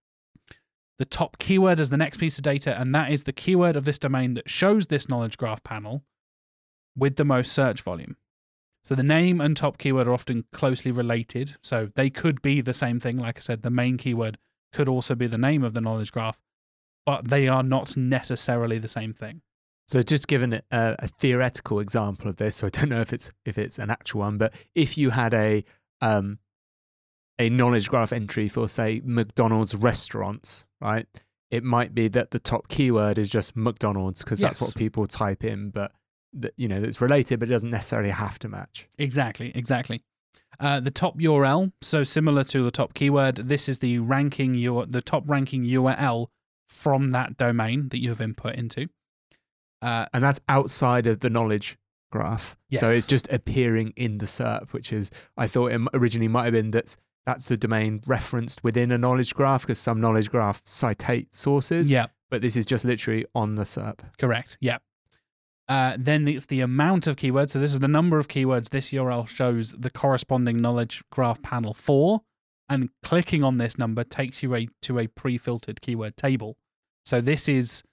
The 0.99 1.07
top 1.07 1.39
keyword 1.39 1.81
is 1.81 1.89
the 1.89 1.97
next 1.97 2.19
piece 2.19 2.37
of 2.37 2.45
data, 2.45 2.79
and 2.79 2.95
that 2.95 3.11
is 3.11 3.25
the 3.25 3.33
keyword 3.33 3.75
of 3.77 3.87
this 3.87 3.99
domain 3.99 4.35
that 4.35 4.51
shows 4.51 4.89
this 4.89 5.09
knowledge 5.09 5.39
graph 5.39 5.65
panel 5.65 6.03
with 6.95 7.17
the 7.17 7.25
most 7.25 7.53
search 7.53 7.81
volume. 7.81 8.17
So 8.83 8.95
the 8.95 9.03
name 9.03 9.41
and 9.41 9.57
top 9.57 9.79
keyword 9.79 10.07
are 10.07 10.13
often 10.13 10.45
closely 10.53 10.91
related. 10.91 11.57
So 11.63 11.91
they 11.95 12.11
could 12.11 12.43
be 12.43 12.61
the 12.61 12.75
same 12.75 13.01
thing. 13.01 13.17
Like 13.17 13.39
I 13.39 13.41
said, 13.41 13.63
the 13.63 13.71
main 13.71 13.97
keyword 13.97 14.39
could 14.73 14.89
also 14.89 15.15
be 15.15 15.27
the 15.27 15.39
name 15.39 15.65
of 15.65 15.73
the 15.73 15.81
knowledge 15.81 16.13
graph, 16.13 16.39
but 17.07 17.29
they 17.29 17.49
are 17.49 17.63
not 17.63 17.97
necessarily 17.97 18.79
the 18.79 18.89
same 18.89 19.13
thing. 19.13 19.43
So 19.91 20.05
just 20.05 20.29
given 20.29 20.53
a, 20.53 20.63
a 20.71 21.09
theoretical 21.09 21.81
example 21.81 22.31
of 22.31 22.37
this, 22.37 22.55
so 22.55 22.69
I 22.69 22.71
don't 22.71 22.91
know 22.91 23.01
if 23.01 23.13
it's 23.13 23.33
if 23.45 23.59
it's 23.59 23.77
an 23.77 23.91
actual 23.91 24.21
one, 24.21 24.39
but 24.39 24.55
if 24.73 24.97
you 24.97 25.11
had 25.11 25.35
a 25.35 25.65
um, 26.01 26.39
a 27.41 27.51
knowledge 27.51 27.89
graph 27.89 28.13
entry 28.13 28.47
for 28.47 28.69
say 28.69 29.03
McDonald's 29.05 29.75
restaurants, 29.75 30.65
right? 30.81 31.09
It 31.51 31.65
might 31.65 31.93
be 31.93 32.07
that 32.07 32.31
the 32.31 32.39
top 32.39 32.69
keyword 32.69 33.19
is 33.19 33.29
just 33.29 33.57
McDonald's 33.57 34.23
because 34.23 34.39
that's 34.39 34.61
what 34.61 34.77
people 34.77 35.09
type 35.09 35.43
in, 35.43 35.71
but 35.71 35.91
that 36.35 36.55
you 36.57 36.69
know 36.69 36.81
it's 36.81 37.01
related, 37.01 37.41
but 37.41 37.49
it 37.49 37.53
doesn't 37.53 37.71
necessarily 37.71 38.11
have 38.11 38.39
to 38.39 38.49
match. 38.49 38.87
Exactly, 38.97 39.51
exactly. 39.57 40.05
Uh, 40.61 40.79
the 40.79 40.93
top 40.93 41.19
URL, 41.19 41.73
so 41.83 42.05
similar 42.05 42.45
to 42.45 42.63
the 42.63 42.71
top 42.71 42.95
keyword, 42.95 43.35
this 43.39 43.69
is 43.69 43.81
the 43.81 43.99
ranking 43.99 44.55
your 44.55 44.87
the 44.87 45.03
top 45.03 45.29
ranking 45.29 45.65
URL 45.65 46.29
from 46.69 47.11
that 47.11 47.37
domain 47.37 47.89
that 47.89 47.99
you 47.99 48.11
have 48.11 48.21
input 48.21 48.55
into. 48.55 48.89
Uh, 49.83 50.07
and 50.13 50.23
that's 50.23 50.41
outside 50.49 51.07
of 51.07 51.21
the 51.21 51.31
knowledge 51.31 51.79
graph. 52.11 52.57
So 52.73 52.89
it's 52.89 53.07
just 53.07 53.31
appearing 53.33 53.93
in 53.97 54.19
the 54.19 54.27
SERP, 54.27 54.73
which 54.73 54.93
is 54.93 55.11
I 55.37 55.47
thought 55.47 55.73
it 55.73 55.81
originally 55.95 56.29
might 56.29 56.45
have 56.45 56.53
been 56.53 56.71
that's 56.71 56.97
that's 57.27 57.51
a 57.51 57.57
domain 57.57 58.03
referenced 58.07 58.65
within 58.65 58.91
a 58.91 58.99
knowledge 58.99 59.35
graph 59.35 59.63
because 59.63 59.79
some 59.79 60.01
knowledge 60.01 60.31
graph 60.31 60.63
citate 60.65 61.35
sources, 61.35 61.91
yeah, 61.91 62.07
but 62.31 62.43
this 62.43 62.57
is 62.57 62.67
just 62.67 62.85
literally 62.85 63.27
on 63.35 63.55
the 63.55 63.63
SERP. 63.65 64.01
correct. 64.19 64.59
Yeah. 64.61 64.79
Uh, 65.69 65.97
then 65.97 66.27
it's 66.27 66.47
the 66.47 66.61
amount 66.61 67.07
of 67.07 67.15
keywords. 67.15 67.51
So 67.51 67.61
this 67.61 67.73
is 67.73 67.79
the 67.79 67.87
number 67.87 68.19
of 68.19 68.27
keywords 68.27 68.71
this 68.71 68.91
URL 68.91 69.29
shows 69.29 69.71
the 69.71 69.91
corresponding 69.91 70.57
knowledge 70.57 71.05
graph 71.13 71.41
panel 71.43 71.75
for, 71.75 72.23
and 72.69 72.89
clicking 73.05 73.45
on 73.45 73.59
this 73.59 73.79
number 73.79 74.03
takes 74.03 74.43
you 74.43 74.57
a, 74.57 74.69
to 74.83 74.99
a 74.99 75.07
pre-filtered 75.07 75.81
keyword 75.81 76.17
table. 76.17 76.57
So 77.05 77.21
this 77.21 77.49
is 77.49 77.85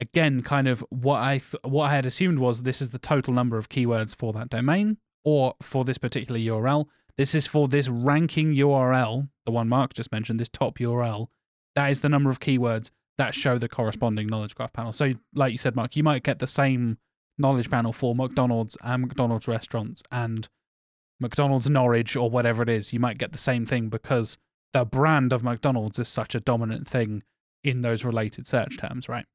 again 0.00 0.42
kind 0.42 0.68
of 0.68 0.84
what 0.90 1.20
I 1.20 1.38
th- 1.38 1.62
what 1.64 1.84
I 1.84 1.94
had 1.94 2.06
assumed 2.06 2.38
was 2.38 2.62
this 2.62 2.80
is 2.80 2.90
the 2.90 2.98
total 2.98 3.32
number 3.32 3.58
of 3.58 3.68
keywords 3.68 4.14
for 4.14 4.32
that 4.34 4.50
domain 4.50 4.98
or 5.24 5.54
for 5.60 5.84
this 5.84 5.98
particular 5.98 6.38
URL. 6.38 6.86
This 7.16 7.34
is 7.34 7.46
for 7.46 7.66
this 7.66 7.88
ranking 7.88 8.54
URL, 8.54 9.28
the 9.44 9.52
one 9.52 9.68
Mark 9.68 9.94
just 9.94 10.12
mentioned, 10.12 10.38
this 10.38 10.48
top 10.48 10.78
URL. 10.78 11.26
That 11.74 11.90
is 11.90 12.00
the 12.00 12.08
number 12.08 12.30
of 12.30 12.38
keywords 12.38 12.90
that 13.18 13.34
show 13.34 13.58
the 13.58 13.68
corresponding 13.68 14.28
knowledge 14.28 14.54
graph 14.54 14.72
panel. 14.72 14.92
So, 14.92 15.14
like 15.34 15.52
you 15.52 15.58
said, 15.58 15.74
Mark, 15.74 15.96
you 15.96 16.04
might 16.04 16.22
get 16.22 16.38
the 16.38 16.46
same 16.46 16.98
knowledge 17.36 17.70
panel 17.70 17.92
for 17.92 18.14
McDonald's 18.14 18.76
and 18.82 19.02
McDonald's 19.02 19.48
restaurants 19.48 20.02
and 20.10 20.48
McDonald's 21.20 21.68
Norwich 21.68 22.16
or 22.16 22.30
whatever 22.30 22.62
it 22.62 22.68
is. 22.68 22.92
You 22.92 23.00
might 23.00 23.18
get 23.18 23.32
the 23.32 23.38
same 23.38 23.66
thing 23.66 23.88
because 23.88 24.38
the 24.72 24.84
brand 24.84 25.32
of 25.32 25.42
McDonald's 25.42 25.98
is 25.98 26.08
such 26.08 26.34
a 26.34 26.40
dominant 26.40 26.88
thing 26.88 27.22
in 27.64 27.82
those 27.82 28.04
related 28.04 28.46
search 28.46 28.78
terms, 28.78 29.08
right? 29.08 29.26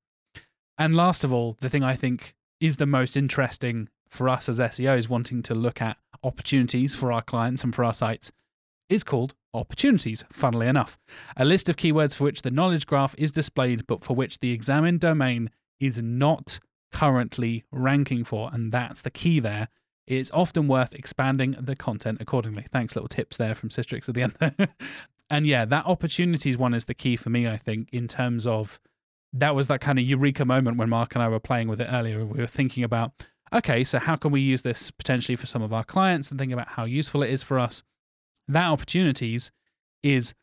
And 0.77 0.95
last 0.95 1.23
of 1.23 1.31
all, 1.31 1.57
the 1.62 1.69
thing 1.69 1.83
I 1.83 1.95
think 1.95 2.33
is 2.59 2.77
the 2.77 2.86
most 2.86 3.15
interesting 3.15 3.89
for 4.07 4.29
us 4.29 4.47
as 4.47 4.59
SEOs 4.59 5.09
wanting 5.09 5.41
to 5.43 5.55
look 5.55 5.81
at 5.81 5.97
opportunities 6.23 6.95
for 6.95 7.12
our 7.12 7.21
clients 7.21 7.63
and 7.63 7.73
for 7.73 7.83
our 7.83 7.93
sites 7.93 8.31
is 8.89 9.03
called 9.03 9.33
opportunities, 9.53 10.23
funnily 10.31 10.67
enough. 10.67 10.97
A 11.38 11.45
list 11.45 11.69
of 11.69 11.75
keywords 11.75 12.15
for 12.15 12.25
which 12.25 12.41
the 12.41 12.51
knowledge 12.51 12.88
graph 12.88 13.15
is 13.17 13.31
displayed, 13.31 13.86
but 13.88 14.03
for 14.03 14.15
which 14.15 14.39
the 14.39 14.51
examined 14.51 14.99
domain 14.99 15.49
is 15.79 16.01
not 16.01 16.59
currently 16.91 17.63
ranking 17.71 18.23
for. 18.23 18.49
And 18.53 18.71
that's 18.71 19.01
the 19.01 19.12
key 19.12 19.39
there. 19.39 19.67
It's 20.05 20.31
often 20.31 20.67
worth 20.67 20.93
expanding 20.93 21.55
the 21.59 21.75
content 21.75 22.19
accordingly. 22.21 22.65
Thanks, 22.71 22.95
little 22.95 23.07
tips 23.07 23.38
there 23.38 23.55
from 23.55 23.69
Sistrix 23.69 24.09
at 24.09 24.15
the 24.15 24.23
end. 24.23 24.69
and 25.29 25.47
yeah, 25.47 25.65
that 25.65 25.86
opportunities 25.86 26.57
one 26.57 26.73
is 26.73 26.86
the 26.86 26.93
key 26.93 27.15
for 27.15 27.29
me, 27.29 27.47
I 27.47 27.57
think, 27.57 27.89
in 27.91 28.07
terms 28.07 28.45
of 28.45 28.79
that 29.33 29.55
was 29.55 29.67
that 29.67 29.81
kind 29.81 29.97
of 29.97 30.05
eureka 30.05 30.45
moment 30.45 30.77
when 30.77 30.89
Mark 30.89 31.15
and 31.15 31.23
I 31.23 31.27
were 31.27 31.39
playing 31.39 31.67
with 31.67 31.81
it 31.81 31.87
earlier. 31.91 32.23
We 32.23 32.39
were 32.39 32.47
thinking 32.47 32.83
about, 32.83 33.25
okay, 33.51 33.83
so 33.83 33.99
how 33.99 34.15
can 34.15 34.31
we 34.31 34.41
use 34.41 34.61
this 34.61 34.91
potentially 34.91 35.35
for 35.35 35.47
some 35.47 35.63
of 35.63 35.73
our 35.73 35.83
clients 35.83 36.29
and 36.29 36.39
think 36.39 36.53
about 36.53 36.69
how 36.69 36.85
useful 36.85 37.23
it 37.23 37.31
is 37.31 37.41
for 37.41 37.57
us? 37.57 37.81
That 38.47 38.67
opportunities 38.67 39.51
is 40.03 40.35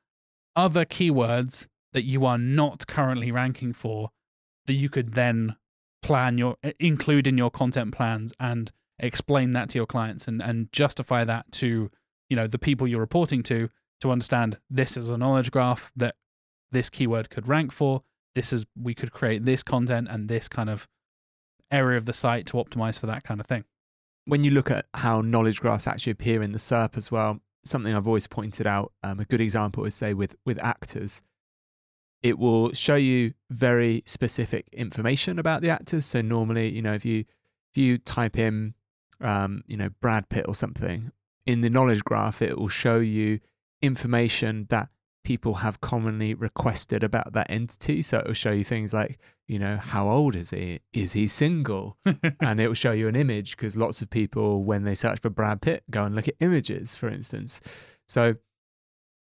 other 0.56 0.84
keywords 0.84 1.68
that 1.92 2.02
you 2.02 2.26
are 2.26 2.38
not 2.38 2.86
currently 2.86 3.30
ranking 3.30 3.72
for 3.72 4.10
that 4.66 4.74
you 4.74 4.88
could 4.88 5.14
then 5.14 5.56
plan 6.02 6.38
your 6.38 6.56
include 6.78 7.26
in 7.26 7.36
your 7.36 7.50
content 7.50 7.94
plans 7.94 8.32
and 8.40 8.72
explain 8.98 9.52
that 9.52 9.68
to 9.70 9.78
your 9.78 9.86
clients 9.86 10.26
and, 10.26 10.42
and 10.42 10.72
justify 10.72 11.24
that 11.24 11.50
to 11.52 11.90
you 12.28 12.36
know 12.36 12.46
the 12.46 12.58
people 12.58 12.86
you're 12.86 13.00
reporting 13.00 13.42
to 13.42 13.68
to 14.00 14.10
understand 14.10 14.58
this 14.70 14.96
is 14.96 15.10
a 15.10 15.18
knowledge 15.18 15.50
graph 15.50 15.92
that 15.94 16.14
this 16.70 16.88
keyword 16.88 17.28
could 17.28 17.48
rank 17.48 17.72
for 17.72 18.02
this 18.34 18.52
is 18.52 18.66
we 18.80 18.94
could 18.94 19.12
create 19.12 19.44
this 19.44 19.62
content 19.62 20.08
and 20.10 20.28
this 20.28 20.48
kind 20.48 20.70
of 20.70 20.88
area 21.70 21.96
of 21.96 22.04
the 22.04 22.12
site 22.12 22.46
to 22.46 22.54
optimize 22.54 22.98
for 22.98 23.06
that 23.06 23.22
kind 23.22 23.40
of 23.40 23.46
thing 23.46 23.64
when 24.30 24.44
you 24.44 24.50
look 24.50 24.70
at 24.70 24.86
how 24.94 25.20
knowledge 25.20 25.60
graphs 25.60 25.86
actually 25.86 26.12
appear 26.12 26.40
in 26.40 26.52
the 26.52 26.58
SERP 26.58 26.96
as 26.96 27.10
well, 27.10 27.40
something 27.64 27.94
I've 27.94 28.06
always 28.06 28.26
pointed 28.28 28.66
out, 28.66 28.92
um, 29.02 29.20
a 29.20 29.24
good 29.24 29.40
example 29.40 29.84
is 29.84 29.94
say 29.94 30.14
with 30.14 30.36
with 30.44 30.62
actors, 30.62 31.22
it 32.22 32.38
will 32.38 32.72
show 32.72 32.96
you 32.96 33.34
very 33.50 34.02
specific 34.06 34.68
information 34.72 35.38
about 35.38 35.62
the 35.62 35.70
actors. 35.70 36.06
So 36.06 36.20
normally, 36.20 36.70
you 36.70 36.80
know, 36.80 36.94
if 36.94 37.04
you 37.04 37.24
if 37.74 37.82
you 37.82 37.98
type 37.98 38.38
in, 38.38 38.74
um, 39.20 39.64
you 39.66 39.76
know, 39.76 39.90
Brad 40.00 40.28
Pitt 40.28 40.44
or 40.46 40.54
something 40.54 41.10
in 41.46 41.60
the 41.62 41.70
knowledge 41.70 42.04
graph, 42.04 42.42
it 42.42 42.56
will 42.56 42.68
show 42.68 43.00
you 43.00 43.40
information 43.82 44.66
that 44.70 44.90
people 45.24 45.54
have 45.54 45.80
commonly 45.80 46.34
requested 46.34 47.02
about 47.02 47.32
that 47.32 47.50
entity. 47.50 48.02
So 48.02 48.18
it 48.18 48.26
will 48.26 48.34
show 48.34 48.52
you 48.52 48.64
things 48.64 48.92
like, 48.92 49.18
you 49.46 49.58
know, 49.58 49.76
how 49.76 50.08
old 50.08 50.34
is 50.34 50.50
he? 50.50 50.80
Is 50.92 51.12
he 51.12 51.26
single? 51.26 51.96
and 52.40 52.60
it 52.60 52.66
will 52.66 52.74
show 52.74 52.92
you 52.92 53.08
an 53.08 53.16
image 53.16 53.56
because 53.56 53.76
lots 53.76 54.02
of 54.02 54.10
people, 54.10 54.64
when 54.64 54.84
they 54.84 54.94
search 54.94 55.20
for 55.20 55.30
Brad 55.30 55.60
Pitt, 55.60 55.84
go 55.90 56.04
and 56.04 56.14
look 56.14 56.28
at 56.28 56.34
images, 56.40 56.96
for 56.96 57.08
instance. 57.08 57.60
So 58.08 58.36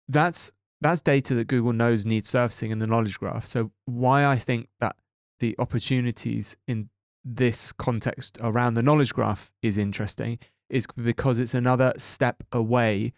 that's 0.09 0.53
that's 0.81 1.01
data 1.01 1.35
that 1.35 1.47
Google 1.47 1.73
knows 1.73 2.05
needs 2.05 2.29
surfacing 2.29 2.73
in 2.73 2.81
the 2.81 2.87
knowledge 2.87 3.19
graph. 3.19 3.47
So 3.47 3.71
why 3.85 4.27
I 4.27 4.37
think 4.37 4.69
that 4.81 4.97
the 5.39 5.55
opportunities 5.59 6.57
in 6.67 6.91
this 7.25 7.73
context 7.73 8.37
around 8.41 8.75
the 8.75 8.83
knowledge 8.83 9.15
graph 9.15 9.53
is 9.63 9.79
interesting 9.79 10.39
is 10.69 10.87
because 10.97 11.39
it's 11.39 11.55
another 11.55 11.93
step 11.99 12.43
away 12.51 13.13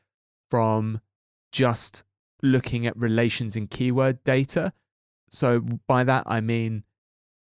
from 0.50 1.00
just 1.52 2.04
looking 2.44 2.86
at 2.86 2.96
relations 2.96 3.56
in 3.56 3.66
keyword 3.66 4.22
data. 4.24 4.72
So 5.30 5.60
by 5.60 6.04
that 6.04 6.24
I 6.26 6.40
mean 6.40 6.84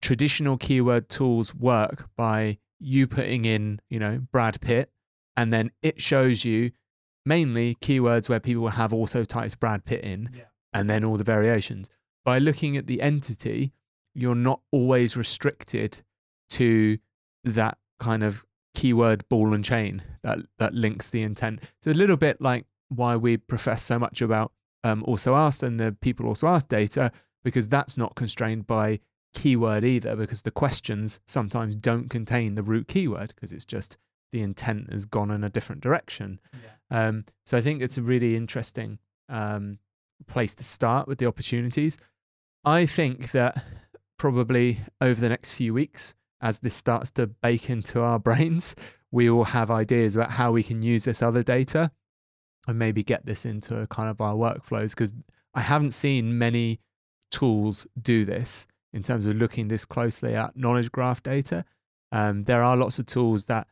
traditional 0.01 0.57
keyword 0.57 1.09
tools 1.09 1.55
work 1.55 2.09
by 2.15 2.57
you 2.79 3.07
putting 3.07 3.45
in, 3.45 3.81
you 3.89 3.99
know, 3.99 4.19
Brad 4.31 4.61
Pitt, 4.61 4.91
and 5.35 5.51
then 5.51 5.71
it 5.81 6.01
shows 6.01 6.45
you 6.45 6.71
mainly 7.25 7.75
keywords 7.75 8.29
where 8.29 8.39
people 8.39 8.69
have 8.69 8.93
also 8.93 9.23
typed 9.23 9.59
Brad 9.59 9.85
Pitt 9.85 10.03
in, 10.03 10.29
yeah. 10.33 10.43
and 10.73 10.89
then 10.89 11.03
all 11.03 11.17
the 11.17 11.23
variations. 11.23 11.89
By 12.23 12.39
looking 12.39 12.77
at 12.77 12.87
the 12.87 13.01
entity, 13.01 13.73
you're 14.13 14.35
not 14.35 14.61
always 14.71 15.15
restricted 15.15 16.01
to 16.51 16.97
that 17.43 17.77
kind 17.99 18.23
of 18.23 18.45
keyword 18.75 19.27
ball 19.27 19.53
and 19.53 19.63
chain 19.63 20.03
that 20.23 20.39
that 20.59 20.73
links 20.73 21.09
the 21.09 21.23
intent. 21.23 21.61
So 21.81 21.91
a 21.91 21.93
little 21.93 22.17
bit 22.17 22.41
like 22.41 22.65
why 22.89 23.15
we 23.15 23.37
profess 23.37 23.83
so 23.83 23.97
much 23.99 24.21
about 24.21 24.51
um, 24.83 25.03
also 25.05 25.35
asked 25.35 25.63
and 25.63 25.79
the 25.79 25.95
people 26.01 26.27
also 26.27 26.47
asked 26.47 26.69
data 26.69 27.11
because 27.43 27.67
that's 27.67 27.97
not 27.97 28.15
constrained 28.15 28.67
by 28.67 28.99
keyword 29.33 29.83
either 29.83 30.15
because 30.15 30.41
the 30.41 30.51
questions 30.51 31.19
sometimes 31.27 31.75
don't 31.75 32.09
contain 32.09 32.55
the 32.55 32.63
root 32.63 32.87
keyword 32.87 33.33
because 33.35 33.53
it's 33.53 33.65
just 33.65 33.97
the 34.31 34.41
intent 34.41 34.91
has 34.91 35.05
gone 35.05 35.31
in 35.31 35.43
a 35.43 35.49
different 35.49 35.81
direction. 35.81 36.39
Yeah. 36.53 37.07
Um, 37.07 37.25
so 37.45 37.57
I 37.57 37.61
think 37.61 37.81
it's 37.81 37.97
a 37.97 38.01
really 38.01 38.35
interesting 38.35 38.99
um, 39.29 39.79
place 40.27 40.55
to 40.55 40.63
start 40.63 41.07
with 41.07 41.19
the 41.19 41.25
opportunities. 41.25 41.97
I 42.65 42.85
think 42.85 43.31
that 43.31 43.63
probably 44.17 44.79
over 44.99 45.19
the 45.19 45.29
next 45.29 45.51
few 45.51 45.73
weeks, 45.73 46.13
as 46.41 46.59
this 46.59 46.75
starts 46.75 47.11
to 47.11 47.27
bake 47.27 47.69
into 47.69 48.01
our 48.01 48.19
brains, 48.27 48.75
we 49.11 49.29
will 49.29 49.45
have 49.45 49.71
ideas 49.71 50.15
about 50.15 50.31
how 50.31 50.51
we 50.51 50.63
can 50.63 50.81
use 50.81 51.05
this 51.05 51.21
other 51.21 51.43
data 51.43 51.91
and 52.67 52.77
maybe 52.77 53.03
get 53.03 53.25
this 53.25 53.45
into 53.45 53.87
kind 53.87 54.09
of 54.09 54.21
our 54.21 54.35
workflows 54.35 54.91
because 54.91 55.13
I 55.53 55.61
haven't 55.61 55.91
seen 55.91 56.37
many 56.37 56.79
tools 57.31 57.87
do 57.99 58.25
this 58.25 58.67
in 58.93 59.03
terms 59.03 59.25
of 59.25 59.35
looking 59.35 59.67
this 59.67 59.85
closely 59.85 60.35
at 60.35 60.55
knowledge 60.55 60.91
graph 60.91 61.23
data. 61.23 61.65
Um, 62.11 62.43
there 62.43 62.61
are 62.61 62.77
lots 62.77 62.99
of 62.99 63.05
tools 63.05 63.45
that 63.45 63.67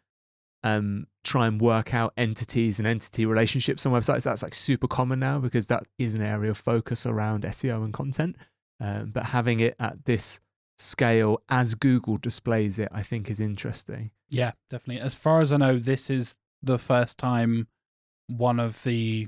um, 0.63 1.07
try 1.23 1.47
and 1.47 1.61
work 1.61 1.93
out 1.93 2.13
entities 2.17 2.79
and 2.79 2.87
entity 2.87 3.25
relationships 3.25 3.85
on 3.85 3.93
websites. 3.93 4.23
That's 4.23 4.43
like 4.43 4.55
super 4.55 4.87
common 4.87 5.19
now 5.19 5.39
because 5.39 5.67
that 5.67 5.83
is 5.99 6.13
an 6.13 6.21
area 6.21 6.51
of 6.51 6.57
focus 6.57 7.05
around 7.05 7.43
SEO 7.43 7.83
and 7.83 7.93
content. 7.93 8.35
Um, 8.79 9.11
but 9.13 9.25
having 9.27 9.59
it 9.59 9.75
at 9.79 10.05
this 10.05 10.39
scale 10.77 11.41
as 11.49 11.75
Google 11.75 12.17
displays 12.17 12.79
it, 12.79 12.89
I 12.91 13.03
think 13.03 13.29
is 13.29 13.39
interesting. 13.39 14.11
Yeah, 14.29 14.51
definitely. 14.69 15.01
As 15.01 15.15
far 15.15 15.39
as 15.41 15.53
I 15.53 15.57
know, 15.57 15.77
this 15.77 16.09
is 16.09 16.35
the 16.61 16.79
first 16.79 17.17
time 17.17 17.67
one 18.27 18.59
of 18.59 18.81
the 18.83 19.27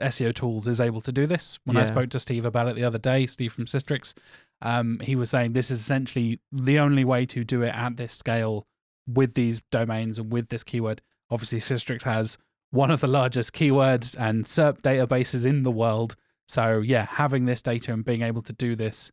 SEO 0.00 0.34
tools 0.34 0.66
is 0.66 0.80
able 0.80 1.00
to 1.02 1.12
do 1.12 1.26
this. 1.26 1.58
When 1.64 1.76
yeah. 1.76 1.82
I 1.82 1.86
spoke 1.86 2.10
to 2.10 2.20
Steve 2.20 2.44
about 2.44 2.68
it 2.68 2.76
the 2.76 2.84
other 2.84 2.98
day, 2.98 3.26
Steve 3.26 3.52
from 3.52 3.66
Sistrix, 3.66 4.14
um, 4.60 5.00
he 5.00 5.14
was 5.14 5.30
saying 5.30 5.52
this 5.52 5.70
is 5.70 5.80
essentially 5.80 6.40
the 6.50 6.78
only 6.78 7.04
way 7.04 7.26
to 7.26 7.44
do 7.44 7.62
it 7.62 7.74
at 7.74 7.96
this 7.96 8.14
scale 8.14 8.66
with 9.06 9.34
these 9.34 9.60
domains 9.70 10.18
and 10.18 10.32
with 10.32 10.48
this 10.48 10.64
keyword. 10.64 11.00
Obviously, 11.30 11.60
Sistrix 11.60 12.02
has 12.02 12.38
one 12.70 12.90
of 12.90 13.00
the 13.00 13.06
largest 13.06 13.52
keyword 13.52 14.08
and 14.18 14.44
SERP 14.44 14.82
databases 14.82 15.46
in 15.46 15.62
the 15.62 15.70
world. 15.70 16.16
So, 16.48 16.80
yeah, 16.80 17.06
having 17.06 17.44
this 17.44 17.62
data 17.62 17.92
and 17.92 18.04
being 18.04 18.22
able 18.22 18.42
to 18.42 18.52
do 18.52 18.74
this 18.74 19.12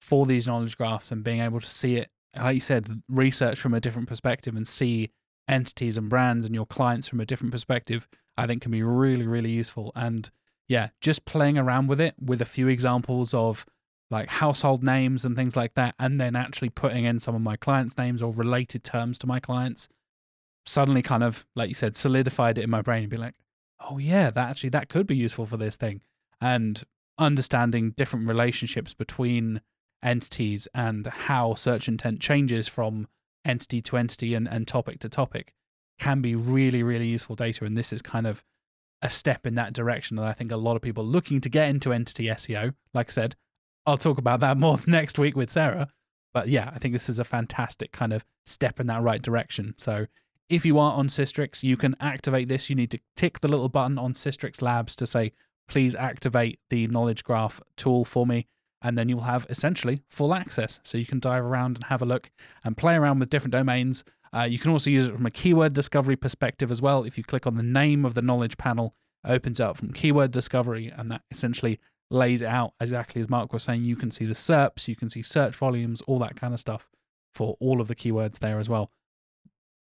for 0.00 0.26
these 0.26 0.46
knowledge 0.46 0.76
graphs 0.76 1.12
and 1.12 1.22
being 1.22 1.40
able 1.40 1.60
to 1.60 1.66
see 1.66 1.96
it, 1.96 2.10
like 2.36 2.54
you 2.54 2.60
said, 2.60 3.02
research 3.08 3.60
from 3.60 3.72
a 3.72 3.80
different 3.80 4.08
perspective 4.08 4.56
and 4.56 4.66
see 4.66 5.10
entities 5.48 5.96
and 5.96 6.08
brands 6.08 6.44
and 6.44 6.54
your 6.54 6.66
clients 6.66 7.08
from 7.08 7.20
a 7.20 7.26
different 7.26 7.52
perspective, 7.52 8.08
I 8.36 8.46
think 8.46 8.62
can 8.62 8.72
be 8.72 8.82
really, 8.82 9.26
really 9.26 9.50
useful. 9.50 9.92
And 9.94 10.30
yeah, 10.68 10.88
just 11.00 11.24
playing 11.24 11.58
around 11.58 11.88
with 11.88 12.00
it 12.00 12.14
with 12.20 12.40
a 12.40 12.46
few 12.46 12.68
examples 12.68 13.34
of 13.34 13.66
like 14.10 14.28
household 14.28 14.82
names 14.82 15.24
and 15.24 15.36
things 15.36 15.56
like 15.56 15.74
that, 15.74 15.94
and 15.98 16.20
then 16.20 16.36
actually 16.36 16.68
putting 16.68 17.04
in 17.04 17.18
some 17.18 17.34
of 17.34 17.40
my 17.40 17.56
clients' 17.56 17.96
names 17.96 18.22
or 18.22 18.32
related 18.32 18.84
terms 18.84 19.18
to 19.18 19.26
my 19.26 19.40
clients, 19.40 19.88
suddenly 20.66 21.02
kind 21.02 21.22
of, 21.22 21.46
like 21.56 21.68
you 21.68 21.74
said, 21.74 21.96
solidified 21.96 22.58
it 22.58 22.64
in 22.64 22.70
my 22.70 22.82
brain 22.82 23.02
and 23.02 23.10
be 23.10 23.16
like, 23.16 23.34
oh 23.80 23.98
yeah, 23.98 24.30
that 24.30 24.50
actually 24.50 24.70
that 24.70 24.88
could 24.88 25.06
be 25.06 25.16
useful 25.16 25.46
for 25.46 25.56
this 25.56 25.76
thing. 25.76 26.02
And 26.40 26.82
understanding 27.18 27.92
different 27.92 28.28
relationships 28.28 28.94
between 28.94 29.60
entities 30.02 30.68
and 30.74 31.06
how 31.06 31.54
search 31.54 31.88
intent 31.88 32.20
changes 32.20 32.68
from 32.68 33.08
entity 33.44 33.80
to 33.82 33.96
entity 33.96 34.34
and, 34.34 34.48
and 34.48 34.66
topic 34.66 34.98
to 35.00 35.08
topic 35.08 35.52
can 35.98 36.20
be 36.20 36.34
really, 36.34 36.82
really 36.82 37.06
useful 37.06 37.36
data. 37.36 37.64
And 37.64 37.76
this 37.76 37.92
is 37.92 38.02
kind 38.02 38.26
of 38.26 38.44
a 39.02 39.10
step 39.10 39.46
in 39.46 39.54
that 39.56 39.72
direction 39.72 40.16
that 40.16 40.26
I 40.26 40.32
think 40.32 40.52
a 40.52 40.56
lot 40.56 40.76
of 40.76 40.82
people 40.82 41.04
looking 41.04 41.40
to 41.40 41.48
get 41.48 41.68
into 41.68 41.92
entity 41.92 42.26
SEO, 42.26 42.74
like 42.94 43.10
I 43.10 43.12
said, 43.12 43.36
I'll 43.84 43.98
talk 43.98 44.18
about 44.18 44.40
that 44.40 44.56
more 44.58 44.78
next 44.86 45.18
week 45.18 45.36
with 45.36 45.50
Sarah. 45.50 45.88
But 46.32 46.48
yeah, 46.48 46.70
I 46.74 46.78
think 46.78 46.94
this 46.94 47.08
is 47.08 47.18
a 47.18 47.24
fantastic 47.24 47.92
kind 47.92 48.12
of 48.12 48.24
step 48.46 48.80
in 48.80 48.86
that 48.86 49.02
right 49.02 49.20
direction. 49.20 49.74
So 49.76 50.06
if 50.48 50.64
you 50.64 50.78
are 50.78 50.92
on 50.92 51.08
Sistrix, 51.08 51.62
you 51.62 51.76
can 51.76 51.96
activate 52.00 52.48
this. 52.48 52.70
You 52.70 52.76
need 52.76 52.90
to 52.92 53.00
tick 53.16 53.40
the 53.40 53.48
little 53.48 53.68
button 53.68 53.98
on 53.98 54.14
Sistrix 54.14 54.62
Labs 54.62 54.96
to 54.96 55.06
say, 55.06 55.32
please 55.68 55.94
activate 55.94 56.58
the 56.70 56.86
knowledge 56.88 57.24
graph 57.24 57.60
tool 57.76 58.04
for 58.04 58.26
me. 58.26 58.46
And 58.80 58.98
then 58.98 59.08
you'll 59.08 59.20
have 59.22 59.46
essentially 59.48 60.02
full 60.08 60.34
access. 60.34 60.80
So 60.82 60.98
you 60.98 61.06
can 61.06 61.20
dive 61.20 61.44
around 61.44 61.76
and 61.76 61.84
have 61.84 62.02
a 62.02 62.06
look 62.06 62.30
and 62.64 62.76
play 62.76 62.96
around 62.96 63.20
with 63.20 63.30
different 63.30 63.52
domains. 63.52 64.04
Uh, 64.34 64.42
you 64.44 64.58
can 64.58 64.70
also 64.70 64.90
use 64.90 65.06
it 65.06 65.14
from 65.14 65.26
a 65.26 65.30
keyword 65.30 65.74
discovery 65.74 66.16
perspective 66.16 66.70
as 66.70 66.80
well. 66.80 67.04
If 67.04 67.18
you 67.18 67.24
click 67.24 67.46
on 67.46 67.56
the 67.56 67.62
name 67.62 68.04
of 68.04 68.14
the 68.14 68.22
knowledge 68.22 68.56
panel, 68.56 68.94
it 69.24 69.30
opens 69.30 69.60
up 69.60 69.76
from 69.76 69.92
keyword 69.92 70.30
discovery, 70.30 70.92
and 70.94 71.10
that 71.10 71.22
essentially 71.30 71.78
lays 72.10 72.42
it 72.42 72.48
out 72.48 72.72
exactly 72.80 73.20
as 73.20 73.28
Mark 73.28 73.52
was 73.52 73.62
saying. 73.62 73.84
You 73.84 73.96
can 73.96 74.10
see 74.10 74.24
the 74.24 74.34
SERPs, 74.34 74.88
you 74.88 74.96
can 74.96 75.08
see 75.08 75.22
search 75.22 75.54
volumes, 75.54 76.02
all 76.02 76.18
that 76.20 76.36
kind 76.36 76.54
of 76.54 76.60
stuff 76.60 76.88
for 77.34 77.56
all 77.60 77.80
of 77.80 77.88
the 77.88 77.94
keywords 77.94 78.38
there 78.38 78.58
as 78.58 78.68
well, 78.68 78.90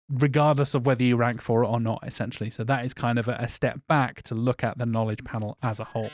regardless 0.08 0.74
of 0.74 0.86
whether 0.86 1.04
you 1.04 1.16
rank 1.16 1.40
for 1.40 1.64
it 1.64 1.68
or 1.68 1.80
not, 1.80 2.00
essentially. 2.04 2.50
So 2.50 2.64
that 2.64 2.84
is 2.84 2.94
kind 2.94 3.18
of 3.18 3.28
a, 3.28 3.36
a 3.40 3.48
step 3.48 3.80
back 3.88 4.22
to 4.22 4.34
look 4.34 4.64
at 4.64 4.78
the 4.78 4.86
knowledge 4.86 5.24
panel 5.24 5.56
as 5.62 5.80
a 5.80 5.84
whole. 5.84 6.10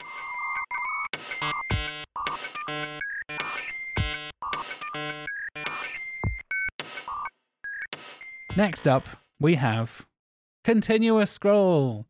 Next 8.56 8.86
up, 8.86 9.06
we 9.40 9.56
have 9.56 10.06
continuous 10.62 11.30
scroll. 11.30 12.06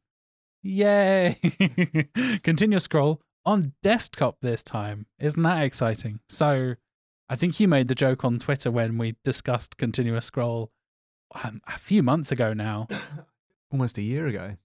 Yay! 0.62 1.38
continuous 2.42 2.85
scroll 2.85 3.22
on 3.46 3.72
desktop 3.83 4.37
this 4.42 4.62
time. 4.62 5.07
Isn't 5.18 5.42
that 5.42 5.64
exciting? 5.64 6.20
So, 6.28 6.74
I 7.30 7.37
think 7.37 7.59
you 7.61 7.66
made 7.68 7.88
the 7.88 7.94
joke 7.94 8.24
on 8.24 8.38
Twitter 8.38 8.70
when 8.70 8.98
we 8.98 9.16
discussed 9.24 9.78
continuous 9.78 10.26
scroll 10.26 10.70
um, 11.42 11.62
a 11.66 11.78
few 11.78 12.02
months 12.02 12.30
ago 12.30 12.52
now. 12.52 12.88
Almost 13.72 13.96
a 13.98 14.02
year 14.02 14.26
ago. 14.26 14.57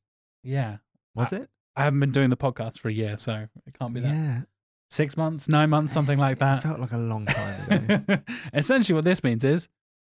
Yeah. 0.43 0.77
Was 1.15 1.31
it? 1.33 1.49
I 1.77 1.83
haven't 1.83 2.01
been 2.01 2.11
doing 2.11 2.29
the 2.29 2.37
podcast 2.37 2.77
for 2.79 2.89
a 2.89 2.93
year, 2.93 3.17
so 3.17 3.47
it 3.65 3.77
can't 3.79 3.93
be 3.93 4.01
that. 4.01 4.09
Yeah. 4.13 4.41
Six 4.89 5.15
months, 5.15 5.47
nine 5.47 5.69
months, 5.69 5.93
something 5.93 6.17
like 6.17 6.33
It 6.37 6.39
that. 6.39 6.63
felt 6.63 6.79
like 6.81 6.91
a 6.91 6.97
long 6.97 7.25
time 7.25 7.71
ago. 7.89 8.17
Essentially, 8.53 8.95
what 8.95 9.05
this 9.05 9.23
means 9.23 9.43
is 9.45 9.69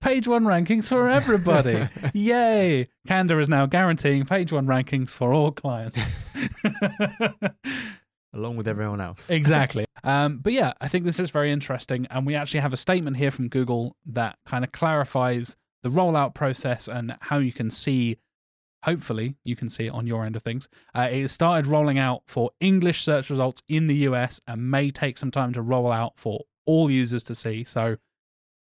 page 0.01 0.27
one 0.27 0.43
rankings 0.43 0.85
for 0.85 1.09
everybody. 1.09 1.87
Yay! 2.13 2.87
Canva 3.07 3.39
is 3.39 3.49
now 3.49 3.65
guaranteeing 3.65 4.25
page 4.25 4.51
one 4.51 4.65
rankings 4.67 5.09
for 5.09 5.33
all 5.33 5.51
clients. 5.51 5.99
Along 8.33 8.57
with 8.57 8.67
everyone 8.67 9.01
else. 9.01 9.29
exactly. 9.31 9.85
Um, 10.03 10.37
but 10.37 10.53
yeah, 10.53 10.73
I 10.79 10.87
think 10.87 11.05
this 11.05 11.19
is 11.19 11.31
very 11.31 11.51
interesting. 11.51 12.05
And 12.11 12.25
we 12.25 12.35
actually 12.35 12.59
have 12.59 12.73
a 12.73 12.77
statement 12.77 13.17
here 13.17 13.31
from 13.31 13.49
Google 13.49 13.95
that 14.05 14.37
kind 14.45 14.63
of 14.63 14.71
clarifies 14.71 15.57
the 15.81 15.89
rollout 15.89 16.35
process 16.35 16.87
and 16.87 17.17
how 17.21 17.39
you 17.39 17.51
can 17.51 17.71
see, 17.71 18.17
hopefully, 18.83 19.35
you 19.43 19.55
can 19.55 19.69
see 19.69 19.87
it 19.87 19.91
on 19.91 20.05
your 20.05 20.25
end 20.25 20.35
of 20.35 20.43
things. 20.43 20.69
Uh, 20.93 21.07
it 21.11 21.29
started 21.29 21.65
rolling 21.67 21.97
out 21.97 22.21
for 22.27 22.51
English 22.59 23.01
search 23.01 23.29
results 23.29 23.63
in 23.67 23.87
the 23.87 23.95
US 24.01 24.39
and 24.47 24.69
may 24.69 24.91
take 24.91 25.17
some 25.17 25.31
time 25.31 25.51
to 25.53 25.61
roll 25.61 25.91
out 25.91 26.13
for 26.17 26.41
all 26.67 26.91
users 26.91 27.23
to 27.23 27.33
see. 27.33 27.63
So 27.63 27.97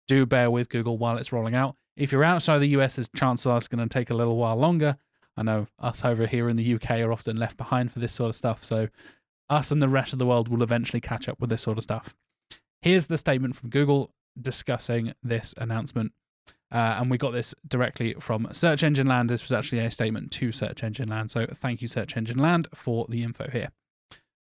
do 0.07 0.25
bear 0.25 0.49
with 0.49 0.69
Google 0.69 0.97
while 0.97 1.17
it's 1.17 1.31
rolling 1.31 1.55
out. 1.55 1.75
If 1.95 2.11
you're 2.11 2.23
outside 2.23 2.59
the 2.59 2.69
US, 2.69 2.97
it's 2.97 3.09
chances 3.15 3.45
are 3.45 3.57
it's 3.57 3.67
going 3.67 3.87
to 3.87 3.91
take 3.91 4.09
a 4.09 4.13
little 4.13 4.37
while 4.37 4.55
longer. 4.55 4.97
I 5.35 5.43
know 5.43 5.67
us 5.79 6.03
over 6.03 6.25
here 6.25 6.49
in 6.49 6.55
the 6.55 6.73
UK 6.75 6.91
are 6.99 7.11
often 7.11 7.37
left 7.37 7.57
behind 7.57 7.91
for 7.91 7.99
this 7.99 8.13
sort 8.13 8.29
of 8.29 8.35
stuff. 8.35 8.63
So 8.63 8.89
us 9.49 9.71
and 9.71 9.81
the 9.81 9.87
rest 9.87 10.13
of 10.13 10.19
the 10.19 10.25
world 10.25 10.47
will 10.47 10.63
eventually 10.63 11.01
catch 11.01 11.29
up 11.29 11.39
with 11.39 11.49
this 11.49 11.61
sort 11.61 11.77
of 11.77 11.83
stuff. 11.83 12.15
Here's 12.81 13.05
the 13.05 13.17
statement 13.17 13.55
from 13.55 13.69
Google 13.69 14.11
discussing 14.39 15.13
this 15.23 15.53
announcement. 15.57 16.13
Uh, 16.71 16.97
and 16.99 17.09
we 17.09 17.17
got 17.17 17.31
this 17.31 17.55
directly 17.67 18.13
from 18.19 18.47
Search 18.51 18.83
Engine 18.83 19.07
Land. 19.07 19.29
This 19.29 19.41
was 19.41 19.51
actually 19.51 19.79
a 19.79 19.91
statement 19.91 20.31
to 20.33 20.51
Search 20.51 20.83
Engine 20.83 21.07
Land. 21.07 21.31
So 21.31 21.45
thank 21.45 21.81
you, 21.81 21.87
Search 21.87 22.17
Engine 22.17 22.39
Land, 22.39 22.67
for 22.73 23.05
the 23.07 23.23
info 23.23 23.49
here. 23.49 23.69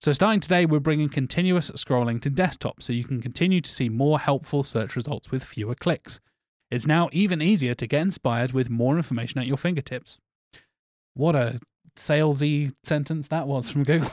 So 0.03 0.11
starting 0.11 0.41
today, 0.41 0.65
we're 0.65 0.81
bringing 0.81 1.07
continuous 1.07 1.71
scrolling 1.71 2.21
to 2.23 2.29
desktop 2.29 2.83
so 2.83 2.91
you 2.91 3.05
can 3.05 3.21
continue 3.21 3.61
to 3.61 3.71
see 3.71 3.87
more 3.87 4.19
helpful 4.19 4.61
search 4.61 4.97
results 4.97 5.31
with 5.31 5.45
fewer 5.45 5.75
clicks. 5.75 6.19
It's 6.69 6.85
now 6.85 7.07
even 7.13 7.41
easier 7.41 7.73
to 7.75 7.87
get 7.87 8.01
inspired 8.01 8.51
with 8.51 8.69
more 8.69 8.97
information 8.97 9.39
at 9.39 9.47
your 9.47 9.55
fingertips. 9.55 10.19
What 11.13 11.37
a 11.37 11.61
salesy 11.95 12.75
sentence 12.83 13.29
that 13.29 13.47
was 13.47 13.71
from 13.71 13.83
Google. 13.83 14.11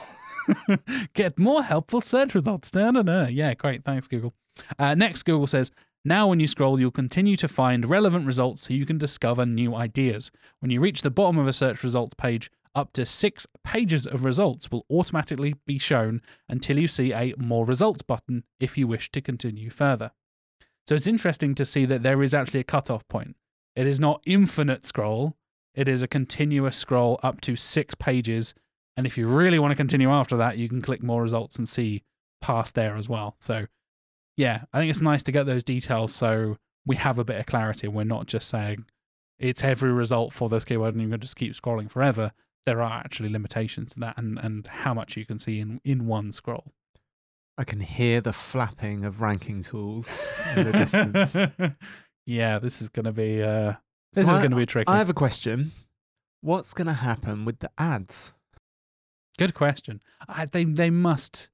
Get 1.15 1.41
more 1.41 1.65
helpful 1.65 2.03
search 2.03 2.37
results. 2.37 2.71
Yeah, 2.73 3.55
great. 3.55 3.85
Thanks, 3.85 4.07
Google. 4.07 4.33
Uh, 4.79 4.95
next, 4.95 5.25
Google 5.25 5.49
says, 5.49 5.73
now 6.05 6.29
when 6.29 6.39
you 6.39 6.47
scroll, 6.47 6.79
you'll 6.79 6.93
continue 6.93 7.35
to 7.35 7.49
find 7.49 7.91
relevant 7.91 8.27
results 8.27 8.63
so 8.63 8.75
you 8.75 8.87
can 8.87 8.99
discover 8.99 9.45
new 9.45 9.75
ideas. 9.75 10.31
When 10.61 10.71
you 10.71 10.81
reach 10.81 11.03
the 11.03 11.11
bottom 11.11 11.37
of 11.37 11.49
a 11.49 11.53
search 11.53 11.83
results 11.83 12.15
page, 12.15 12.49
up 12.75 12.93
to 12.93 13.05
six 13.05 13.47
pages 13.65 14.07
of 14.07 14.25
results 14.25 14.71
will 14.71 14.87
automatically 14.91 15.55
be 15.67 15.79
shown 15.79 16.23
until 16.49 16.79
you 16.79 16.89
see 16.89 17.13
a 17.13 17.35
More 17.37 17.65
Results 17.65 18.03
button 18.03 18.45
if 18.59 18.79
you 18.79 18.87
wish 18.87 19.11
to 19.13 19.21
continue 19.21 19.71
further. 19.71 20.13
So 20.87 20.95
it's 20.95 21.07
interesting 21.07 21.55
to 21.57 21.65
see 21.65 21.85
that 21.87 22.03
there 22.03 22.23
is 22.23 22.35
actually 22.35 22.61
a 22.61 22.65
cutoff 22.65 23.07
point. 23.09 23.37
It 23.77 23.87
is 23.87 24.01
not 24.01 24.23
infinite 24.27 24.85
scroll, 24.85 25.37
it 25.75 25.89
is 25.89 26.03
a 26.03 26.09
continuous 26.09 26.77
scroll 26.77 27.21
up 27.23 27.41
to 27.43 27.57
six 27.57 27.95
pages. 27.95 28.55
And 28.97 29.07
if 29.07 29.17
you 29.17 29.27
really 29.27 29.59
want 29.59 29.71
to 29.71 29.77
continue 29.77 30.11
after 30.11 30.37
that, 30.37 30.59
you 30.59 30.69
can 30.69 30.83
click 30.83 31.03
More 31.03 31.23
Results 31.23 31.57
and 31.57 31.69
see 31.69 32.03
past 32.41 32.75
there 32.75 32.97
as 32.97 33.09
well. 33.09 33.37
So, 33.41 33.67
yeah, 34.37 34.65
I 34.73 34.79
think 34.79 34.91
it's 34.91 35.01
nice 35.01 35.23
to 35.25 35.33
get 35.33 35.47
those 35.47 35.65
details 35.65 36.15
so 36.15 36.57
we 36.87 36.97
have 36.97 37.19
a 37.19 37.25
bit 37.25 37.39
of 37.39 37.47
clarity. 37.47 37.89
We're 37.89 38.05
not 38.05 38.27
just 38.27 38.49
saying 38.49 38.87
it's 39.39 39.65
every 39.65 39.93
result 39.93 40.33
for 40.33 40.49
this 40.49 40.65
keyword 40.65 40.95
and 40.95 41.03
you're 41.03 41.09
going 41.09 41.21
to 41.21 41.25
just 41.25 41.37
keep 41.37 41.55
scrolling 41.55 41.91
forever 41.91 42.33
there 42.67 42.83
are 42.83 43.01
actually 43.01 43.29
limitations 43.29 43.95
to 43.95 44.01
that 44.01 44.19
and, 44.19 44.39
and 44.39 44.67
how 44.67 44.95
much 44.95 45.17
you 45.17 45.25
can 45.25 45.39
see 45.39 45.61
in, 45.61 45.81
in 45.85 46.07
one 46.07 46.33
scroll. 46.33 46.73
I 47.59 47.65
can 47.65 47.81
hear 47.81 48.21
the 48.21 48.33
flapping 48.33 49.05
of 49.05 49.21
ranking 49.21 49.63
tools 49.63 50.19
in 50.57 50.65
the 50.65 50.73
distance. 50.73 51.37
yeah, 52.27 52.59
this 52.59 52.81
is 52.81 52.89
going 52.89 53.05
to 53.05 53.13
be 53.13 53.43
uh, 53.43 53.75
this 54.13 54.25
So 54.27 54.33
is 54.33 54.39
going 54.39 54.51
to 54.51 54.57
be 54.57 54.67
tricky. 54.67 54.89
I 54.89 54.99
have 54.99 55.11
a 55.11 55.15
question. 55.15 55.73
What's 56.41 56.73
going 56.73 56.87
to 56.87 56.95
happen 56.95 57.45
with 57.45 57.59
the 57.59 57.71
ads? 57.77 58.33
Good 59.37 59.55
question. 59.55 60.01
I, 60.29 60.47
they 60.47 60.65
they 60.65 60.91
must 60.91 61.51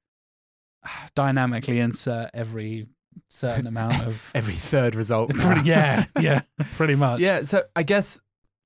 dynamically 1.15 1.81
insert 1.81 2.31
every 2.35 2.87
certain 3.29 3.67
amount 3.67 4.03
of. 4.03 4.31
Every 4.35 4.55
third 4.55 4.95
result. 4.95 5.31
Pretty- 5.31 5.63
yeah, 5.69 6.05
yeah, 6.21 6.43
pretty 6.75 6.95
much. 6.95 7.21
Yeah, 7.21 7.43
so 7.43 7.65
I 7.75 7.83
guess 7.83 8.21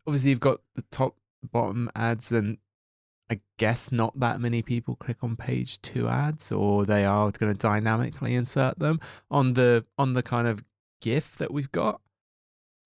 obviously 0.06 0.30
you've 0.30 0.40
got 0.40 0.60
the 0.74 0.82
top, 0.90 1.16
bottom 1.46 1.90
ads, 1.94 2.32
and 2.32 2.58
I 3.30 3.40
guess 3.58 3.92
not 3.92 4.18
that 4.20 4.40
many 4.40 4.62
people 4.62 4.96
click 4.96 5.18
on 5.22 5.36
page 5.36 5.80
two 5.82 6.08
ads, 6.08 6.50
or 6.50 6.84
they 6.84 7.04
are 7.04 7.30
going 7.30 7.52
to 7.52 7.58
dynamically 7.58 8.34
insert 8.34 8.78
them 8.78 9.00
on 9.30 9.54
the 9.54 9.84
on 9.96 10.14
the 10.14 10.22
kind 10.22 10.48
of 10.48 10.64
GIF 11.00 11.36
that 11.38 11.52
we've 11.52 11.72
got. 11.72 12.00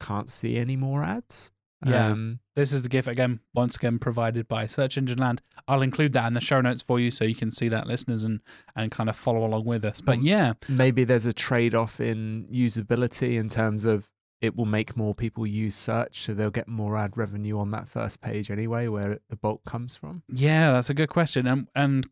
Can't 0.01 0.29
see 0.29 0.57
any 0.57 0.77
more 0.77 1.03
ads. 1.03 1.51
Yeah. 1.87 2.09
Um, 2.09 2.41
This 2.57 2.73
is 2.73 2.83
the 2.83 2.89
GIF 2.89 3.07
again, 3.07 3.41
once 3.53 3.77
again 3.77 3.99
provided 3.99 4.49
by 4.49 4.67
Search 4.67 4.97
Engine 4.97 5.19
Land. 5.19 5.43
I'll 5.69 5.83
include 5.83 6.15
that 6.15 6.27
in 6.27 6.33
the 6.35 6.41
show 6.41 6.61
notes 6.61 6.81
for 6.83 6.99
you 6.99 7.11
so 7.11 7.25
you 7.25 7.35
can 7.35 7.51
see 7.51 7.69
that, 7.69 7.87
listeners, 7.87 8.25
and 8.25 8.41
and 8.75 8.91
kind 8.91 9.11
of 9.11 9.17
follow 9.17 9.45
along 9.45 9.65
with 9.65 9.85
us. 9.85 10.01
But 10.01 10.23
yeah, 10.23 10.55
maybe 10.69 11.05
there's 11.05 11.27
a 11.27 11.33
trade 11.33 11.75
off 11.75 12.01
in 12.01 12.47
usability 12.51 13.39
in 13.39 13.49
terms 13.49 13.85
of 13.85 14.09
it 14.45 14.57
will 14.57 14.67
make 14.67 14.97
more 14.97 15.15
people 15.15 15.47
use 15.47 15.75
search, 15.75 16.21
so 16.23 16.35
they'll 16.35 16.51
get 16.51 16.69
more 16.69 16.97
ad 16.97 17.17
revenue 17.17 17.59
on 17.59 17.71
that 17.73 17.89
first 17.89 18.21
page 18.21 18.51
anyway, 18.51 18.89
where 18.89 19.19
the 19.29 19.37
bulk 19.37 19.65
comes 19.65 19.97
from. 19.97 20.23
Yeah, 20.29 20.73
that's 20.73 20.91
a 20.91 20.95
good 20.95 21.09
question. 21.09 21.47
And 21.47 21.69
and 21.75 22.07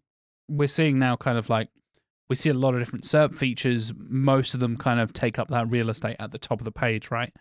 we're 0.48 0.68
seeing 0.68 0.98
now 0.98 1.16
kind 1.16 1.38
of 1.38 1.48
like 1.48 1.68
we 2.28 2.36
see 2.36 2.48
a 2.48 2.54
lot 2.54 2.74
of 2.74 2.80
different 2.80 3.04
SERP 3.04 3.34
features. 3.34 3.92
Most 3.96 4.54
of 4.54 4.60
them 4.60 4.76
kind 4.76 5.00
of 5.00 5.12
take 5.12 5.38
up 5.38 5.48
that 5.48 5.70
real 5.70 5.90
estate 5.90 6.16
at 6.18 6.30
the 6.30 6.38
top 6.38 6.60
of 6.60 6.64
the 6.64 6.72
page, 6.72 7.10
right? 7.10 7.32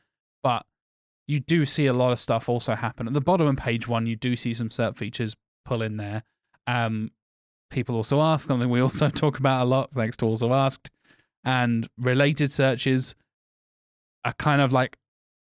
But 0.43 0.65
you 1.27 1.39
do 1.39 1.65
see 1.65 1.85
a 1.85 1.93
lot 1.93 2.11
of 2.11 2.19
stuff 2.19 2.49
also 2.49 2.75
happen 2.75 3.07
at 3.07 3.13
the 3.13 3.21
bottom 3.21 3.47
of 3.47 3.55
page 3.57 3.87
one. 3.87 4.05
You 4.05 4.15
do 4.15 4.35
see 4.35 4.53
some 4.53 4.69
SERP 4.69 4.97
features 4.97 5.35
pull 5.65 5.81
in 5.81 5.97
there. 5.97 6.23
Um, 6.67 7.11
people 7.69 7.95
also 7.95 8.19
ask 8.19 8.47
something 8.47 8.69
we 8.69 8.81
also 8.81 9.09
talk 9.09 9.39
about 9.39 9.63
a 9.63 9.65
lot. 9.65 9.91
Thanks 9.91 10.17
to 10.17 10.25
also 10.25 10.53
asked, 10.53 10.91
and 11.45 11.87
related 11.97 12.51
searches 12.51 13.15
are 14.23 14.33
kind 14.33 14.61
of 14.61 14.71
like 14.71 14.97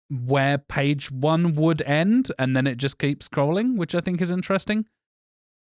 where 0.10 0.58
page 0.58 1.12
one 1.12 1.56
would 1.56 1.82
end, 1.84 2.32
and 2.40 2.56
then 2.56 2.66
it 2.66 2.78
just 2.78 2.98
keeps 2.98 3.28
scrolling, 3.28 3.78
which 3.78 3.94
I 3.94 4.02
think 4.02 4.22
is 4.22 4.32
interesting 4.32 4.86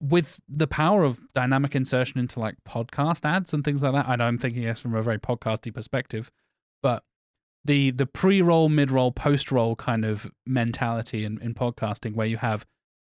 with 0.00 0.38
the 0.48 0.66
power 0.66 1.02
of 1.02 1.20
dynamic 1.34 1.74
insertion 1.74 2.20
into 2.20 2.38
like 2.38 2.54
podcast 2.66 3.24
ads 3.24 3.52
and 3.52 3.64
things 3.64 3.82
like 3.82 3.92
that. 3.92 4.08
I 4.08 4.16
know 4.16 4.24
I'm 4.24 4.38
thinking 4.38 4.62
yes 4.62 4.80
from 4.80 4.94
a 4.94 5.02
very 5.02 5.18
podcasty 5.18 5.74
perspective, 5.74 6.30
but 6.82 7.02
the 7.64 7.90
the 7.90 8.06
pre-roll, 8.06 8.68
mid-roll, 8.68 9.12
post-roll 9.12 9.76
kind 9.76 10.04
of 10.04 10.30
mentality 10.46 11.24
in, 11.24 11.40
in 11.42 11.54
podcasting 11.54 12.14
where 12.14 12.26
you 12.26 12.36
have 12.36 12.64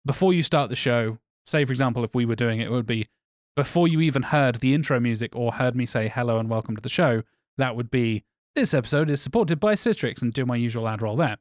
before 0.06 0.32
you 0.32 0.42
start 0.42 0.70
the 0.70 0.76
show, 0.76 1.18
say 1.44 1.64
for 1.64 1.72
example, 1.72 2.04
if 2.04 2.14
we 2.14 2.24
were 2.24 2.36
doing 2.36 2.60
it, 2.60 2.66
it 2.66 2.70
would 2.70 2.86
be 2.86 3.08
before 3.56 3.88
you 3.88 4.00
even 4.00 4.22
heard 4.22 4.56
the 4.56 4.72
intro 4.72 5.00
music 5.00 5.34
or 5.34 5.54
heard 5.54 5.74
me 5.74 5.86
say 5.86 6.08
hello 6.08 6.38
and 6.38 6.48
welcome 6.48 6.76
to 6.76 6.82
the 6.82 6.88
show, 6.88 7.22
that 7.58 7.74
would 7.74 7.90
be 7.90 8.22
this 8.56 8.74
episode 8.74 9.10
is 9.10 9.20
supported 9.20 9.60
by 9.60 9.74
Sistrix 9.74 10.22
and 10.22 10.32
do 10.32 10.44
my 10.46 10.56
usual 10.56 10.88
ad 10.88 11.02
roll 11.02 11.14
there. 11.16 11.36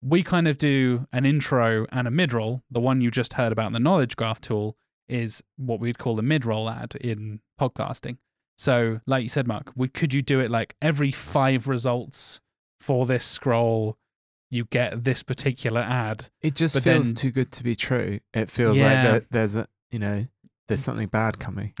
We 0.00 0.22
kind 0.22 0.46
of 0.46 0.58
do 0.58 1.06
an 1.12 1.24
intro 1.26 1.86
and 1.90 2.06
a 2.06 2.10
mid 2.10 2.32
roll. 2.32 2.62
The 2.70 2.80
one 2.80 3.00
you 3.00 3.10
just 3.10 3.32
heard 3.32 3.50
about 3.50 3.66
in 3.68 3.72
the 3.72 3.80
knowledge 3.80 4.14
graph 4.14 4.40
tool 4.40 4.76
is 5.08 5.42
what 5.56 5.80
we'd 5.80 5.98
call 5.98 6.18
a 6.18 6.22
mid 6.22 6.44
roll 6.44 6.68
ad 6.70 6.94
in 7.00 7.40
podcasting. 7.60 8.18
So, 8.56 9.00
like 9.06 9.22
you 9.22 9.28
said, 9.28 9.48
Mark, 9.48 9.72
we, 9.74 9.88
could 9.88 10.12
you 10.12 10.20
do 10.22 10.38
it 10.40 10.50
like 10.50 10.76
every 10.82 11.10
five 11.10 11.66
results 11.66 12.40
for 12.78 13.06
this 13.06 13.24
scroll? 13.24 13.96
You 14.50 14.66
get 14.66 15.04
this 15.04 15.22
particular 15.22 15.80
ad. 15.80 16.30
It 16.42 16.54
just 16.54 16.78
feels 16.80 17.08
then- 17.08 17.14
too 17.14 17.30
good 17.30 17.50
to 17.52 17.64
be 17.64 17.74
true. 17.74 18.20
It 18.34 18.50
feels 18.50 18.76
Yeah. 18.78 18.84
like 18.84 19.02
there, 19.12 19.26
there's 19.30 19.56
a, 19.56 19.66
you 19.90 19.98
know, 19.98 20.26
there's 20.68 20.80
something 20.84 21.08
bad 21.08 21.38
coming. 21.38 21.72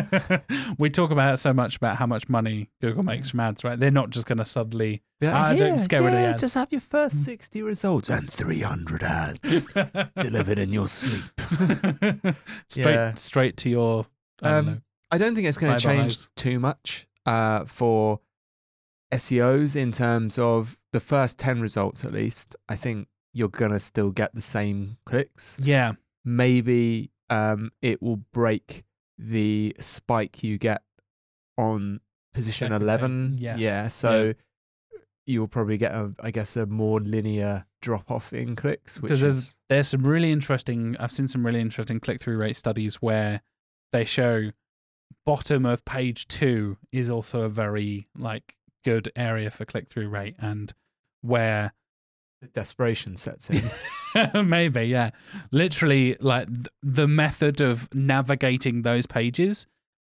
we 0.78 0.90
talk 0.90 1.10
about 1.10 1.34
it 1.34 1.36
so 1.38 1.52
much 1.52 1.76
about 1.76 1.96
how 1.96 2.06
much 2.06 2.28
money 2.28 2.68
Google 2.82 3.02
makes 3.02 3.30
from 3.30 3.40
ads, 3.40 3.62
right? 3.64 3.78
They're 3.78 3.90
not 3.90 4.10
just 4.10 4.26
going 4.26 4.38
to 4.38 4.44
suddenly 4.44 5.02
like, 5.20 5.32
Ah, 5.32 5.48
don't 5.50 5.56
"Here, 5.58 5.70
just 5.76 5.88
get 5.88 5.98
rid 6.02 6.08
of 6.08 6.12
the 6.14 6.20
yeah, 6.20 6.30
ads." 6.30 6.40
Just 6.42 6.54
have 6.56 6.72
your 6.72 6.80
first 6.80 7.24
60 7.24 7.62
results 7.62 8.10
and 8.10 8.30
300 8.30 9.02
ads 9.02 9.66
delivered 10.18 10.58
in 10.58 10.72
your 10.72 10.88
sleep. 10.88 11.22
straight 12.68 12.94
Yeah. 12.94 13.14
straight 13.14 13.56
to 13.58 13.70
your. 13.70 14.06
I 14.42 14.50
don't 14.50 14.58
Um, 14.58 14.66
know. 14.66 14.78
I 15.10 15.18
don't 15.18 15.34
think 15.34 15.46
it's 15.46 15.58
going 15.58 15.76
to 15.76 15.82
change 15.82 16.12
eyes. 16.12 16.30
too 16.36 16.58
much 16.58 17.06
uh, 17.26 17.64
for 17.64 18.20
SEOs 19.12 19.76
in 19.76 19.92
terms 19.92 20.38
of 20.38 20.78
the 20.92 21.00
first 21.00 21.38
10 21.38 21.60
results, 21.60 22.04
at 22.04 22.12
least. 22.12 22.56
I 22.68 22.74
think 22.76 23.06
you're 23.32 23.48
going 23.48 23.70
to 23.70 23.78
still 23.78 24.10
get 24.10 24.34
the 24.34 24.40
same 24.42 24.96
clicks. 25.06 25.58
Yeah, 25.62 25.92
Maybe 26.24 27.10
um, 27.30 27.70
it 27.82 28.02
will 28.02 28.18
break 28.32 28.84
the 29.18 29.74
spike 29.80 30.42
you 30.42 30.58
get 30.58 30.82
on 31.58 32.00
position 32.34 32.68
Second 32.68 32.82
11. 32.82 33.36
yes. 33.38 33.58
Yeah. 33.58 33.88
So 33.88 34.34
you'll 35.26 35.48
probably 35.48 35.78
get, 35.78 35.92
a, 35.92 36.12
I 36.20 36.30
guess, 36.30 36.56
a 36.56 36.66
more 36.66 37.00
linear 37.00 37.66
drop 37.80 38.10
off 38.10 38.32
in 38.32 38.56
clicks, 38.56 39.00
which 39.00 39.08
because 39.08 39.20
there's 39.20 39.34
is. 39.34 39.56
there's 39.68 39.88
some 39.88 40.06
really 40.06 40.32
interesting. 40.32 40.96
I've 41.00 41.12
seen 41.12 41.26
some 41.26 41.44
really 41.44 41.60
interesting 41.60 42.00
click 42.00 42.20
through 42.20 42.36
rate 42.36 42.56
studies 42.56 42.96
where 42.96 43.42
they 43.92 44.04
show 44.04 44.50
bottom 45.24 45.66
of 45.66 45.84
page 45.84 46.28
two 46.28 46.76
is 46.92 47.10
also 47.10 47.42
a 47.42 47.48
very 47.48 48.06
like 48.16 48.56
good 48.84 49.10
area 49.16 49.50
for 49.50 49.64
click 49.64 49.88
through 49.88 50.08
rate 50.08 50.36
and 50.38 50.72
where 51.22 51.72
Desperation 52.52 53.16
sets 53.16 53.50
in. 53.50 53.70
Maybe, 54.48 54.84
yeah. 54.84 55.10
Literally, 55.50 56.16
like 56.20 56.48
th- 56.48 56.66
the 56.82 57.06
method 57.06 57.60
of 57.60 57.92
navigating 57.94 58.82
those 58.82 59.06
pages 59.06 59.66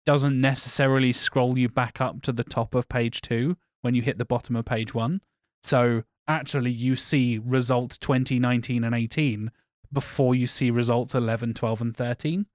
doesn't 0.06 0.40
necessarily 0.40 1.12
scroll 1.12 1.58
you 1.58 1.68
back 1.68 2.00
up 2.00 2.22
to 2.22 2.32
the 2.32 2.44
top 2.44 2.74
of 2.74 2.88
page 2.88 3.20
two 3.20 3.56
when 3.82 3.94
you 3.94 4.02
hit 4.02 4.18
the 4.18 4.24
bottom 4.24 4.56
of 4.56 4.64
page 4.64 4.94
one. 4.94 5.20
So 5.62 6.04
actually, 6.26 6.70
you 6.70 6.96
see 6.96 7.38
result 7.38 7.98
20, 8.00 8.38
19, 8.38 8.84
and 8.84 8.94
18 8.94 9.50
before 9.92 10.34
you 10.34 10.46
see 10.46 10.70
results 10.70 11.14
11, 11.14 11.54
12, 11.54 11.80
and 11.80 11.96
13. 11.96 12.46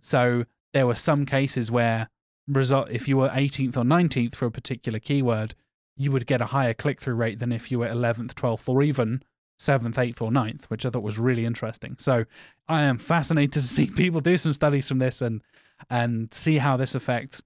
So 0.00 0.44
there 0.72 0.86
were 0.86 0.94
some 0.94 1.26
cases 1.26 1.70
where 1.70 2.08
result 2.46 2.88
if 2.90 3.06
you 3.06 3.18
were 3.18 3.28
18th 3.28 3.76
or 3.76 3.84
19th 3.84 4.34
for 4.34 4.46
a 4.46 4.50
particular 4.50 4.98
keyword, 4.98 5.54
you 5.98 6.12
would 6.12 6.26
get 6.26 6.40
a 6.40 6.46
higher 6.46 6.72
click 6.72 7.00
through 7.00 7.14
rate 7.14 7.40
than 7.40 7.52
if 7.52 7.70
you 7.70 7.80
were 7.80 7.88
11th, 7.88 8.34
12th, 8.34 8.68
or 8.68 8.82
even 8.82 9.22
seventh, 9.58 9.98
eighth, 9.98 10.22
or 10.22 10.30
ninth, 10.30 10.70
which 10.70 10.86
I 10.86 10.90
thought 10.90 11.02
was 11.02 11.18
really 11.18 11.44
interesting. 11.44 11.96
So 11.98 12.24
I 12.68 12.82
am 12.82 12.98
fascinated 12.98 13.52
to 13.54 13.62
see 13.62 13.86
people 13.96 14.20
do 14.20 14.36
some 14.36 14.52
studies 14.52 14.88
from 14.88 14.98
this 14.98 15.20
and 15.20 15.42
and 15.90 16.32
see 16.32 16.58
how 16.58 16.76
this 16.76 16.94
affects 16.94 17.42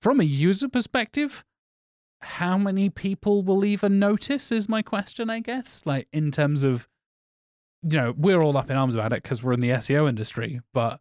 from 0.00 0.20
a 0.20 0.24
user 0.24 0.68
perspective. 0.68 1.44
How 2.20 2.56
many 2.56 2.88
people 2.88 3.42
will 3.42 3.64
even 3.64 3.98
notice 3.98 4.50
is 4.50 4.68
my 4.68 4.80
question, 4.80 5.28
I 5.28 5.40
guess. 5.40 5.82
Like 5.84 6.08
in 6.12 6.30
terms 6.30 6.64
of, 6.64 6.88
you 7.82 7.98
know, 7.98 8.14
we're 8.16 8.40
all 8.40 8.56
up 8.56 8.70
in 8.70 8.76
arms 8.76 8.94
about 8.94 9.12
it 9.12 9.22
because 9.22 9.42
we're 9.42 9.52
in 9.52 9.60
the 9.60 9.68
SEO 9.70 10.08
industry, 10.08 10.60
but 10.72 11.00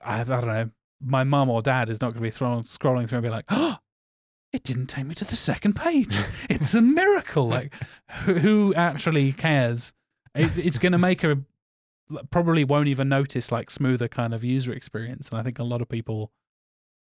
I, 0.00 0.20
I 0.20 0.24
don't 0.24 0.46
know. 0.46 0.70
My 1.00 1.24
mum 1.24 1.50
or 1.50 1.62
dad 1.62 1.90
is 1.90 2.00
not 2.00 2.08
going 2.08 2.18
to 2.18 2.22
be 2.22 2.30
thrown, 2.30 2.62
scrolling 2.62 3.08
through 3.08 3.18
and 3.18 3.24
be 3.24 3.30
like, 3.30 3.44
"Oh, 3.50 3.76
it 4.52 4.64
didn't 4.64 4.86
take 4.86 5.06
me 5.06 5.14
to 5.16 5.24
the 5.24 5.36
second 5.36 5.74
page. 5.74 6.18
It's 6.48 6.74
a 6.74 6.80
miracle." 6.80 7.48
Like, 7.48 7.74
who 8.24 8.74
actually 8.74 9.32
cares? 9.32 9.92
It, 10.34 10.58
it's 10.58 10.78
going 10.78 10.92
to 10.92 10.98
make 10.98 11.24
a 11.24 11.38
probably 12.30 12.64
won't 12.64 12.88
even 12.88 13.08
notice 13.08 13.50
like 13.50 13.70
smoother 13.70 14.08
kind 14.08 14.32
of 14.34 14.44
user 14.44 14.72
experience, 14.72 15.28
and 15.28 15.38
I 15.38 15.42
think 15.42 15.58
a 15.58 15.64
lot 15.64 15.82
of 15.82 15.88
people, 15.88 16.30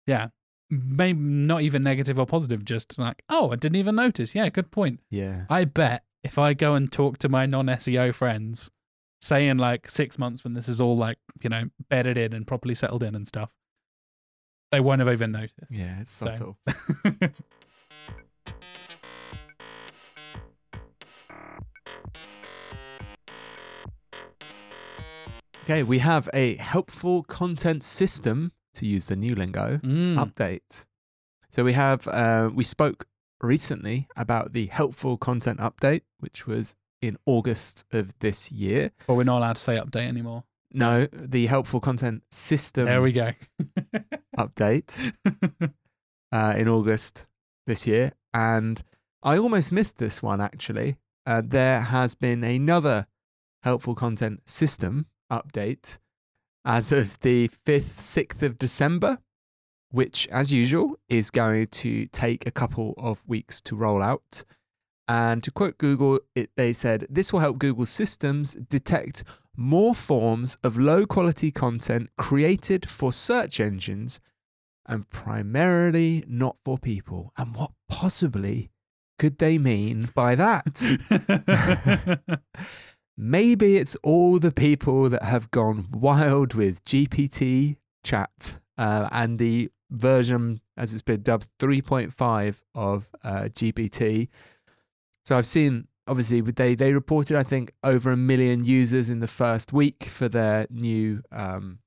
yeah, 0.05 0.27
maybe 0.69 1.19
not 1.19 1.61
even 1.61 1.81
negative 1.81 2.19
or 2.19 2.25
positive, 2.25 2.63
just 2.63 2.97
like, 2.99 3.23
"Oh, 3.29 3.51
I 3.51 3.55
didn't 3.55 3.77
even 3.77 3.95
notice." 3.95 4.35
Yeah, 4.35 4.49
good 4.49 4.71
point. 4.71 4.99
yeah. 5.09 5.45
I 5.49 5.65
bet 5.65 6.03
if 6.23 6.37
I 6.37 6.53
go 6.53 6.75
and 6.75 6.91
talk 6.91 7.17
to 7.19 7.29
my 7.29 7.45
non 7.45 7.67
SEO 7.67 8.13
friends, 8.13 8.69
say 9.21 9.47
in 9.47 9.57
like 9.57 9.89
six 9.89 10.17
months 10.17 10.43
when 10.43 10.53
this 10.53 10.67
is 10.67 10.81
all 10.81 10.95
like, 10.95 11.17
you 11.41 11.49
know, 11.49 11.65
bedded 11.89 12.17
in 12.17 12.33
and 12.33 12.45
properly 12.45 12.75
settled 12.75 13.03
in 13.03 13.15
and 13.15 13.27
stuff, 13.27 13.49
they 14.71 14.79
won't 14.79 14.99
have 14.99 15.09
even 15.11 15.31
noticed. 15.31 15.55
Yeah, 15.69 15.99
it's 16.01 16.11
So- 16.11 16.25
subtle. 16.27 16.57
Okay, 25.63 25.83
we 25.83 25.99
have 25.99 26.27
a 26.33 26.55
helpful 26.55 27.23
content 27.23 27.83
system, 27.83 28.51
to 28.73 28.85
use 28.85 29.05
the 29.05 29.15
new 29.15 29.35
lingo, 29.35 29.77
Mm. 29.83 30.15
update. 30.15 30.85
So 31.51 31.63
we 31.63 31.73
have, 31.73 32.07
uh, 32.07 32.49
we 32.53 32.63
spoke 32.63 33.05
recently 33.41 34.07
about 34.15 34.53
the 34.53 34.67
helpful 34.67 35.17
content 35.17 35.59
update, 35.59 36.01
which 36.19 36.47
was 36.47 36.75
in 37.01 37.17
August 37.25 37.85
of 37.91 38.17
this 38.19 38.51
year. 38.51 38.91
But 39.07 39.15
we're 39.15 39.23
not 39.23 39.39
allowed 39.39 39.55
to 39.57 39.61
say 39.61 39.77
update 39.77 40.07
anymore. 40.07 40.43
No, 40.73 41.07
the 41.11 41.47
helpful 41.47 41.79
content 41.81 42.23
system 42.31 42.85
there 42.85 43.01
we 43.01 43.11
go. 43.11 43.31
update 44.37 45.13
uh, 46.31 46.53
in 46.57 46.67
August 46.67 47.27
this 47.67 47.85
year. 47.87 48.13
And 48.33 48.81
I 49.23 49.37
almost 49.37 49.71
missed 49.71 49.97
this 49.97 50.21
one 50.23 50.41
actually. 50.41 50.97
Uh, 51.25 51.41
there 51.45 51.81
has 51.81 52.15
been 52.15 52.43
another 52.43 53.07
helpful 53.63 53.95
content 53.95 54.41
system 54.49 55.05
update 55.31 55.97
as 56.65 56.91
of 56.91 57.19
the 57.21 57.49
5th, 57.65 57.97
6th 57.97 58.41
of 58.41 58.59
December, 58.59 59.19
which, 59.89 60.27
as 60.29 60.51
usual, 60.51 60.95
is 61.09 61.31
going 61.31 61.67
to 61.67 62.05
take 62.07 62.45
a 62.45 62.51
couple 62.51 62.93
of 62.97 63.21
weeks 63.27 63.61
to 63.61 63.75
roll 63.75 64.01
out. 64.01 64.43
And 65.07 65.43
to 65.43 65.51
quote 65.51 65.77
Google, 65.77 66.19
it, 66.35 66.51
they 66.55 66.73
said 66.73 67.07
this 67.09 67.33
will 67.33 67.39
help 67.39 67.59
Google 67.59 67.85
systems 67.85 68.53
detect 68.53 69.23
more 69.55 69.93
forms 69.93 70.57
of 70.63 70.77
low 70.77 71.05
quality 71.05 71.51
content 71.51 72.09
created 72.17 72.89
for 72.89 73.11
search 73.11 73.59
engines 73.59 74.19
and 74.85 75.09
primarily 75.09 76.23
not 76.27 76.57
for 76.63 76.77
people. 76.77 77.31
And 77.37 77.55
what 77.55 77.71
possibly 77.87 78.71
could 79.19 79.37
they 79.37 79.57
mean 79.57 80.09
by 80.15 80.35
that? 80.35 80.81
Maybe 83.17 83.77
it's 83.77 83.95
all 84.03 84.39
the 84.39 84.51
people 84.51 85.09
that 85.09 85.23
have 85.23 85.51
gone 85.51 85.87
wild 85.91 86.53
with 86.53 86.83
GPT 86.85 87.77
chat 88.03 88.57
uh, 88.77 89.09
and 89.11 89.37
the 89.37 89.69
version, 89.91 90.61
as 90.77 90.93
it's 90.93 91.03
been 91.03 91.21
dubbed, 91.21 91.47
3.5 91.59 92.61
of 92.73 93.07
uh, 93.23 93.43
GPT. 93.43 94.29
So 95.25 95.37
I've 95.37 95.45
seen, 95.45 95.87
obviously, 96.07 96.41
they, 96.41 96.75
they 96.75 96.93
reported, 96.93 97.37
I 97.37 97.43
think, 97.43 97.73
over 97.83 98.11
a 98.11 98.17
million 98.17 98.63
users 98.63 99.09
in 99.09 99.19
the 99.19 99.27
first 99.27 99.73
week 99.73 100.05
for 100.05 100.27
their 100.27 100.67
new 100.69 101.21
um, 101.31 101.79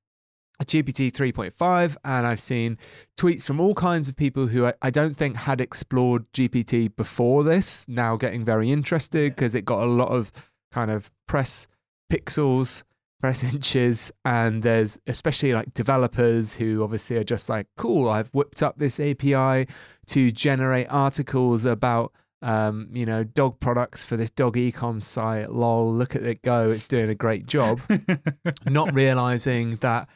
GPT 0.62 1.12
3.5. 1.12 1.96
And 2.04 2.26
I've 2.26 2.40
seen 2.40 2.78
tweets 3.16 3.46
from 3.46 3.60
all 3.60 3.74
kinds 3.74 4.08
of 4.08 4.16
people 4.16 4.46
who 4.46 4.66
I, 4.66 4.74
I 4.82 4.90
don't 4.90 5.16
think 5.16 5.36
had 5.36 5.60
explored 5.60 6.30
GPT 6.32 6.94
before 6.94 7.44
this, 7.44 7.86
now 7.88 8.16
getting 8.16 8.44
very 8.44 8.70
interested 8.70 9.34
because 9.34 9.54
it 9.54 9.64
got 9.64 9.82
a 9.82 9.86
lot 9.90 10.08
of 10.08 10.32
kind 10.72 10.90
of 10.90 11.10
press 11.26 11.66
pixels, 12.12 12.82
press 13.20 13.42
inches, 13.54 14.12
and 14.24 14.62
there's 14.62 14.98
especially 15.06 15.52
like 15.52 15.74
developers 15.74 16.54
who 16.54 16.82
obviously 16.82 17.16
are 17.16 17.24
just 17.24 17.48
like, 17.48 17.66
cool, 17.76 18.08
I've 18.08 18.28
whipped 18.28 18.62
up 18.62 18.78
this 18.78 19.00
API 19.00 19.66
to 20.06 20.30
generate 20.30 20.86
articles 20.90 21.64
about 21.64 22.12
um, 22.44 22.88
you 22.92 23.06
know, 23.06 23.24
dog 23.24 23.58
products 23.58 24.04
for 24.04 24.16
this 24.16 24.30
dog 24.30 24.56
ecom 24.56 25.02
site. 25.02 25.50
Lol, 25.50 25.92
look 25.92 26.14
at 26.14 26.22
it 26.22 26.42
go. 26.42 26.70
It's 26.70 26.84
doing 26.84 27.08
a 27.08 27.14
great 27.14 27.46
job. 27.46 27.80
Not 28.66 28.94
realizing 28.94 29.76
that, 29.76 30.08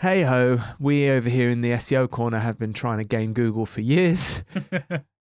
hey 0.00 0.22
ho, 0.22 0.58
we 0.78 1.10
over 1.10 1.28
here 1.28 1.50
in 1.50 1.60
the 1.60 1.72
SEO 1.72 2.08
corner 2.08 2.38
have 2.38 2.58
been 2.58 2.72
trying 2.72 2.98
to 2.98 3.04
game 3.04 3.32
Google 3.32 3.66
for 3.66 3.80
years. 3.80 4.42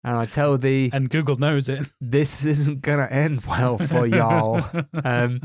And 0.06 0.18
I 0.18 0.26
tell 0.26 0.58
thee, 0.58 0.90
and 0.92 1.08
Google 1.08 1.36
knows 1.36 1.70
it. 1.70 1.86
this 1.98 2.44
isn't 2.44 2.82
going 2.82 2.98
to 2.98 3.10
end 3.10 3.42
well 3.46 3.78
for 3.78 4.06
y'all. 4.06 4.62
um, 5.04 5.40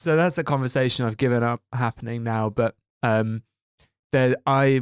so 0.00 0.16
that's 0.16 0.38
a 0.38 0.44
conversation 0.44 1.06
I've 1.06 1.16
given 1.16 1.44
up 1.44 1.62
happening 1.72 2.24
now. 2.24 2.50
But 2.50 2.74
um, 3.04 3.44
there 4.10 4.34
I 4.44 4.80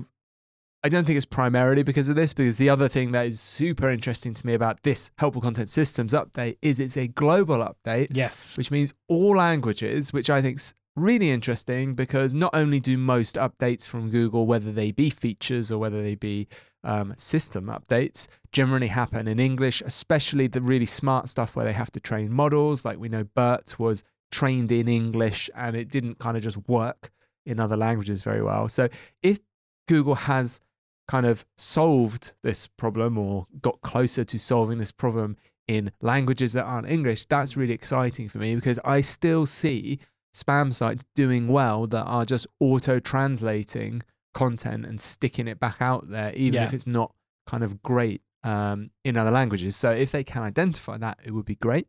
I 0.88 0.90
don't 0.90 1.06
think 1.06 1.18
it's 1.18 1.26
primarily 1.26 1.82
because 1.82 2.08
of 2.08 2.16
this, 2.16 2.32
because 2.32 2.56
the 2.56 2.70
other 2.70 2.88
thing 2.88 3.12
that 3.12 3.26
is 3.26 3.42
super 3.42 3.90
interesting 3.90 4.32
to 4.32 4.46
me 4.46 4.54
about 4.54 4.82
this 4.84 5.10
helpful 5.18 5.42
content 5.42 5.68
systems 5.68 6.14
update 6.14 6.56
is 6.62 6.80
it's 6.80 6.96
a 6.96 7.08
global 7.08 7.58
update, 7.58 8.08
Yes. 8.10 8.56
which 8.56 8.70
means 8.70 8.94
all 9.06 9.36
languages, 9.36 10.14
which 10.14 10.30
I 10.30 10.40
think's 10.40 10.72
really 10.96 11.30
interesting 11.30 11.94
because 11.94 12.32
not 12.32 12.54
only 12.54 12.80
do 12.80 12.96
most 12.96 13.36
updates 13.36 13.86
from 13.86 14.08
Google, 14.08 14.46
whether 14.46 14.72
they 14.72 14.90
be 14.90 15.10
features 15.10 15.70
or 15.70 15.76
whether 15.76 16.02
they 16.02 16.14
be 16.14 16.48
um, 16.84 17.12
system 17.18 17.66
updates, 17.66 18.26
generally 18.50 18.86
happen 18.88 19.28
in 19.28 19.38
English, 19.38 19.82
especially 19.82 20.46
the 20.46 20.62
really 20.62 20.86
smart 20.86 21.28
stuff 21.28 21.54
where 21.54 21.66
they 21.66 21.74
have 21.74 21.92
to 21.92 22.00
train 22.00 22.32
models. 22.32 22.86
Like 22.86 22.96
we 22.98 23.10
know 23.10 23.24
BERT 23.24 23.78
was 23.78 24.04
trained 24.32 24.72
in 24.72 24.88
English 24.88 25.50
and 25.54 25.76
it 25.76 25.90
didn't 25.90 26.18
kind 26.18 26.38
of 26.38 26.42
just 26.42 26.56
work 26.66 27.10
in 27.44 27.60
other 27.60 27.76
languages 27.76 28.22
very 28.22 28.42
well. 28.42 28.70
So 28.70 28.88
if 29.22 29.38
Google 29.86 30.14
has 30.14 30.60
kind 31.08 31.26
of 31.26 31.44
solved 31.56 32.32
this 32.42 32.66
problem 32.66 33.16
or 33.18 33.46
got 33.60 33.80
closer 33.80 34.24
to 34.24 34.38
solving 34.38 34.78
this 34.78 34.92
problem 34.92 35.36
in 35.66 35.90
languages 36.00 36.52
that 36.52 36.64
aren't 36.64 36.88
English, 36.88 37.24
that's 37.26 37.56
really 37.56 37.74
exciting 37.74 38.28
for 38.28 38.38
me 38.38 38.54
because 38.54 38.78
I 38.84 39.00
still 39.00 39.44
see 39.46 39.98
spam 40.34 40.72
sites 40.72 41.04
doing 41.14 41.48
well 41.48 41.86
that 41.88 42.04
are 42.04 42.24
just 42.24 42.46
auto 42.60 43.00
translating 43.00 44.02
content 44.34 44.86
and 44.86 45.00
sticking 45.00 45.48
it 45.48 45.58
back 45.58 45.76
out 45.80 46.10
there, 46.10 46.32
even 46.34 46.54
Yeah. 46.60 46.64
if 46.66 46.74
it's 46.74 46.86
not 46.86 47.14
kind 47.46 47.64
of 47.64 47.82
great 47.82 48.22
um, 48.44 48.90
in 49.04 49.16
other 49.16 49.30
languages. 49.30 49.76
So 49.76 49.90
if 49.90 50.12
they 50.12 50.22
can 50.24 50.42
identify 50.42 50.96
that, 50.98 51.18
it 51.24 51.32
would 51.32 51.44
be 51.46 51.56
great. 51.56 51.88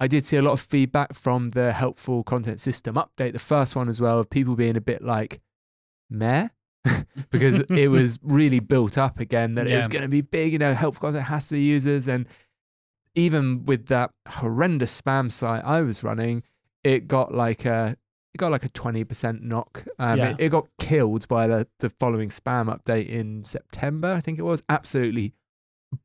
I 0.00 0.06
did 0.06 0.24
see 0.24 0.36
a 0.38 0.42
lot 0.42 0.52
of 0.52 0.60
feedback 0.60 1.12
from 1.14 1.50
the 1.50 1.72
helpful 1.72 2.24
content 2.24 2.58
system 2.58 2.96
update, 2.96 3.32
the 3.34 3.38
first 3.38 3.76
one 3.76 3.88
as 3.88 4.00
well, 4.00 4.18
of 4.18 4.30
people 4.30 4.56
being 4.56 4.76
a 4.76 4.80
bit 4.80 5.02
like, 5.02 5.40
meh. 6.08 6.48
because 7.30 7.60
it 7.70 7.88
was 7.88 8.18
really 8.22 8.60
built 8.60 8.96
up 8.96 9.20
again 9.20 9.54
that 9.54 9.66
it 9.66 9.76
was 9.76 9.88
going 9.88 10.02
to 10.02 10.08
be 10.08 10.20
big, 10.22 10.52
you 10.52 10.58
know, 10.58 10.74
helpful 10.74 11.08
content 11.08 11.24
has 11.26 11.48
to 11.48 11.54
be 11.54 11.60
users. 11.62 12.08
And 12.08 12.26
even 13.14 13.66
with 13.66 13.86
that 13.86 14.10
horrendous 14.28 14.98
spam 15.00 15.30
site 15.30 15.64
I 15.64 15.82
was 15.82 16.02
running, 16.02 16.42
it 16.84 17.08
got 17.08 17.34
like 17.34 17.64
a 17.64 17.96
it 18.32 18.38
got 18.38 18.52
like 18.52 18.64
a 18.64 18.68
twenty 18.70 19.04
percent 19.04 19.42
knock. 19.42 19.84
Um, 19.98 20.18
Yeah. 20.18 20.30
it, 20.30 20.36
it 20.38 20.48
got 20.50 20.68
killed 20.78 21.26
by 21.28 21.46
the 21.46 21.66
the 21.80 21.90
following 21.90 22.28
spam 22.30 22.74
update 22.74 23.08
in 23.08 23.44
September, 23.44 24.14
I 24.14 24.20
think 24.20 24.38
it 24.38 24.42
was. 24.42 24.62
Absolutely 24.68 25.34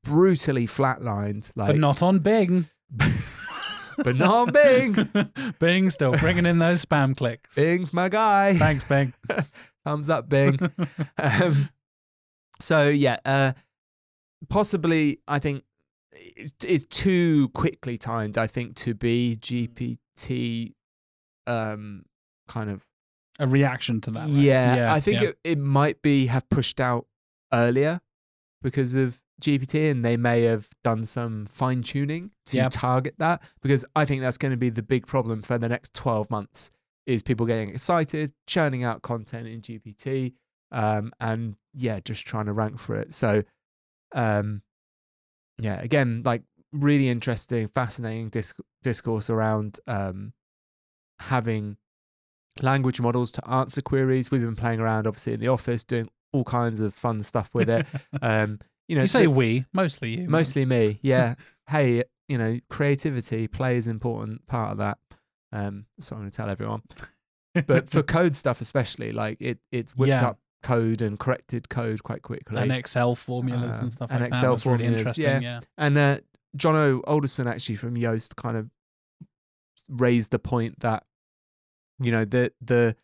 brutally 0.03 0.67
flatlined. 0.67 1.51
Like, 1.55 1.67
but 1.69 1.78
not 1.78 2.01
on 2.01 2.19
Bing. 2.19 2.67
but 3.97 4.15
not 4.15 4.47
on 4.47 4.51
Bing. 4.51 5.09
Bing 5.59 5.89
still 5.91 6.13
bringing 6.17 6.45
in 6.45 6.57
those 6.59 6.84
spam 6.84 7.15
clicks. 7.15 7.55
Bing's 7.55 7.93
my 7.93 8.09
guy. 8.09 8.57
Thanks, 8.57 8.84
Bing. 8.84 9.13
Thumbs 9.86 10.09
up, 10.09 10.27
Bing. 10.27 10.59
um, 11.17 11.69
so 12.59 12.89
yeah, 12.89 13.17
uh, 13.23 13.53
possibly 14.49 15.19
I 15.27 15.39
think 15.39 15.63
it's, 16.11 16.53
it's 16.65 16.86
too 16.86 17.49
quickly 17.49 17.97
timed. 17.97 18.38
I 18.38 18.47
think 18.47 18.75
to 18.77 18.93
be 18.93 19.38
GPT, 19.41 20.73
um, 21.47 22.03
kind 22.47 22.69
of 22.69 22.83
A 23.39 23.47
reaction 23.47 24.01
to 24.01 24.11
that. 24.11 24.21
right? 24.21 24.29
yeah, 24.29 24.93
I 24.93 24.99
think 24.99 25.21
yeah. 25.21 25.27
It, 25.29 25.38
it 25.43 25.57
might 25.59 26.01
be 26.01 26.27
have 26.27 26.49
pushed 26.49 26.79
out 26.81 27.05
earlier 27.53 28.01
because 28.61 28.95
of 28.95 29.21
GPT, 29.41 29.91
and 29.91 30.03
they 30.05 30.15
may 30.17 30.43
have 30.43 30.69
done 30.83 31.03
some 31.05 31.45
fine 31.45 31.83
tuning 31.83 32.31
to 32.47 32.57
Yep. 32.57 32.71
target 32.71 33.15
that. 33.17 33.41
Because 33.61 33.83
I 33.95 34.05
think 34.05 34.21
that's 34.21 34.38
going 34.38 34.51
to 34.51 34.57
be 34.57 34.69
the 34.69 34.81
big 34.81 35.05
problem 35.05 35.41
for 35.41 35.57
the 35.57 35.67
next 35.69 35.93
twelve 35.93 36.29
months 36.31 36.71
is 37.05 37.21
people 37.21 37.45
getting 37.45 37.69
excited, 37.69 38.33
churning 38.47 38.83
out 38.83 39.01
content 39.01 39.47
in 39.47 39.61
GPT, 39.61 40.33
um, 40.71 41.11
and 41.19 41.55
yeah, 41.73 41.99
just 41.99 42.25
trying 42.25 42.45
to 42.45 42.53
rank 42.53 42.79
for 42.79 42.95
it. 42.95 43.13
So, 43.13 43.43
um, 44.13 44.61
yeah, 45.59 45.79
again, 45.81 46.21
like 46.25 46.43
really 46.71 47.09
interesting, 47.09 47.67
fascinating 47.69 48.29
disc- 48.29 48.59
discourse 48.83 49.29
around 49.29 49.79
um, 49.87 50.33
having 51.19 51.77
language 52.61 52.99
models 53.01 53.31
to 53.33 53.49
answer 53.49 53.81
queries. 53.81 54.31
We've 54.31 54.41
been 54.41 54.55
playing 54.55 54.79
around, 54.79 55.07
obviously, 55.07 55.33
in 55.33 55.39
the 55.39 55.47
office, 55.47 55.83
doing 55.83 56.09
all 56.33 56.43
kinds 56.43 56.81
of 56.81 56.93
fun 56.93 57.21
stuff 57.23 57.53
with 57.53 57.69
it. 57.69 57.85
Um, 58.21 58.59
you 58.87 58.95
know, 58.95 59.01
you 59.03 59.07
say 59.07 59.23
the- 59.23 59.31
we, 59.31 59.65
mostly 59.73 60.21
you. 60.21 60.29
mostly 60.29 60.65
me. 60.65 60.99
Yeah. 61.01 61.35
hey, 61.69 62.03
you 62.27 62.37
know, 62.37 62.59
creativity, 62.69 63.47
play 63.47 63.77
is 63.77 63.87
an 63.87 63.91
important 63.91 64.45
part 64.47 64.71
of 64.71 64.77
that. 64.77 64.97
Um, 65.51 65.85
that's 65.97 66.11
what 66.11 66.17
I'm 66.17 66.23
going 66.23 66.31
to 66.31 66.37
tell 66.37 66.49
everyone. 66.49 66.81
But 67.67 67.89
for 67.89 68.03
code 68.03 68.35
stuff, 68.35 68.59
especially, 68.59 69.13
like 69.13 69.37
it, 69.39 69.59
it's 69.71 69.95
whipped 69.95 70.09
Yeah. 70.09 70.27
up 70.27 70.39
code 70.61 71.01
and 71.01 71.17
corrected 71.17 71.69
code 71.69 72.03
quite 72.03 72.21
quickly. 72.21 72.61
and 72.61 72.69
Excel 72.69 73.15
formulas 73.15 73.79
Uh, 73.79 73.83
and 73.83 73.93
stuff 73.93 74.11
and 74.11 74.19
like 74.19 74.29
Excel 74.29 74.41
that. 74.41 74.55
That's 74.55 74.65
really 74.65 74.77
formulas, 74.79 74.99
interesting. 75.01 75.25
yeah. 75.25 75.39
Yeah. 75.39 75.59
And 75.77 75.97
uh, 75.97 76.17
Jono 76.57 77.01
Alderson 77.07 77.47
actually 77.47 77.75
from 77.77 77.95
Yoast 77.95 78.35
kind 78.35 78.57
of 78.57 78.69
raised 79.87 80.31
the 80.31 80.39
point 80.39 80.79
that 80.81 81.03
you 81.99 82.11
know 82.11 82.25
the 82.25 82.51
the 82.59 82.95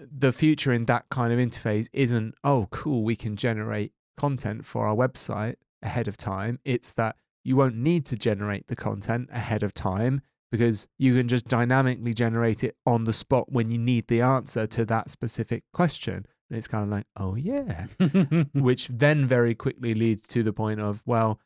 the 0.00 0.32
future 0.32 0.72
in 0.72 0.86
that 0.86 1.06
kind 1.10 1.32
of 1.32 1.38
interface 1.38 1.88
isn't 1.92 2.34
oh 2.44 2.66
cool 2.70 3.02
we 3.04 3.14
can 3.16 3.36
generate 3.36 3.92
content 4.16 4.64
for 4.64 4.86
our 4.86 4.94
website 4.94 5.56
ahead 5.82 6.08
of 6.08 6.16
time. 6.16 6.58
It's 6.64 6.92
that 6.92 7.16
you 7.44 7.56
won't 7.56 7.76
need 7.76 8.06
to 8.06 8.16
generate 8.16 8.68
the 8.68 8.76
content 8.76 9.28
ahead 9.32 9.62
of 9.62 9.74
time 9.74 10.22
because 10.54 10.86
you 10.98 11.16
can 11.16 11.26
just 11.26 11.48
dynamically 11.48 12.14
generate 12.14 12.62
it 12.62 12.76
on 12.86 13.02
the 13.02 13.12
spot 13.12 13.50
when 13.50 13.72
you 13.72 13.76
need 13.76 14.06
the 14.06 14.20
answer 14.20 14.68
to 14.68 14.84
that 14.84 15.10
specific 15.10 15.64
question. 15.72 16.26
And 16.48 16.56
it's 16.56 16.68
kind 16.68 16.84
of 16.84 16.90
like, 16.90 17.06
oh 17.16 17.34
yeah, 17.34 17.86
which 18.54 18.86
then 18.86 19.26
very 19.26 19.56
quickly 19.56 19.94
leads 19.94 20.28
to 20.28 20.44
the 20.44 20.52
point 20.52 20.80
of, 20.80 21.02
well, 21.04 21.40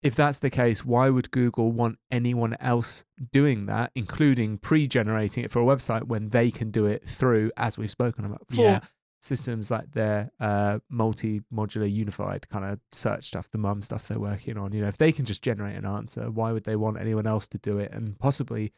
if 0.00 0.14
that's 0.14 0.38
the 0.38 0.48
case, 0.48 0.84
why 0.84 1.08
would 1.10 1.32
Google 1.32 1.72
want 1.72 1.98
anyone 2.08 2.56
else 2.60 3.04
doing 3.32 3.66
that, 3.66 3.90
including 3.96 4.58
pre 4.58 4.86
generating 4.86 5.42
it 5.42 5.50
for 5.50 5.60
a 5.60 5.64
website 5.64 6.04
when 6.04 6.28
they 6.28 6.52
can 6.52 6.70
do 6.70 6.86
it 6.86 7.04
through, 7.04 7.50
as 7.56 7.76
we've 7.76 7.90
spoken 7.90 8.24
about 8.24 8.46
before, 8.46 8.64
Yeah. 8.64 8.80
Systems 9.26 9.70
like 9.70 9.90
their 9.92 10.30
uh, 10.38 10.78
multi 10.88 11.42
modular 11.52 11.90
unified 11.90 12.48
kind 12.48 12.64
of 12.64 12.78
search 12.92 13.24
stuff, 13.24 13.50
the 13.50 13.58
MUM 13.58 13.82
stuff 13.82 14.06
they're 14.06 14.20
working 14.20 14.56
on? 14.56 14.72
You 14.72 14.82
know, 14.82 14.88
if 14.88 14.98
they 14.98 15.10
can 15.10 15.24
just 15.24 15.42
generate 15.42 15.76
an 15.76 15.84
answer, 15.84 16.30
why 16.30 16.52
would 16.52 16.64
they 16.64 16.76
want 16.76 16.98
anyone 17.00 17.26
else 17.26 17.48
to 17.48 17.58
do 17.58 17.78
it 17.78 17.92
and 17.92 18.18
possibly, 18.18 18.72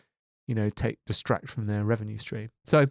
you 0.46 0.55
know, 0.55 0.70
take 0.70 0.99
distract 1.07 1.49
from 1.51 1.66
their 1.66 1.84
revenue 1.84 2.16
stream? 2.16 2.51
So, 2.64 2.86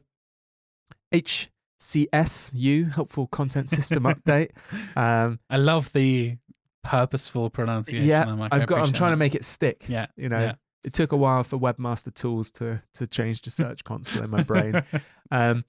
HCSU, 1.11 2.93
helpful 2.93 3.25
content 3.25 3.69
system 3.69 4.03
update. 4.03 4.51
Um, 4.95 5.39
I 5.49 5.57
love 5.57 5.91
the 5.93 6.37
purposeful 6.83 7.49
pronunciation. 7.49 8.07
yeah, 8.07 8.25
I'm, 8.27 8.39
like, 8.39 8.53
I've 8.53 8.67
got. 8.67 8.85
I'm 8.85 8.93
trying 8.93 9.11
to 9.11 9.17
make 9.17 9.35
it 9.35 9.43
stick. 9.43 9.85
Yeah. 9.87 10.07
You 10.15 10.29
know, 10.29 10.39
yeah. 10.39 10.53
it 10.83 10.93
took 10.93 11.11
a 11.11 11.17
while 11.17 11.43
for 11.43 11.57
Webmaster 11.57 12.13
Tools 12.13 12.51
to 12.51 12.81
to 12.95 13.07
change 13.07 13.41
the 13.41 13.51
search 13.51 13.83
console 13.83 14.23
in 14.23 14.29
my 14.29 14.43
brain. 14.43 14.83
Um, 15.29 15.65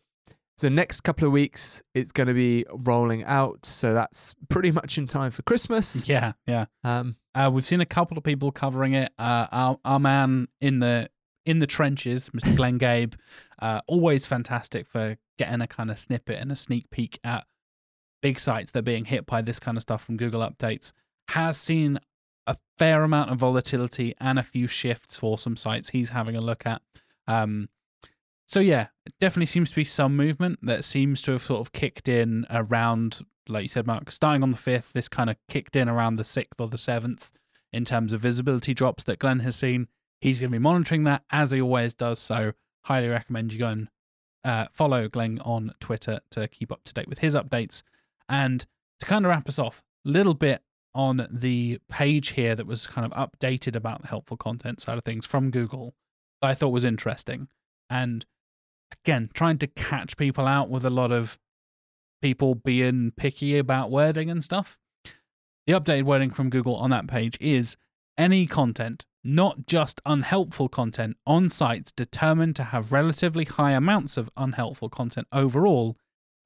so 0.59 0.69
next 0.69 1.01
couple 1.03 1.27
of 1.27 1.33
weeks, 1.33 1.83
it's 1.95 2.13
going 2.13 2.27
to 2.27 2.35
be 2.35 2.67
rolling 2.71 3.25
out. 3.25 3.65
So 3.65 3.95
that's 3.95 4.35
pretty 4.51 4.71
much 4.73 4.99
in 4.99 5.07
time 5.07 5.31
for 5.31 5.43
Christmas. 5.43 6.09
yeah. 6.09 6.33
Yeah. 6.47 6.67
Um, 6.85 7.17
Uh, 7.35 7.49
we've 7.53 7.65
seen 7.65 7.81
a 7.81 7.87
couple 7.87 8.19
of 8.19 8.25
people 8.25 8.51
covering 8.53 8.93
it. 8.95 9.13
Uh, 9.19 9.47
our 9.53 9.79
our 9.85 10.01
man 10.01 10.49
in 10.61 10.81
the 10.81 11.09
in 11.47 11.61
the 11.61 11.67
trenches, 11.67 12.29
Mr. 12.31 12.55
Glenn 12.57 12.77
Gabe, 12.79 13.15
uh, 13.61 13.81
always 13.87 14.27
fantastic 14.27 14.87
for 14.87 15.17
getting 15.39 15.61
a 15.63 15.67
kind 15.67 15.91
of 15.91 15.99
snippet 15.99 16.39
and 16.41 16.51
a 16.53 16.57
sneak 16.57 16.91
peek 16.91 17.19
at 17.25 17.47
big 18.21 18.39
sites 18.41 18.73
that 18.73 18.81
are 18.81 18.83
being 18.83 19.05
hit 19.05 19.25
by 19.25 19.41
this 19.41 19.61
kind 19.61 19.79
of 19.79 19.83
stuff 19.83 20.03
from 20.05 20.17
Google 20.17 20.41
updates. 20.41 20.93
Has 21.29 21.57
seen 21.57 22.01
a 22.49 22.57
fair 22.79 23.03
amount 23.05 23.31
of 23.31 23.39
volatility 23.39 24.15
and 24.21 24.39
a 24.39 24.43
few 24.43 24.67
shifts 24.67 25.17
for 25.17 25.39
some 25.39 25.57
sites 25.57 25.91
he's 25.91 26.09
having 26.11 26.35
a 26.35 26.41
look 26.41 26.67
at. 26.67 26.83
Um, 27.29 27.69
so 28.49 28.61
yeah, 28.61 28.88
it 29.05 29.12
definitely 29.20 29.46
seems 29.46 29.70
to 29.70 29.76
be 29.76 29.84
some 29.84 30.16
movement 30.16 30.59
that 30.62 30.82
seems 30.82 31.20
to 31.22 31.32
have 31.32 31.42
sort 31.42 31.61
of 31.61 31.72
kicked 31.72 32.09
in 32.09 32.46
around, 32.51 33.20
like 33.46 33.62
you 33.62 33.68
said, 33.68 33.86
Mark, 33.86 34.11
starting 34.11 34.42
on 34.42 34.51
the 34.51 34.57
fifth. 34.57 34.94
This 34.94 35.09
kind 35.09 35.28
of 35.28 35.36
kicked 35.49 35.76
in 35.76 35.88
around 35.88 36.16
the 36.16 36.24
sixth 36.24 36.59
or 36.61 36.66
the 36.66 36.78
seventh 36.78 37.30
in 37.72 37.84
terms 37.84 38.14
of 38.14 38.22
visibility 38.22 38.72
drops 38.72 39.05
that 39.05 39.18
Glenn 39.18 39.40
has 39.40 39.55
seen. 39.55 39.86
He's 40.22 40.40
going 40.40 40.51
to 40.51 40.59
be 40.59 40.62
monitoring 40.62 41.05
that 41.05 41.24
as 41.30 41.51
he 41.51 41.61
always 41.61 41.92
does. 41.92 42.18
So 42.18 42.53
highly 42.86 43.09
recommend 43.09 43.53
you 43.53 43.59
go 43.59 43.68
and 43.68 43.88
uh, 44.44 44.66
follow 44.72 45.09
Glenn 45.09 45.40
on 45.44 45.72
Twitter 45.78 46.20
to 46.30 46.49
keep 46.49 46.72
up 46.72 46.84
to 46.84 46.94
date 46.94 47.09
with 47.09 47.18
his 47.18 47.34
updates. 47.34 47.82
And 48.30 48.64
to 49.01 49.07
kind 49.07 49.26
of 49.26 49.30
wrap 49.30 49.46
us 49.49 49.59
off, 49.59 49.82
a 50.07 50.09
little 50.09 50.34
bit 50.34 50.62
on 50.94 51.28
the 51.30 51.80
page 51.90 52.30
here 52.30 52.57
that 52.57 52.66
was 52.66 52.86
kind 52.86 53.11
of 53.11 53.30
updated 53.30 53.76
about 53.76 54.01
the 54.03 54.09
helpful 54.09 54.38
content 54.38 54.80
side 54.80 54.96
of 54.96 55.05
things 55.05 55.26
from 55.26 55.51
Google 55.51 55.94
I 56.40 56.55
thought 56.55 56.68
was 56.68 56.84
interesting. 56.84 57.49
And 57.90 58.24
again, 59.05 59.30
trying 59.34 59.59
to 59.59 59.66
catch 59.66 60.16
people 60.16 60.47
out 60.47 60.70
with 60.70 60.84
a 60.84 60.91
lot 60.91 61.12
of 61.12 61.39
people 62.20 62.55
being 62.55 63.12
picky 63.16 63.59
about 63.59 63.91
wording 63.91 64.30
and 64.30 64.43
stuff. 64.43 64.78
The 65.66 65.74
updated 65.74 66.05
wording 66.05 66.30
from 66.30 66.51
Google 66.51 66.76
on 66.76 66.91
that 66.91 67.07
page 67.07 67.36
is 67.41 67.76
any 68.16 68.47
content, 68.47 69.05
not 69.22 69.66
just 69.66 70.01
unhelpful 70.07 70.68
content, 70.68 71.16
on 71.26 71.51
sites 71.51 71.93
determined 71.93 72.57
to 72.57 72.64
have 72.64 72.93
relatively 72.93 73.45
high 73.45 73.72
amounts 73.72 74.16
of 74.16 74.30
unhelpful 74.36 74.89
content 74.89 75.28
overall 75.30 75.97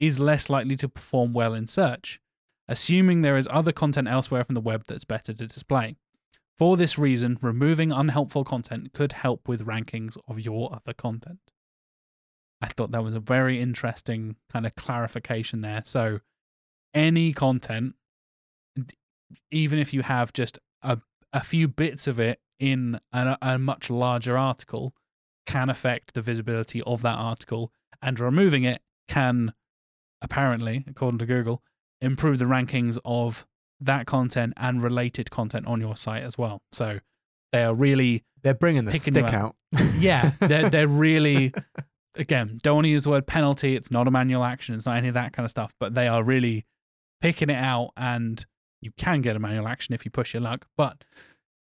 is 0.00 0.18
less 0.18 0.50
likely 0.50 0.76
to 0.76 0.88
perform 0.88 1.32
well 1.32 1.54
in 1.54 1.68
search, 1.68 2.20
assuming 2.68 3.22
there 3.22 3.36
is 3.36 3.48
other 3.50 3.72
content 3.72 4.08
elsewhere 4.08 4.42
from 4.44 4.54
the 4.54 4.60
web 4.60 4.84
that's 4.86 5.04
better 5.04 5.32
to 5.32 5.46
display. 5.46 5.96
For 6.58 6.76
this 6.76 6.98
reason, 6.98 7.38
removing 7.40 7.92
unhelpful 7.92 8.44
content 8.44 8.92
could 8.92 9.12
help 9.12 9.48
with 9.48 9.64
rankings 9.64 10.18
of 10.28 10.40
your 10.40 10.74
other 10.74 10.92
content. 10.92 11.51
I 12.62 12.68
thought 12.68 12.92
that 12.92 13.02
was 13.02 13.14
a 13.14 13.20
very 13.20 13.60
interesting 13.60 14.36
kind 14.50 14.64
of 14.66 14.74
clarification 14.76 15.60
there. 15.60 15.82
So, 15.84 16.20
any 16.94 17.32
content, 17.32 17.94
even 19.50 19.78
if 19.78 19.92
you 19.92 20.02
have 20.02 20.32
just 20.32 20.58
a, 20.82 20.98
a 21.32 21.42
few 21.42 21.68
bits 21.68 22.06
of 22.06 22.18
it 22.20 22.40
in 22.58 23.00
a, 23.12 23.36
a 23.42 23.58
much 23.58 23.90
larger 23.90 24.38
article, 24.38 24.94
can 25.46 25.68
affect 25.68 26.14
the 26.14 26.22
visibility 26.22 26.80
of 26.82 27.02
that 27.02 27.16
article, 27.18 27.72
and 28.00 28.18
removing 28.20 28.62
it 28.64 28.80
can, 29.08 29.52
apparently, 30.22 30.84
according 30.88 31.18
to 31.18 31.26
Google, 31.26 31.62
improve 32.00 32.38
the 32.38 32.44
rankings 32.44 32.98
of 33.04 33.44
that 33.80 34.06
content 34.06 34.52
and 34.56 34.82
related 34.82 35.30
content 35.30 35.66
on 35.66 35.80
your 35.80 35.96
site 35.96 36.22
as 36.22 36.38
well. 36.38 36.62
So 36.70 37.00
they 37.50 37.64
are 37.64 37.74
really, 37.74 38.22
They're 38.42 38.54
bringing 38.54 38.84
the 38.84 38.94
stick 38.94 39.24
out. 39.24 39.34
out. 39.34 39.56
yeah, 39.98 40.32
they're 40.40 40.70
they're 40.70 40.86
really, 40.88 41.52
again, 42.16 42.58
don't 42.62 42.76
want 42.76 42.84
to 42.84 42.90
use 42.90 43.04
the 43.04 43.10
word 43.10 43.26
penalty. 43.26 43.76
It's 43.76 43.90
not 43.90 44.08
a 44.08 44.10
manual 44.10 44.44
action. 44.44 44.74
It's 44.74 44.86
not 44.86 44.96
any 44.96 45.08
of 45.08 45.14
that 45.14 45.32
kind 45.32 45.44
of 45.44 45.50
stuff. 45.50 45.74
But 45.78 45.94
they 45.94 46.08
are 46.08 46.22
really 46.22 46.66
picking 47.20 47.50
it 47.50 47.56
out, 47.56 47.90
and 47.96 48.44
you 48.80 48.90
can 48.96 49.20
get 49.20 49.36
a 49.36 49.38
manual 49.38 49.68
action 49.68 49.94
if 49.94 50.04
you 50.04 50.10
push 50.10 50.34
your 50.34 50.42
luck. 50.42 50.66
But 50.76 51.04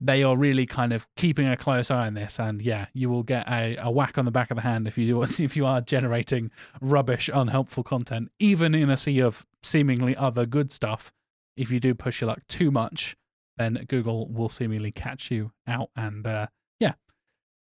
they 0.00 0.22
are 0.22 0.36
really 0.36 0.64
kind 0.64 0.92
of 0.92 1.06
keeping 1.16 1.46
a 1.46 1.56
close 1.56 1.90
eye 1.90 2.06
on 2.06 2.14
this, 2.14 2.38
and 2.38 2.62
yeah, 2.62 2.86
you 2.94 3.10
will 3.10 3.22
get 3.22 3.46
a, 3.48 3.76
a 3.76 3.90
whack 3.90 4.16
on 4.16 4.24
the 4.24 4.30
back 4.30 4.50
of 4.50 4.56
the 4.56 4.62
hand 4.62 4.88
if 4.88 4.96
you 4.96 5.06
do 5.06 5.22
if 5.42 5.56
you 5.56 5.66
are 5.66 5.80
generating 5.80 6.50
rubbish, 6.80 7.28
unhelpful 7.32 7.82
content, 7.82 8.30
even 8.38 8.74
in 8.74 8.88
a 8.90 8.96
sea 8.96 9.20
of 9.20 9.46
seemingly 9.62 10.16
other 10.16 10.46
good 10.46 10.72
stuff. 10.72 11.12
If 11.56 11.70
you 11.70 11.80
do 11.80 11.94
push 11.94 12.22
your 12.22 12.28
luck 12.28 12.40
too 12.48 12.70
much, 12.70 13.16
then 13.58 13.84
Google 13.88 14.28
will 14.28 14.48
seemingly 14.48 14.92
catch 14.92 15.30
you 15.30 15.52
out 15.66 15.90
and 15.94 16.26
uh, 16.26 16.46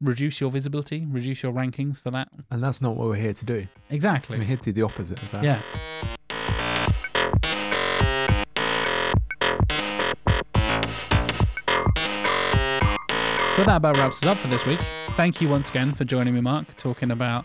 reduce 0.02 0.40
your 0.40 0.50
visibility, 0.50 1.06
reduce 1.08 1.42
your 1.42 1.52
rankings 1.52 2.00
for 2.00 2.10
that. 2.10 2.28
And 2.50 2.62
that's 2.62 2.82
not 2.82 2.96
what 2.96 3.08
we're 3.08 3.14
here 3.14 3.32
to 3.32 3.44
do. 3.44 3.66
Exactly. 3.90 4.38
We're 4.38 4.44
here 4.44 4.56
to 4.56 4.62
do 4.64 4.72
the 4.72 4.82
opposite 4.82 5.22
of 5.22 5.30
that. 5.30 5.44
Yeah. 5.44 5.62
So 13.54 13.64
that 13.64 13.76
about 13.76 13.98
wraps 13.98 14.22
us 14.22 14.26
up 14.26 14.40
for 14.40 14.48
this 14.48 14.64
week. 14.64 14.80
Thank 15.16 15.40
you 15.40 15.48
once 15.48 15.68
again 15.68 15.94
for 15.94 16.04
joining 16.04 16.34
me, 16.34 16.40
Mark, 16.40 16.74
talking 16.78 17.10
about 17.10 17.44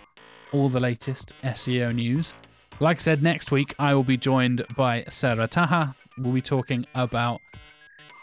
all 0.53 0.69
the 0.69 0.79
latest 0.79 1.33
SEO 1.43 1.93
news. 1.93 2.33
Like 2.79 2.97
I 2.97 2.99
said, 2.99 3.21
next 3.21 3.51
week 3.51 3.75
I 3.77 3.93
will 3.93 4.03
be 4.03 4.17
joined 4.17 4.65
by 4.75 5.03
Sara 5.09 5.47
Taher. 5.47 5.95
We'll 6.17 6.33
be 6.33 6.41
talking 6.41 6.87
about 6.95 7.41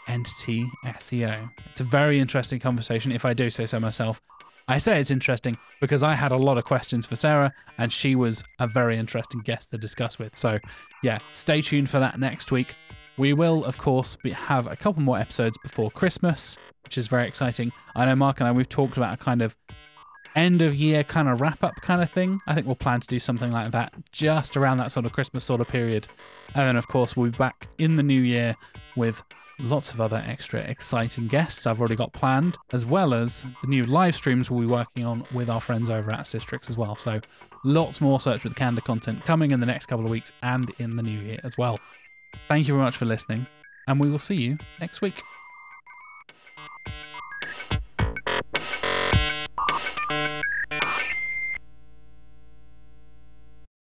entity 0.07 0.69
SEO. 0.85 1.49
It's 1.69 1.79
a 1.79 1.85
very 1.85 2.19
interesting 2.19 2.59
conversation, 2.59 3.11
if 3.11 3.25
I 3.25 3.33
do 3.33 3.49
say 3.49 3.65
so 3.65 3.79
myself. 3.79 4.21
I 4.67 4.79
say 4.79 4.99
it's 4.99 5.11
interesting 5.11 5.57
because 5.79 6.01
I 6.01 6.15
had 6.15 6.31
a 6.31 6.37
lot 6.37 6.57
of 6.57 6.65
questions 6.65 7.05
for 7.05 7.15
Sara, 7.15 7.53
and 7.77 7.93
she 7.93 8.15
was 8.15 8.43
a 8.59 8.67
very 8.67 8.97
interesting 8.97 9.41
guest 9.41 9.69
to 9.71 9.77
discuss 9.77 10.17
with. 10.17 10.35
So, 10.35 10.59
yeah, 11.03 11.19
stay 11.33 11.61
tuned 11.61 11.89
for 11.89 11.99
that 11.99 12.19
next 12.19 12.51
week. 12.51 12.75
We 13.17 13.33
will, 13.33 13.63
of 13.63 13.77
course, 13.77 14.15
be, 14.15 14.31
have 14.31 14.67
a 14.67 14.75
couple 14.75 15.03
more 15.03 15.19
episodes 15.19 15.57
before 15.59 15.91
Christmas, 15.91 16.57
which 16.83 16.97
is 16.97 17.07
very 17.07 17.27
exciting. 17.27 17.71
I 17.95 18.05
know 18.05 18.15
Mark 18.15 18.39
and 18.39 18.47
I, 18.47 18.51
we've 18.51 18.67
talked 18.67 18.97
about 18.97 19.13
a 19.13 19.17
kind 19.17 19.41
of 19.41 19.55
end 20.35 20.61
of 20.61 20.75
year 20.75 21.03
kind 21.03 21.29
of 21.29 21.41
wrap 21.41 21.63
up 21.63 21.75
kind 21.81 22.01
of 22.01 22.09
thing. 22.09 22.39
I 22.47 22.53
think 22.53 22.65
we'll 22.65 22.75
plan 22.75 22.99
to 22.99 23.07
do 23.07 23.19
something 23.19 23.51
like 23.51 23.71
that 23.71 23.93
just 24.11 24.57
around 24.57 24.77
that 24.77 24.91
sort 24.91 25.05
of 25.05 25.11
Christmas 25.11 25.43
sort 25.43 25.61
of 25.61 25.67
period. 25.67 26.07
And 26.55 26.67
then, 26.67 26.75
of 26.75 26.87
course, 26.87 27.15
we'll 27.15 27.31
be 27.31 27.37
back 27.37 27.67
in 27.77 27.95
the 27.95 28.03
new 28.03 28.21
year 28.21 28.55
with 28.95 29.23
lots 29.59 29.93
of 29.93 30.01
other 30.01 30.23
extra 30.25 30.59
exciting 30.61 31.27
guests 31.27 31.65
I've 31.65 31.79
already 31.79 31.95
got 31.95 32.13
planned, 32.13 32.57
as 32.71 32.85
well 32.85 33.13
as 33.13 33.43
the 33.61 33.67
new 33.67 33.85
live 33.85 34.15
streams 34.15 34.49
we'll 34.49 34.61
be 34.61 34.65
working 34.65 35.05
on 35.05 35.25
with 35.33 35.49
our 35.49 35.61
friends 35.61 35.89
over 35.89 36.11
at 36.11 36.21
Sistrix 36.21 36.69
as 36.69 36.77
well. 36.77 36.97
So 36.97 37.21
lots 37.63 38.01
more 38.01 38.19
Search 38.19 38.43
with 38.43 38.55
Candour 38.55 38.81
content 38.83 39.25
coming 39.25 39.51
in 39.51 39.59
the 39.59 39.65
next 39.65 39.87
couple 39.87 40.05
of 40.05 40.11
weeks 40.11 40.31
and 40.43 40.71
in 40.79 40.95
the 40.95 41.03
new 41.03 41.19
year 41.19 41.39
as 41.43 41.57
well. 41.57 41.79
Thank 42.47 42.67
you 42.67 42.73
very 42.73 42.83
much 42.83 42.97
for 42.97 43.05
listening, 43.05 43.47
and 43.87 43.99
we 43.99 44.09
will 44.09 44.19
see 44.19 44.35
you 44.35 44.57
next 44.79 45.01
week. 45.01 45.23